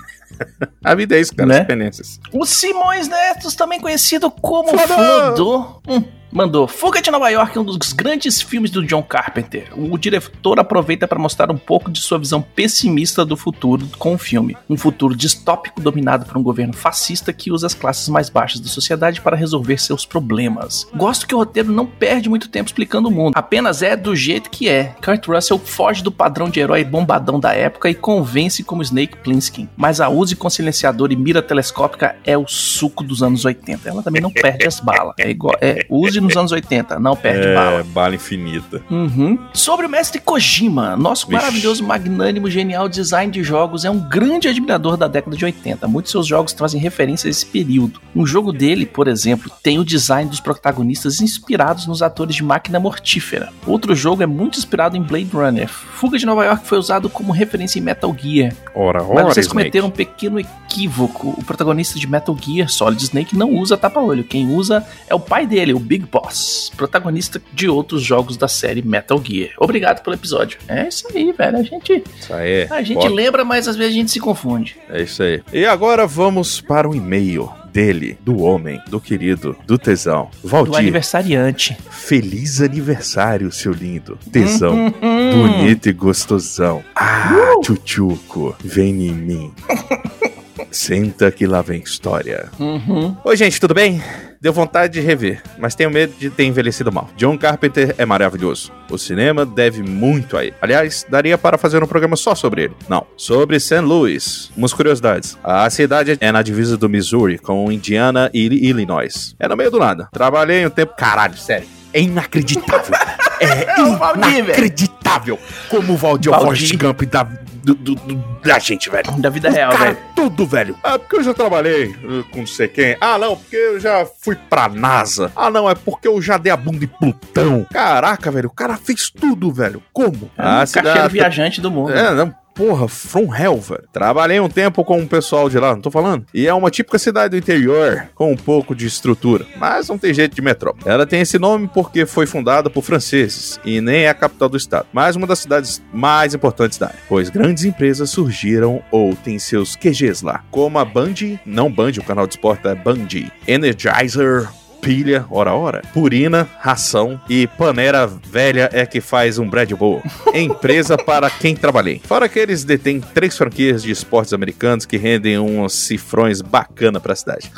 A 0.84 0.96
vida 0.96 1.16
é 1.16 1.22
isso, 1.22 1.36
cara, 1.36 1.48
né? 1.48 1.60
experiências. 1.62 2.20
O 2.34 2.46
Simões 2.46 3.08
Netos, 3.08 3.56
também 3.56 3.80
conhecido 3.80 4.30
como 4.32 4.78
Flodô. 4.78 5.82
Hum 5.88 6.19
mandou 6.32 6.68
Fuga 6.68 7.02
de 7.02 7.12
Nova 7.12 7.30
York 7.30 7.58
é 7.58 7.62
um 7.62 7.64
dos 7.64 7.94
grandes 7.94 8.42
filmes 8.42 8.72
do 8.72 8.86
John 8.86 9.02
Carpenter. 9.02 9.68
O 9.76 9.98
diretor 9.98 10.60
aproveita 10.60 11.08
para 11.08 11.20
mostrar 11.20 11.52
um 11.52 11.58
pouco 11.58 11.92
de 11.92 12.02
sua 12.02 12.20
visão 12.20 12.42
pessimista 12.42 13.26
do 13.26 13.36
futuro 13.36 13.88
com 13.98 14.14
o 14.14 14.18
filme. 14.18 14.56
Um 14.70 14.78
futuro 14.78 15.16
distópico 15.16 15.82
dominado 15.82 16.26
por 16.26 16.38
um 16.38 16.44
governo 16.44 16.74
fascista 16.74 17.34
que 17.34 17.52
usa 17.52 17.68
as 17.68 17.74
classes 17.74 18.08
mais 18.10 18.30
baixas 18.30 18.60
da 18.60 18.68
sociedade 18.68 19.22
para 19.22 19.36
resolver 19.36 19.78
seus 19.78 20.06
problemas. 20.06 20.88
Gosto 20.94 21.28
que 21.28 21.34
o 21.34 21.38
roteiro 21.40 21.72
não 21.72 21.86
perde 21.86 22.30
muito 22.30 22.50
tempo 22.50 22.68
explicando 22.68 23.10
o 23.10 23.12
mundo, 23.12 23.34
apenas 23.36 23.82
é 23.82 23.96
do 23.96 24.16
jeito 24.16 24.50
que 24.50 24.70
é. 24.70 24.96
Kurt 25.04 25.28
Russell 25.28 25.60
foge 25.60 26.04
do 26.04 26.12
padrão 26.12 26.50
de 26.50 26.60
herói 26.60 26.84
bombadão 26.84 27.40
da 27.40 27.54
época 27.54 27.90
e 27.90 27.96
convence 27.96 28.64
como 28.64 28.82
Snake 28.82 29.18
Plissken, 29.18 29.70
mas 29.76 30.00
a 30.00 30.10
use 30.10 30.36
com 30.36 30.50
silenciador 30.50 31.12
e 31.12 31.16
mira 31.16 31.42
telescópica 31.42 32.16
é 32.24 32.38
o 32.38 32.48
suco 32.48 33.04
dos 33.04 33.24
anos 33.24 33.46
80. 33.46 33.90
Ela 33.90 34.04
também 34.04 34.22
não 34.22 34.32
perde 34.32 34.68
as 34.68 34.80
balas. 34.80 35.14
É 35.18 35.30
igual, 35.30 35.56
é, 35.62 35.86
use 35.90 36.19
nos 36.22 36.36
anos 36.36 36.52
80, 36.52 37.00
não 37.00 37.16
perde 37.16 37.48
é, 37.48 37.56
bala. 37.56 37.84
bala 37.84 38.16
infinita. 38.16 38.82
Uhum. 38.90 39.38
Sobre 39.54 39.86
o 39.86 39.90
mestre 39.90 40.20
Kojima, 40.20 40.96
nosso 40.96 41.28
Vixe. 41.28 41.42
maravilhoso, 41.42 41.84
magnânimo, 41.84 42.50
genial 42.50 42.88
design 42.90 43.32
de 43.32 43.44
jogos, 43.44 43.86
é 43.86 43.90
um 43.90 44.00
grande 44.00 44.48
admirador 44.48 44.98
da 44.98 45.08
década 45.08 45.36
de 45.36 45.46
80. 45.46 45.88
Muitos 45.88 46.10
de 46.10 46.14
seus 46.14 46.28
jogos 46.28 46.54
trazem 46.54 46.80
referência 46.80 47.28
a 47.28 47.32
esse 47.32 47.46
período. 47.46 48.02
Um 48.16 48.26
jogo 48.26 48.52
dele, 48.52 48.86
por 48.86 49.08
exemplo, 49.08 49.52
tem 49.62 49.80
o 49.80 49.86
design 49.86 50.30
dos 50.30 50.40
protagonistas 50.40 51.22
inspirados 51.22 51.88
nos 51.88 52.02
atores 52.02 52.36
de 52.36 52.44
Máquina 52.44 52.80
Mortífera. 52.80 53.50
Outro 53.66 53.96
jogo 53.96 54.24
é 54.24 54.26
muito 54.26 54.58
inspirado 54.58 54.98
em 54.98 55.02
Blade 55.02 55.30
Runner. 55.32 55.68
Fuga 55.70 56.18
de 56.18 56.26
Nova 56.26 56.46
York 56.46 56.66
foi 56.66 56.78
usado 56.78 57.10
como 57.10 57.32
referência 57.32 57.80
em 57.80 57.82
Metal 57.82 58.16
Gear. 58.18 58.54
Ora, 58.74 59.04
ora, 59.04 59.24
Mas 59.24 59.34
vocês 59.34 59.48
cometeram 59.48 59.88
um 59.88 59.92
pequeno 59.92 60.40
equívoco. 60.40 61.36
O 61.38 61.44
protagonista 61.44 62.00
de 62.00 62.08
Metal 62.08 62.36
Gear 62.40 62.70
Solid 62.70 63.02
Snake 63.04 63.36
não 63.36 63.52
usa 63.52 63.78
tapa-olho. 63.78 64.24
Quem 64.24 64.54
usa 64.54 64.86
é 65.08 65.16
o 65.16 65.20
pai 65.20 65.46
dele, 65.46 65.74
o 65.74 65.80
Big 65.80 66.06
Boss, 66.12 66.72
protagonista 66.76 67.42
de 67.54 67.68
outros 67.70 68.02
jogos 68.02 68.38
da 68.38 68.48
série 68.48 68.82
Metal 68.82 69.22
Gear. 69.24 69.52
Obrigado 69.58 70.04
pelo 70.04 70.16
episódio. 70.16 70.60
É 70.68 70.88
isso 70.88 71.08
aí, 71.14 71.32
velho. 71.32 71.58
A 71.58 71.64
gente, 71.64 72.04
isso 72.20 72.34
aí. 72.34 72.68
A 72.70 72.82
gente 72.82 73.08
lembra, 73.08 73.44
mas 73.44 73.68
às 73.68 73.76
vezes 73.76 73.94
a 73.94 73.98
gente 73.98 74.12
se 74.12 74.20
confunde. 74.20 74.78
É 74.90 75.02
isso 75.02 75.22
aí. 75.24 75.42
E 75.54 75.66
agora 75.66 76.06
vamos 76.08 76.62
para 76.62 76.90
o 76.90 76.96
e-mail 76.96 77.50
dele, 77.72 78.18
do 78.22 78.42
homem, 78.42 78.82
do 78.90 79.00
querido, 79.00 79.56
do 79.66 79.78
tesão. 79.78 80.30
Valdir. 80.44 80.72
Do 80.72 80.78
aniversariante. 80.78 81.78
Feliz 81.90 82.62
aniversário, 82.62 83.52
seu 83.52 83.72
lindo. 83.72 84.18
Tesão. 84.32 84.94
bonito 85.00 85.88
e 85.88 85.94
gostosão. 85.94 86.84
Ah, 86.96 87.54
uh! 87.58 87.62
tchutchuco, 87.62 88.56
vem 88.64 89.08
em 89.08 89.14
mim. 89.14 89.54
Senta 90.72 91.32
que 91.32 91.48
lá 91.48 91.62
vem 91.62 91.82
história. 91.82 92.50
Uhum. 92.60 93.16
Oi, 93.24 93.38
gente, 93.38 93.60
tudo 93.60 93.74
bem? 93.74 94.02
Deu 94.42 94.54
vontade 94.54 94.94
de 94.94 95.02
rever, 95.02 95.44
mas 95.58 95.76
tenho 95.76 95.92
medo 95.92 96.14
de 96.18 96.30
ter 96.30 96.46
envelhecido 96.46 96.90
mal. 96.94 97.10
John 97.18 97.38
Carpenter 97.38 97.94
é 97.98 98.06
maravilhoso. 98.06 98.72
O 98.90 98.98
cinema 98.98 99.46
deve 99.46 99.84
muito 99.84 100.38
a 100.38 100.46
ele. 100.46 100.54
Aliás, 100.62 101.06
daria 101.10 101.38
para 101.38 101.58
fazer 101.58 101.84
um 101.84 101.88
programa 101.88 102.16
só 102.16 102.34
sobre 102.34 102.64
ele. 102.64 102.74
Não, 102.88 103.06
sobre 103.18 103.60
St. 103.60 103.82
Louis. 103.82 104.50
Umas 104.56 104.72
curiosidades. 104.72 105.38
A 105.44 105.70
cidade 105.70 106.18
é 106.22 106.32
na 106.32 106.42
divisa 106.42 106.78
do 106.78 106.88
Missouri 106.88 107.38
com 107.38 107.70
Indiana 107.70 108.32
e 108.34 108.46
Illinois. 108.46 109.36
É 109.38 109.46
no 109.46 109.58
meio 109.58 109.72
do 109.72 109.78
nada. 109.78 110.08
Trabalhei 110.10 110.66
um 110.66 110.70
tempo. 110.70 110.94
Caralho, 110.96 111.38
sério. 111.38 111.68
É 111.94 112.02
inacreditável. 112.02 112.96
é, 113.42 113.48
é 113.48 114.40
inacreditável 114.40 115.38
como 115.68 115.94
o 115.94 115.98
Valdir 115.98 116.32
Forrest 116.32 116.78
Gump 116.78 117.02
da 117.02 117.28
do, 117.74 117.96
do, 117.96 117.96
do, 117.96 118.16
da 118.44 118.60
gente, 118.60 118.90
velho. 118.90 119.12
Da 119.20 119.30
vida 119.30 119.50
real, 119.50 119.78
velho. 119.78 119.98
Tudo, 120.16 120.46
velho. 120.46 120.76
Ah, 120.84 120.98
porque 120.98 121.18
eu 121.18 121.24
já 121.24 121.34
trabalhei 121.34 121.88
uh, 121.88 122.24
com 122.32 122.40
não 122.40 122.48
sei 122.48 122.68
quem. 122.68 122.98
Ah, 123.00 123.18
não, 123.18 123.36
porque 123.36 123.56
eu 123.56 123.80
já 123.80 124.06
fui 124.06 124.36
pra 124.36 124.68
NASA. 124.70 125.32
Ah, 125.36 125.50
não, 125.50 125.70
é 125.70 125.76
porque 125.76 126.08
eu 126.08 126.22
já 126.22 126.38
dei 126.38 126.52
a 126.52 126.58
bunda 126.58 126.84
em 126.84 126.88
Plutão. 126.88 127.66
Caraca, 127.72 128.32
velho, 128.32 128.48
o 128.48 128.54
cara 128.54 128.78
fez 128.78 129.10
tudo, 129.10 129.52
velho. 129.52 129.82
Como? 129.94 130.32
É 130.38 130.42
ah, 130.42 130.64
um 130.68 130.72
caixeiro 130.72 131.10
viajante 131.10 131.62
do 131.62 131.70
mundo. 131.70 131.92
É, 131.92 132.14
não, 132.14 132.34
porra, 132.60 132.90
From 132.90 133.34
Hell, 133.34 133.56
velho. 133.62 133.86
Trabalhei 133.94 134.38
um 134.42 134.50
tempo 134.50 134.84
com 134.84 135.02
o 135.02 135.08
pessoal 135.08 135.50
de 135.50 135.58
lá, 135.58 135.74
não 135.74 135.80
tô 135.80 135.90
falando? 135.90 136.26
E 136.34 136.46
é 136.46 136.54
uma 136.54 136.70
típica 136.70 137.00
cidade 137.00 137.30
do 137.30 137.38
interior, 137.38 138.10
com 138.14 138.34
um 138.34 138.36
pouco 138.36 138.76
de 138.76 138.86
estrutura, 138.86 139.46
mas 139.56 139.88
não 139.88 139.98
tem 139.98 140.14
jeito 140.14 140.36
de 140.36 140.42
metrô. 140.42 140.76
Ela 140.84 141.06
tem 141.06 141.22
esse 141.22 141.40
nome 141.40 141.70
porque 141.74 142.06
foi 142.06 142.26
fundada 142.26 142.70
por 142.70 142.84
franceses 142.84 143.58
e 143.64 143.80
nem 143.80 144.04
é 144.04 144.10
a 144.10 144.14
capital 144.14 144.50
do 144.50 144.58
estado, 144.58 144.88
mas 144.92 145.16
uma 145.16 145.26
das 145.26 145.40
cidades 145.40 145.82
mais 145.94 146.34
importantes 146.34 146.78
da 146.78 146.88
área, 146.88 147.00
pois 147.08 147.30
grandes 147.30 147.64
empresas 147.64 148.10
surgiram 148.10 148.84
ou 148.92 149.16
têm 149.16 149.40
seus 149.40 149.78
QGs 149.78 150.22
lá, 150.22 150.44
como 150.52 150.80
a 150.80 150.84
Band, 150.84 151.40
não 151.46 151.72
Band, 151.72 151.94
o 151.98 152.04
canal 152.04 152.28
de 152.28 152.34
esporte 152.34 152.68
é 152.68 152.76
Band, 152.76 153.08
Energizer, 153.48 154.50
pilha, 154.82 155.26
hora 155.30 155.54
hora, 155.54 155.82
purina, 155.94 156.48
ração 156.60 157.20
e 157.30 157.48
panera 157.48 158.08
velha 158.08 158.70
é 158.72 158.86
que 158.86 159.02
faz 159.02 159.38
um 159.38 159.50
bread 159.50 159.74
bowl. 159.76 160.02
Empresa 160.34 160.98
para 160.98 161.30
quem 161.30 161.56
trabalhei. 161.56 162.02
Fora 162.04 162.30
que 162.30 162.40
eles 162.40 162.64
detêm 162.64 163.00
três 163.00 163.38
franquias 163.38 163.84
de 163.84 163.92
esportes 163.92 164.34
americanos 164.34 164.86
que 164.86 164.98
rendem 164.98 165.40
uns 165.40 165.74
cifrões 165.74 166.42
bacana 166.42 167.00
pra 167.00 167.16
cidade. 167.16 167.52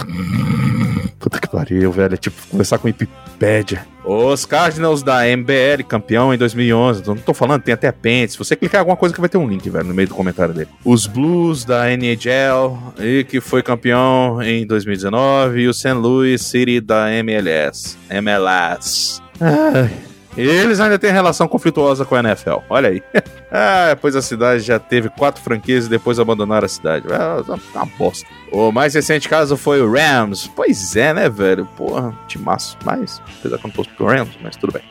Puta 1.20 1.40
que 1.40 1.48
pariu, 1.48 1.92
velho. 1.92 2.14
É 2.14 2.18
tipo 2.18 2.36
conversar 2.48 2.78
com 2.78 2.88
Wikipedia. 2.88 3.86
Os 4.04 4.46
Cardinals 4.46 5.04
da 5.04 5.24
MBL, 5.26 5.84
campeão 5.88 6.34
em 6.34 6.38
2011. 6.38 7.04
Não 7.06 7.16
tô 7.16 7.34
falando, 7.34 7.62
tem 7.62 7.74
até 7.74 7.88
apêndice. 7.88 8.34
Se 8.34 8.40
você 8.40 8.56
clicar 8.56 8.80
em 8.80 8.82
alguma 8.82 8.98
coisa 8.98 9.14
que 9.14 9.22
vai 9.22 9.30
ter 9.30 9.38
um 9.38 9.48
link, 9.48 9.70
velho, 9.70 9.86
no 9.86 9.94
meio 9.94 10.08
do 10.08 10.16
comentário 10.16 10.54
dele. 10.54 10.70
Os 10.84 11.06
Blues 11.06 11.64
da 11.64 11.92
NHL, 11.92 12.78
e 13.00 13.24
que 13.24 13.40
foi 13.40 13.62
campeão 13.62 14.42
em 14.42 14.66
2019. 14.66 15.62
E 15.62 15.68
o 15.68 15.74
St. 15.74 15.94
Louis 15.94 16.42
City 16.42 16.82
da 16.82 17.12
MLS. 17.14 17.98
MLS. 18.10 19.22
Ai. 19.40 20.11
Eles 20.38 20.80
ainda 20.80 20.98
têm 20.98 21.12
relação 21.12 21.48
conflituosa 21.48 22.06
com 22.06 22.16
a 22.16 22.20
NFL. 22.20 22.60
Olha 22.70 22.90
aí. 22.90 23.04
ah, 23.52 23.98
pois 24.00 24.16
a 24.16 24.22
cidade 24.22 24.64
já 24.64 24.80
teve 24.80 25.10
quatro 25.10 25.42
franquias 25.42 25.86
e 25.86 25.90
depois 25.90 26.20
abandonaram 26.20 26.66
a 26.66 26.70
cidade. 26.70 27.06
É 27.12 27.78
uma 27.78 27.86
bosta. 27.98 28.28
O 28.52 28.72
mais 28.72 28.94
recente 28.94 29.28
caso 29.28 29.58
foi 29.58 29.82
o 29.82 29.92
Rams. 29.92 30.50
Pois 30.56 30.96
é, 30.96 31.14
né, 31.14 31.30
velho? 31.30 31.66
Porra, 31.78 32.14
timaço. 32.28 32.78
Mas, 32.86 33.22
apesar 33.40 33.58
que 33.58 33.66
eu 33.66 33.68
não 33.68 33.76
torço 33.76 33.92
pro 33.96 34.08
Rams, 34.08 34.38
mas 34.42 34.56
tudo 34.56 34.74
bem 34.74 34.84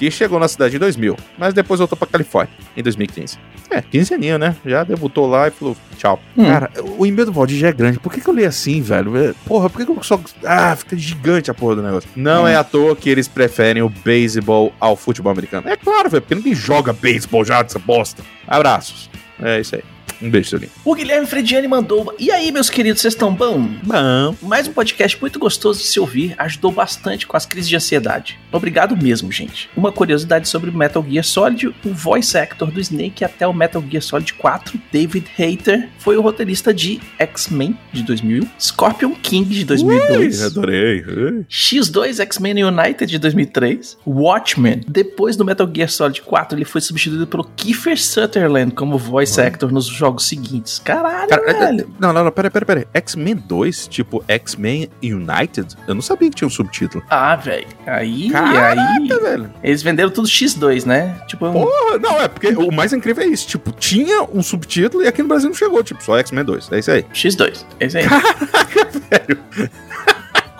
que 0.00 0.10
chegou 0.10 0.40
na 0.40 0.48
cidade 0.48 0.76
em 0.76 0.78
2000, 0.78 1.14
mas 1.36 1.52
depois 1.52 1.78
voltou 1.78 1.94
pra 1.94 2.06
Califórnia 2.06 2.50
em 2.74 2.82
2015. 2.82 3.38
É, 3.68 3.82
15 3.82 4.14
aninhos, 4.14 4.40
né? 4.40 4.56
Já 4.64 4.82
debutou 4.82 5.28
lá 5.28 5.48
e 5.48 5.50
falou 5.50 5.76
tchau. 5.98 6.18
Hum. 6.34 6.46
Cara, 6.46 6.70
o 6.96 7.04
e-mail 7.04 7.26
do 7.26 7.32
Valdir 7.32 7.58
já 7.58 7.68
é 7.68 7.72
grande. 7.72 7.98
Por 8.00 8.10
que, 8.10 8.18
que 8.18 8.26
eu 8.26 8.32
li 8.32 8.46
assim, 8.46 8.80
velho? 8.80 9.14
É, 9.14 9.34
porra, 9.44 9.68
por 9.68 9.76
que, 9.76 9.84
que 9.84 9.92
eu 9.92 10.02
só. 10.02 10.18
Ah, 10.42 10.74
fica 10.74 10.96
gigante 10.96 11.50
a 11.50 11.54
porra 11.54 11.76
do 11.76 11.82
negócio. 11.82 12.08
Não 12.16 12.44
hum. 12.44 12.48
é 12.48 12.56
à 12.56 12.64
toa 12.64 12.96
que 12.96 13.10
eles 13.10 13.28
preferem 13.28 13.82
o 13.82 13.90
beisebol 13.90 14.72
ao 14.80 14.96
futebol 14.96 15.30
americano. 15.30 15.68
É 15.68 15.76
claro, 15.76 16.08
velho, 16.08 16.22
porque 16.22 16.34
ninguém 16.34 16.54
joga 16.54 16.94
beisebol 16.94 17.44
já 17.44 17.60
dessa 17.60 17.78
bosta. 17.78 18.22
Abraços. 18.48 19.10
É 19.38 19.60
isso 19.60 19.76
aí. 19.76 19.82
Um 20.22 20.28
beijo, 20.28 20.50
Solinho. 20.50 20.70
O 20.84 20.94
Guilherme 20.94 21.26
Frediani 21.26 21.66
mandou. 21.66 22.14
E 22.18 22.30
aí, 22.30 22.52
meus 22.52 22.68
queridos, 22.68 23.00
vocês 23.00 23.14
estão 23.14 23.34
bom? 23.34 23.66
Bom. 23.82 24.36
Mais 24.42 24.68
um 24.68 24.72
podcast 24.72 25.18
muito 25.18 25.38
gostoso 25.38 25.80
de 25.80 25.86
se 25.86 25.98
ouvir, 25.98 26.34
ajudou 26.36 26.70
bastante 26.70 27.26
com 27.26 27.36
as 27.36 27.46
crises 27.46 27.68
de 27.68 27.76
ansiedade. 27.76 28.38
Obrigado 28.52 28.94
mesmo, 28.94 29.32
gente. 29.32 29.70
Uma 29.74 29.90
curiosidade 29.90 30.46
sobre 30.46 30.68
o 30.68 30.74
Metal 30.74 31.04
Gear 31.08 31.24
Solid: 31.24 31.68
o 31.68 31.74
voice 31.94 32.36
actor 32.36 32.70
do 32.70 32.80
Snake 32.80 33.24
até 33.24 33.46
o 33.46 33.54
Metal 33.54 33.82
Gear 33.88 34.02
Solid 34.02 34.34
4, 34.34 34.78
David 34.92 35.26
Hayter, 35.38 35.88
foi 35.98 36.18
o 36.18 36.20
roteirista 36.20 36.74
de 36.74 37.00
X-Men 37.18 37.78
de 37.90 38.02
2001, 38.02 38.46
Scorpion 38.60 39.14
King 39.22 39.48
de 39.48 39.64
2002, 39.64 40.40
Ui, 40.40 40.46
adorei. 40.46 41.04
X2 41.48 42.20
X-Men 42.20 42.64
United 42.64 43.10
de 43.10 43.18
2003, 43.18 43.96
Watchmen. 44.06 44.82
Depois 44.86 45.34
do 45.34 45.44
Metal 45.46 45.68
Gear 45.74 45.88
Solid 45.88 46.20
4, 46.20 46.58
ele 46.58 46.64
foi 46.66 46.82
substituído 46.82 47.26
pelo 47.26 47.44
Kiefer 47.56 47.98
Sutherland 47.98 48.72
como 48.74 48.98
voice 48.98 49.40
actor 49.40 49.72
nos 49.72 49.86
jogos 49.86 50.09
jogos 50.10 50.26
seguintes. 50.28 50.78
Caralho, 50.78 51.28
Cara, 51.28 51.42
é, 51.46 51.50
é, 51.50 51.58
velho. 51.58 51.90
Não, 51.98 52.12
não, 52.12 52.24
não, 52.24 52.32
pera, 52.32 52.50
pera, 52.50 52.66
pera. 52.66 52.86
X-Men 52.92 53.36
2, 53.36 53.88
tipo 53.88 54.24
X-Men 54.26 54.90
United? 55.02 55.76
Eu 55.86 55.94
não 55.94 56.02
sabia 56.02 56.28
que 56.28 56.36
tinha 56.36 56.48
um 56.48 56.50
subtítulo. 56.50 57.02
Ah, 57.08 57.36
velho. 57.36 57.66
Aí, 57.86 58.30
Caraca, 58.30 58.80
aí. 58.80 59.08
velho. 59.08 59.50
Eles 59.62 59.82
venderam 59.82 60.10
tudo 60.10 60.28
X2, 60.28 60.84
né? 60.84 61.16
Tipo. 61.26 61.50
Porra, 61.50 61.98
não, 61.98 62.20
é 62.20 62.28
porque 62.28 62.48
o 62.48 62.72
mais 62.72 62.92
incrível 62.92 63.24
é 63.24 63.26
isso. 63.28 63.46
Tipo, 63.46 63.72
tinha 63.72 64.22
um 64.24 64.42
subtítulo 64.42 65.04
e 65.04 65.08
aqui 65.08 65.22
no 65.22 65.28
Brasil 65.28 65.48
não 65.48 65.56
chegou. 65.56 65.82
Tipo, 65.82 66.02
só 66.02 66.18
X-Men 66.18 66.44
2. 66.44 66.72
É 66.72 66.78
isso 66.78 66.90
aí. 66.90 67.02
X2. 67.14 67.64
É 67.78 67.86
isso 67.86 67.98
aí. 67.98 68.04
Caraca, 68.04 68.88
velho 69.10 69.70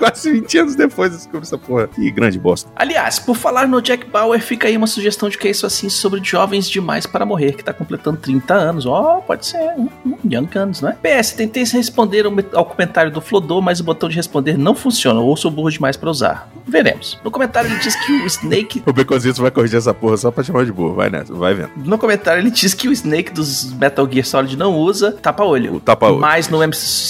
quase 0.01 0.33
20 0.33 0.59
anos 0.59 0.75
depois 0.75 1.13
descobri 1.13 1.43
essa 1.43 1.59
porra. 1.59 1.87
Que 1.87 2.11
grande 2.11 2.39
bosta. 2.39 2.71
Aliás, 2.75 3.19
por 3.19 3.37
falar 3.37 3.69
no 3.69 3.81
Jack 3.83 4.07
Bauer, 4.07 4.41
fica 4.41 4.67
aí 4.67 4.77
uma 4.77 4.87
sugestão 4.87 5.29
de 5.29 5.37
que 5.37 5.47
é 5.47 5.51
isso 5.51 5.67
assim 5.67 5.91
sobre 5.91 6.21
Jovens 6.25 6.69
Demais 6.69 7.07
para 7.07 7.27
Morrer, 7.27 7.53
que 7.53 7.63
tá 7.63 7.73
completando 7.73 8.17
30 8.17 8.55
anos. 8.55 8.87
Ó, 8.87 9.19
oh, 9.19 9.23
pode 9.23 9.47
ser. 9.47 9.59
Um, 9.77 9.89
um, 10.07 10.19
young 10.25 10.49
anos, 10.55 10.81
né? 10.81 10.97
PS, 11.03 11.33
tentei 11.33 11.65
responder 11.65 12.25
ao 12.55 12.65
comentário 12.65 13.13
do 13.13 13.21
Flodô, 13.21 13.61
mas 13.61 13.81
o 13.81 13.85
botão 13.85 14.09
de 14.09 14.17
responder 14.17 14.57
não 14.57 14.75
funciona, 14.75 15.21
ou 15.21 15.37
sou 15.37 15.51
burro 15.51 15.71
demais 15.71 15.97
para 15.97 16.11
usar. 16.11 16.51
Veremos. 16.67 17.19
No 17.23 17.31
comentário 17.31 17.71
ele 17.71 17.79
diz 17.79 17.95
que 17.95 18.13
o 18.13 18.27
Snake. 18.27 18.83
o 18.87 18.93
Beconzito 18.93 19.43
vai 19.43 19.51
corrigir 19.51 19.77
essa 19.77 19.93
porra 19.93 20.17
só 20.17 20.31
pra 20.31 20.43
chamar 20.43 20.65
de 20.65 20.73
burro. 20.73 20.95
Vai 20.95 21.11
nessa, 21.11 21.35
vai 21.35 21.53
vendo. 21.53 21.71
No 21.77 21.99
comentário 21.99 22.41
ele 22.41 22.51
diz 22.51 22.73
que 22.73 22.89
o 22.89 22.93
Snake 22.93 23.33
dos 23.33 23.73
Metal 23.75 24.09
Gear 24.11 24.25
Solid 24.25 24.57
não 24.57 24.77
usa 24.77 25.13
tapa-olho. 25.13 25.81
Tapa-olho. 25.81 26.21
Mas 26.21 26.49
no, 26.49 26.59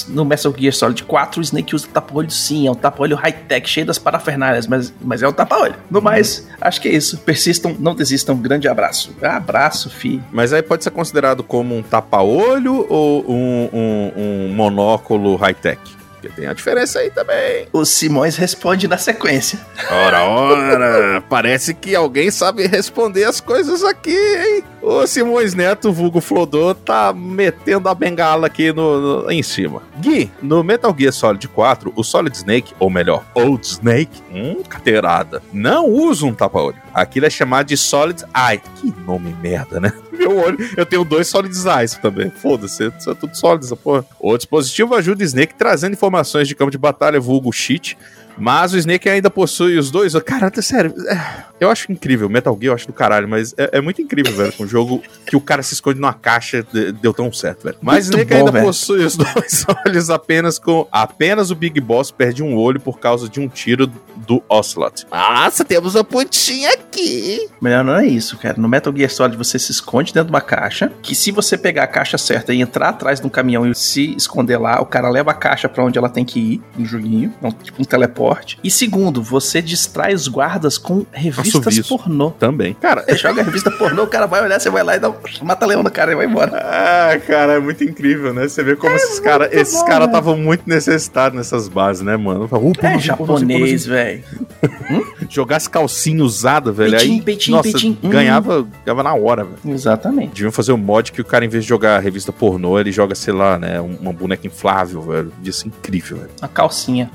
no 0.08 0.24
Metal 0.24 0.54
Gear 0.56 0.72
Solid 0.72 1.04
4 1.04 1.40
o 1.40 1.42
Snake 1.42 1.74
usa 1.74 1.86
tapa-olho 1.92 2.30
sim, 2.30 2.66
é 2.66 2.70
um 2.70 2.74
tapa-olho 2.80 3.16
high-tech, 3.16 3.68
cheio 3.68 3.86
das 3.86 3.98
parafernálias, 3.98 4.66
mas, 4.66 4.92
mas 5.00 5.22
é 5.22 5.28
um 5.28 5.32
tapa-olho. 5.32 5.74
No 5.90 6.00
mais, 6.00 6.48
acho 6.60 6.80
que 6.80 6.88
é 6.88 6.92
isso. 6.92 7.18
Persistam, 7.18 7.76
não 7.78 7.94
desistam. 7.94 8.36
Grande 8.36 8.68
abraço. 8.68 9.14
Abraço, 9.22 9.90
fi. 9.90 10.20
Mas 10.32 10.52
aí 10.52 10.62
pode 10.62 10.84
ser 10.84 10.90
considerado 10.90 11.42
como 11.42 11.76
um 11.76 11.82
tapa-olho 11.82 12.86
ou 12.88 13.24
um, 13.30 13.68
um, 13.72 14.12
um 14.16 14.54
monóculo 14.54 15.36
high-tech? 15.36 15.99
Porque 16.20 16.28
tem 16.28 16.46
a 16.46 16.52
diferença 16.52 16.98
aí 16.98 17.10
também. 17.10 17.66
O 17.72 17.84
Simões 17.84 18.36
responde 18.36 18.86
na 18.86 18.98
sequência. 18.98 19.58
Ora, 19.90 20.24
ora! 20.24 21.24
Parece 21.28 21.72
que 21.72 21.94
alguém 21.94 22.30
sabe 22.30 22.66
responder 22.66 23.24
as 23.24 23.40
coisas 23.40 23.82
aqui, 23.82 24.14
hein? 24.14 24.62
O 24.82 25.06
Simões 25.06 25.54
Neto, 25.54 25.92
vulgo 25.92 26.20
Flodô, 26.20 26.74
tá 26.74 27.12
metendo 27.14 27.88
a 27.88 27.94
bengala 27.94 28.46
aqui 28.46 28.72
no, 28.72 29.22
no, 29.24 29.30
em 29.30 29.42
cima. 29.42 29.82
Gui, 29.98 30.30
no 30.42 30.62
Metal 30.62 30.94
Gear 30.96 31.12
Solid 31.12 31.48
4, 31.48 31.92
o 31.96 32.04
Solid 32.04 32.36
Snake, 32.36 32.74
ou 32.78 32.90
melhor, 32.90 33.24
Old 33.34 33.66
Snake, 33.66 34.22
hum, 34.30 34.62
carteirada, 34.68 35.42
não 35.52 35.86
usa 35.86 36.26
um 36.26 36.34
tapa-olho. 36.34 36.76
Aquilo 36.92 37.26
é 37.26 37.30
chamado 37.30 37.66
de 37.68 37.76
Solid 37.76 38.22
Eye. 38.36 38.60
Que 38.76 38.94
nome 39.06 39.34
merda, 39.40 39.80
né? 39.80 39.92
Meu 40.20 40.36
olho, 40.36 40.58
eu 40.76 40.84
tenho 40.84 41.04
dois 41.04 41.26
Solid 41.28 41.54
Eyes 41.66 41.94
também. 41.94 42.30
Foda-se, 42.30 42.92
isso 42.98 43.10
é 43.10 43.14
tudo 43.14 43.34
sólido 43.34 43.64
essa 43.64 43.74
porra. 43.74 44.04
O 44.20 44.36
dispositivo 44.36 44.94
ajuda 44.94 45.24
Snake 45.24 45.54
trazendo 45.54 45.94
informações 45.94 46.46
de 46.46 46.54
campo 46.54 46.70
de 46.70 46.78
batalha, 46.78 47.18
vulgo 47.18 47.50
cheat, 47.52 47.96
mas 48.38 48.72
o 48.72 48.78
Snake 48.78 49.08
ainda 49.08 49.30
possui 49.30 49.78
os 49.78 49.90
dois. 49.90 50.14
Cara, 50.24 50.50
sério, 50.62 50.94
é, 51.08 51.44
eu 51.60 51.70
acho 51.70 51.90
incrível. 51.92 52.28
Metal 52.28 52.56
Gear 52.58 52.70
eu 52.70 52.74
acho 52.74 52.86
do 52.86 52.92
caralho, 52.92 53.28
mas 53.28 53.54
é, 53.58 53.78
é 53.78 53.80
muito 53.80 54.00
incrível, 54.00 54.32
velho. 54.34 54.52
Com 54.52 54.64
um 54.64 54.68
jogo 54.68 55.02
que 55.26 55.36
o 55.36 55.40
cara 55.40 55.62
se 55.62 55.74
esconde 55.74 56.00
numa 56.00 56.14
caixa 56.14 56.66
deu 57.00 57.12
tão 57.12 57.32
certo, 57.32 57.64
velho. 57.64 57.76
Mas 57.82 58.06
muito 58.06 58.18
Snake 58.18 58.30
bom, 58.30 58.38
ainda 58.38 58.52
velho. 58.52 58.66
possui 58.66 59.04
os 59.04 59.16
dois 59.18 59.66
olhos 59.86 60.10
apenas 60.10 60.58
com. 60.58 60.86
Apenas 60.90 61.50
o 61.50 61.54
Big 61.54 61.80
Boss 61.80 62.10
perde 62.10 62.42
um 62.42 62.56
olho 62.56 62.80
por 62.80 62.98
causa 62.98 63.28
de 63.28 63.40
um 63.40 63.48
tiro 63.48 63.90
do 64.26 64.42
Ocelot. 64.48 65.06
Nossa, 65.10 65.64
temos 65.64 65.94
uma 65.94 66.04
pontinha 66.04 66.70
aqui. 66.72 67.48
Melhor 67.60 67.84
não 67.84 67.96
é 67.96 68.06
isso, 68.06 68.38
cara. 68.38 68.54
No 68.58 68.68
Metal 68.68 68.94
Gear 68.96 69.10
Solid 69.10 69.36
você 69.36 69.58
se 69.58 69.70
esconde 69.70 70.12
dentro 70.12 70.28
de 70.28 70.32
uma 70.32 70.40
caixa. 70.40 70.92
Que 71.02 71.14
se 71.14 71.30
você 71.30 71.58
pegar 71.58 71.84
a 71.84 71.86
caixa 71.86 72.16
certa 72.16 72.54
e 72.54 72.60
entrar 72.60 72.90
atrás 72.90 73.20
de 73.20 73.26
um 73.26 73.30
caminhão 73.30 73.66
e 73.66 73.74
se 73.74 74.14
esconder 74.16 74.58
lá, 74.58 74.80
o 74.80 74.86
cara 74.86 75.08
leva 75.10 75.30
a 75.30 75.34
caixa 75.34 75.68
para 75.68 75.84
onde 75.84 75.98
ela 75.98 76.08
tem 76.08 76.24
que 76.24 76.38
ir, 76.40 76.62
no 76.76 76.86
joguinho. 76.86 77.34
Tipo 77.62 77.82
um 77.82 77.84
teleporte 77.84 78.19
e 78.62 78.70
segundo, 78.70 79.22
você 79.22 79.62
distrai 79.62 80.14
os 80.14 80.28
guardas 80.28 80.76
com 80.76 81.06
revistas 81.12 81.88
pornô. 81.88 82.30
Também. 82.32 82.74
Cara, 82.74 83.04
você 83.04 83.16
joga 83.16 83.40
a 83.40 83.44
revista 83.44 83.70
pornô, 83.70 84.04
o 84.04 84.06
cara 84.06 84.26
vai 84.26 84.42
olhar, 84.42 84.60
você 84.60 84.70
vai 84.70 84.82
lá 84.82 84.96
e 84.96 84.98
dá, 84.98 85.12
mata 85.42 85.66
leão 85.66 85.82
no 85.82 85.90
cara 85.90 86.12
e 86.12 86.14
vai 86.14 86.26
embora. 86.26 86.52
Ah, 86.56 87.18
cara, 87.26 87.54
é 87.54 87.60
muito 87.60 87.82
incrível, 87.84 88.32
né? 88.34 88.48
Você 88.48 88.62
vê 88.62 88.76
como 88.76 88.92
é 88.92 88.96
esses 88.96 89.20
caras 89.20 89.48
esses 89.52 89.82
caras 89.82 90.06
estavam 90.06 90.36
muito 90.36 90.68
necessitados 90.68 91.36
nessas 91.36 91.68
bases, 91.68 92.02
né, 92.02 92.16
mano? 92.16 92.48
Upa, 92.50 92.88
é 92.88 92.98
japonês, 92.98 93.86
velho. 93.86 94.22
hum? 94.90 95.04
Jogasse 95.28 95.68
calcinha 95.68 96.22
usada, 96.22 96.72
velho. 96.72 96.98
Aí, 96.98 97.20
peitinho, 97.20 97.56
nossa, 97.56 97.70
peitinho. 97.70 97.96
ganhava, 98.02 98.66
ganhava 98.84 99.02
na 99.02 99.14
hora, 99.14 99.44
velho. 99.44 99.74
Exatamente. 99.74 100.34
Deviam 100.34 100.52
fazer 100.52 100.72
um 100.72 100.76
mod 100.76 101.12
que 101.12 101.20
o 101.20 101.24
cara, 101.24 101.44
em 101.44 101.48
vez 101.48 101.64
de 101.64 101.68
jogar 101.68 101.96
a 101.96 102.00
revista 102.00 102.32
pornô, 102.32 102.78
ele 102.78 102.92
joga, 102.92 103.14
sei 103.14 103.32
lá, 103.32 103.58
né, 103.58 103.80
uma 103.80 104.12
boneca 104.12 104.46
inflável, 104.46 105.02
velho. 105.02 105.32
Devia 105.38 105.52
ser 105.52 105.68
incrível, 105.68 106.18
velho. 106.18 106.30
Uma 106.40 106.48
calcinha. 106.48 107.10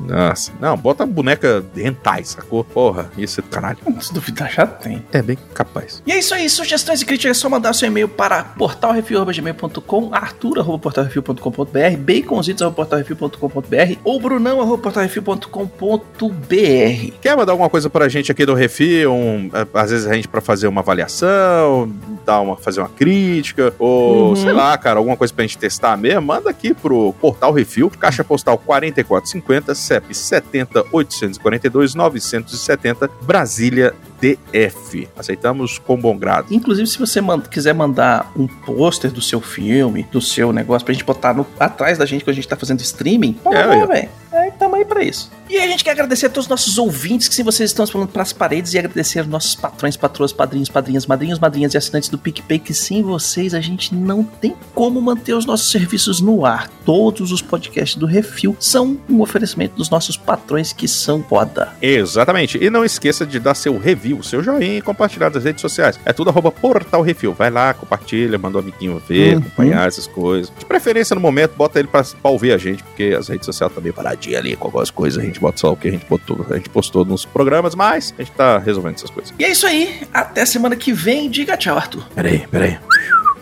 Nossa. 0.00 0.52
Não, 0.60 0.76
bota 0.76 1.06
boneca 1.06 1.64
hentai, 1.76 2.24
sacou? 2.24 2.64
Porra, 2.64 3.10
isso 3.16 3.40
é 3.40 3.42
do 3.42 3.48
caralho. 3.48 3.78
Se 4.00 4.12
duvidar, 4.12 4.50
já 4.50 4.66
tem. 4.66 5.04
É 5.12 5.22
bem 5.22 5.38
capaz. 5.54 6.02
E 6.06 6.12
é 6.12 6.18
isso 6.18 6.34
aí. 6.34 6.48
Sugestões 6.48 7.02
e 7.02 7.06
críticas 7.06 7.36
é 7.36 7.40
só 7.40 7.48
mandar 7.48 7.72
seu 7.72 7.88
e-mail 7.88 8.08
para 8.08 8.44
portalrefil.gmail.com, 8.44 10.10
arthur.portalrefil.com.br, 10.12 11.96
baconzitos.portalrefil.com.br 11.98 13.96
ou 14.04 14.20
brunão.portalrefil.com.br. 14.20 17.12
Quer 17.20 17.36
mandar 17.36 17.52
alguma 17.52 17.70
coisa 17.70 17.90
pra 17.90 18.08
gente 18.08 18.32
aqui 18.32 18.44
do 18.44 18.54
Refil? 18.54 19.12
Um, 19.12 19.50
às 19.74 19.90
vezes 19.90 20.06
a 20.06 20.14
gente 20.14 20.28
pra 20.28 20.40
fazer 20.40 20.66
uma 20.66 20.80
avaliação, 20.80 21.92
dar 22.24 22.40
uma, 22.40 22.56
fazer 22.56 22.80
uma 22.80 22.88
crítica, 22.88 23.74
ou 23.78 24.30
uhum. 24.30 24.36
sei 24.36 24.52
lá, 24.52 24.76
cara, 24.78 24.98
alguma 24.98 25.16
coisa 25.16 25.32
pra 25.32 25.42
gente 25.42 25.58
testar 25.58 25.96
mesmo, 25.96 26.22
manda 26.22 26.50
aqui 26.50 26.74
pro 26.74 27.12
Portal 27.14 27.52
Refil, 27.52 27.90
caixa 27.90 28.24
postal 28.24 28.58
4450, 28.58 29.74
CEP 29.82 30.14
70 30.14 30.86
842 30.92 31.94
970, 31.94 33.10
Brasília, 33.22 33.94
DF. 34.20 35.08
Aceitamos 35.16 35.78
com 35.78 35.96
bom 35.96 36.16
grado. 36.16 36.52
Inclusive, 36.54 36.86
se 36.86 36.98
você 36.98 37.20
quiser 37.50 37.74
mandar 37.74 38.30
um 38.36 38.46
pôster 38.46 39.10
do 39.10 39.20
seu 39.20 39.40
filme, 39.40 40.06
do 40.12 40.20
seu 40.20 40.52
negócio, 40.52 40.84
pra 40.84 40.92
gente 40.92 41.04
botar 41.04 41.34
no, 41.34 41.46
atrás 41.58 41.98
da 41.98 42.06
gente 42.06 42.24
quando 42.24 42.30
a 42.30 42.34
gente 42.34 42.48
tá 42.48 42.56
fazendo 42.56 42.80
streaming, 42.80 43.36
é, 43.46 43.86
velho. 43.86 44.08
É, 44.32 44.41
tamo 44.58 44.76
aí 44.76 44.84
pra 44.84 45.02
isso. 45.02 45.30
E 45.48 45.58
a 45.58 45.66
gente 45.66 45.84
quer 45.84 45.90
agradecer 45.90 46.26
a 46.26 46.28
todos 46.30 46.46
os 46.46 46.50
nossos 46.50 46.78
ouvintes, 46.78 47.28
que 47.28 47.34
se 47.34 47.42
vocês 47.42 47.70
estão 47.70 47.86
falando 47.86 48.08
pras 48.08 48.32
paredes, 48.32 48.72
e 48.72 48.78
agradecer 48.78 49.18
aos 49.18 49.28
nossos 49.28 49.54
patrões, 49.54 49.96
patroas, 49.96 50.32
padrinhos, 50.32 50.68
padrinhas, 50.68 51.06
madrinhos, 51.06 51.38
madrinhas 51.38 51.74
e 51.74 51.76
assinantes 51.76 52.08
do 52.08 52.16
PicPay, 52.16 52.58
que 52.58 52.72
sem 52.72 53.02
vocês 53.02 53.52
a 53.52 53.60
gente 53.60 53.94
não 53.94 54.24
tem 54.24 54.54
como 54.74 55.00
manter 55.00 55.34
os 55.34 55.44
nossos 55.44 55.70
serviços 55.70 56.20
no 56.20 56.46
ar. 56.46 56.68
Todos 56.84 57.32
os 57.32 57.42
podcasts 57.42 57.96
do 57.96 58.06
Refil 58.06 58.56
são 58.58 58.98
um 59.08 59.20
oferecimento 59.20 59.76
dos 59.76 59.90
nossos 59.90 60.16
patrões 60.16 60.72
que 60.72 60.88
são 60.88 61.22
foda. 61.22 61.72
Exatamente. 61.82 62.58
E 62.62 62.70
não 62.70 62.84
esqueça 62.84 63.26
de 63.26 63.38
dar 63.38 63.54
seu 63.54 63.76
review, 63.78 64.22
seu 64.22 64.42
joinha 64.42 64.78
e 64.78 64.82
compartilhar 64.82 65.30
nas 65.30 65.44
redes 65.44 65.60
sociais. 65.60 65.98
É 66.04 66.12
tudo 66.12 66.30
arroba 66.30 66.50
Portal 66.50 67.02
Refil. 67.02 67.34
Vai 67.34 67.50
lá, 67.50 67.74
compartilha, 67.74 68.38
manda 68.38 68.58
um 68.58 68.60
amiguinho 68.60 69.02
ver, 69.06 69.34
uhum. 69.34 69.40
acompanhar 69.40 69.86
essas 69.86 70.06
coisas. 70.06 70.52
De 70.58 70.64
preferência 70.64 71.14
no 71.14 71.20
momento, 71.20 71.54
bota 71.56 71.78
ele 71.78 71.88
pra, 71.88 72.02
pra 72.02 72.30
ouvir 72.30 72.52
a 72.52 72.58
gente, 72.58 72.82
porque 72.82 73.14
as 73.18 73.28
redes 73.28 73.46
sociais 73.46 73.72
também 73.72 73.92
tá 73.92 74.02
paradinha 74.02 74.38
ali 74.42 74.56
com 74.56 74.66
algumas 74.66 74.90
coisas. 74.90 75.22
A 75.22 75.26
gente 75.26 75.40
bota 75.40 75.58
só 75.58 75.72
o 75.72 75.76
que 75.76 75.88
a 75.88 75.90
gente 75.90 76.04
botou, 76.06 76.44
a 76.50 76.56
gente 76.56 76.68
postou 76.68 77.04
nos 77.04 77.24
programas, 77.24 77.74
mas 77.74 78.12
a 78.18 78.22
gente 78.22 78.32
tá 78.32 78.58
resolvendo 78.58 78.96
essas 78.96 79.10
coisas. 79.10 79.32
E 79.38 79.44
é 79.44 79.50
isso 79.50 79.66
aí. 79.66 80.02
Até 80.12 80.44
semana 80.44 80.76
que 80.76 80.92
vem. 80.92 81.30
Diga 81.30 81.56
tchau, 81.56 81.76
Arthur. 81.76 82.06
Peraí, 82.14 82.46
peraí. 82.50 82.78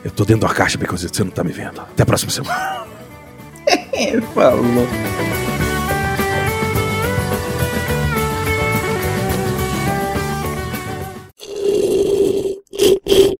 Eu 0.04 0.10
tô 0.10 0.24
dentro 0.24 0.46
da 0.48 0.54
caixa, 0.54 0.78
porque 0.78 0.96
você 0.96 1.24
não 1.24 1.30
tá 1.30 1.42
me 1.42 1.52
vendo. 1.52 1.80
Até 1.80 2.02
a 2.02 2.06
próxima 2.06 2.30
semana. 2.30 2.86
Falou. 4.34 5.49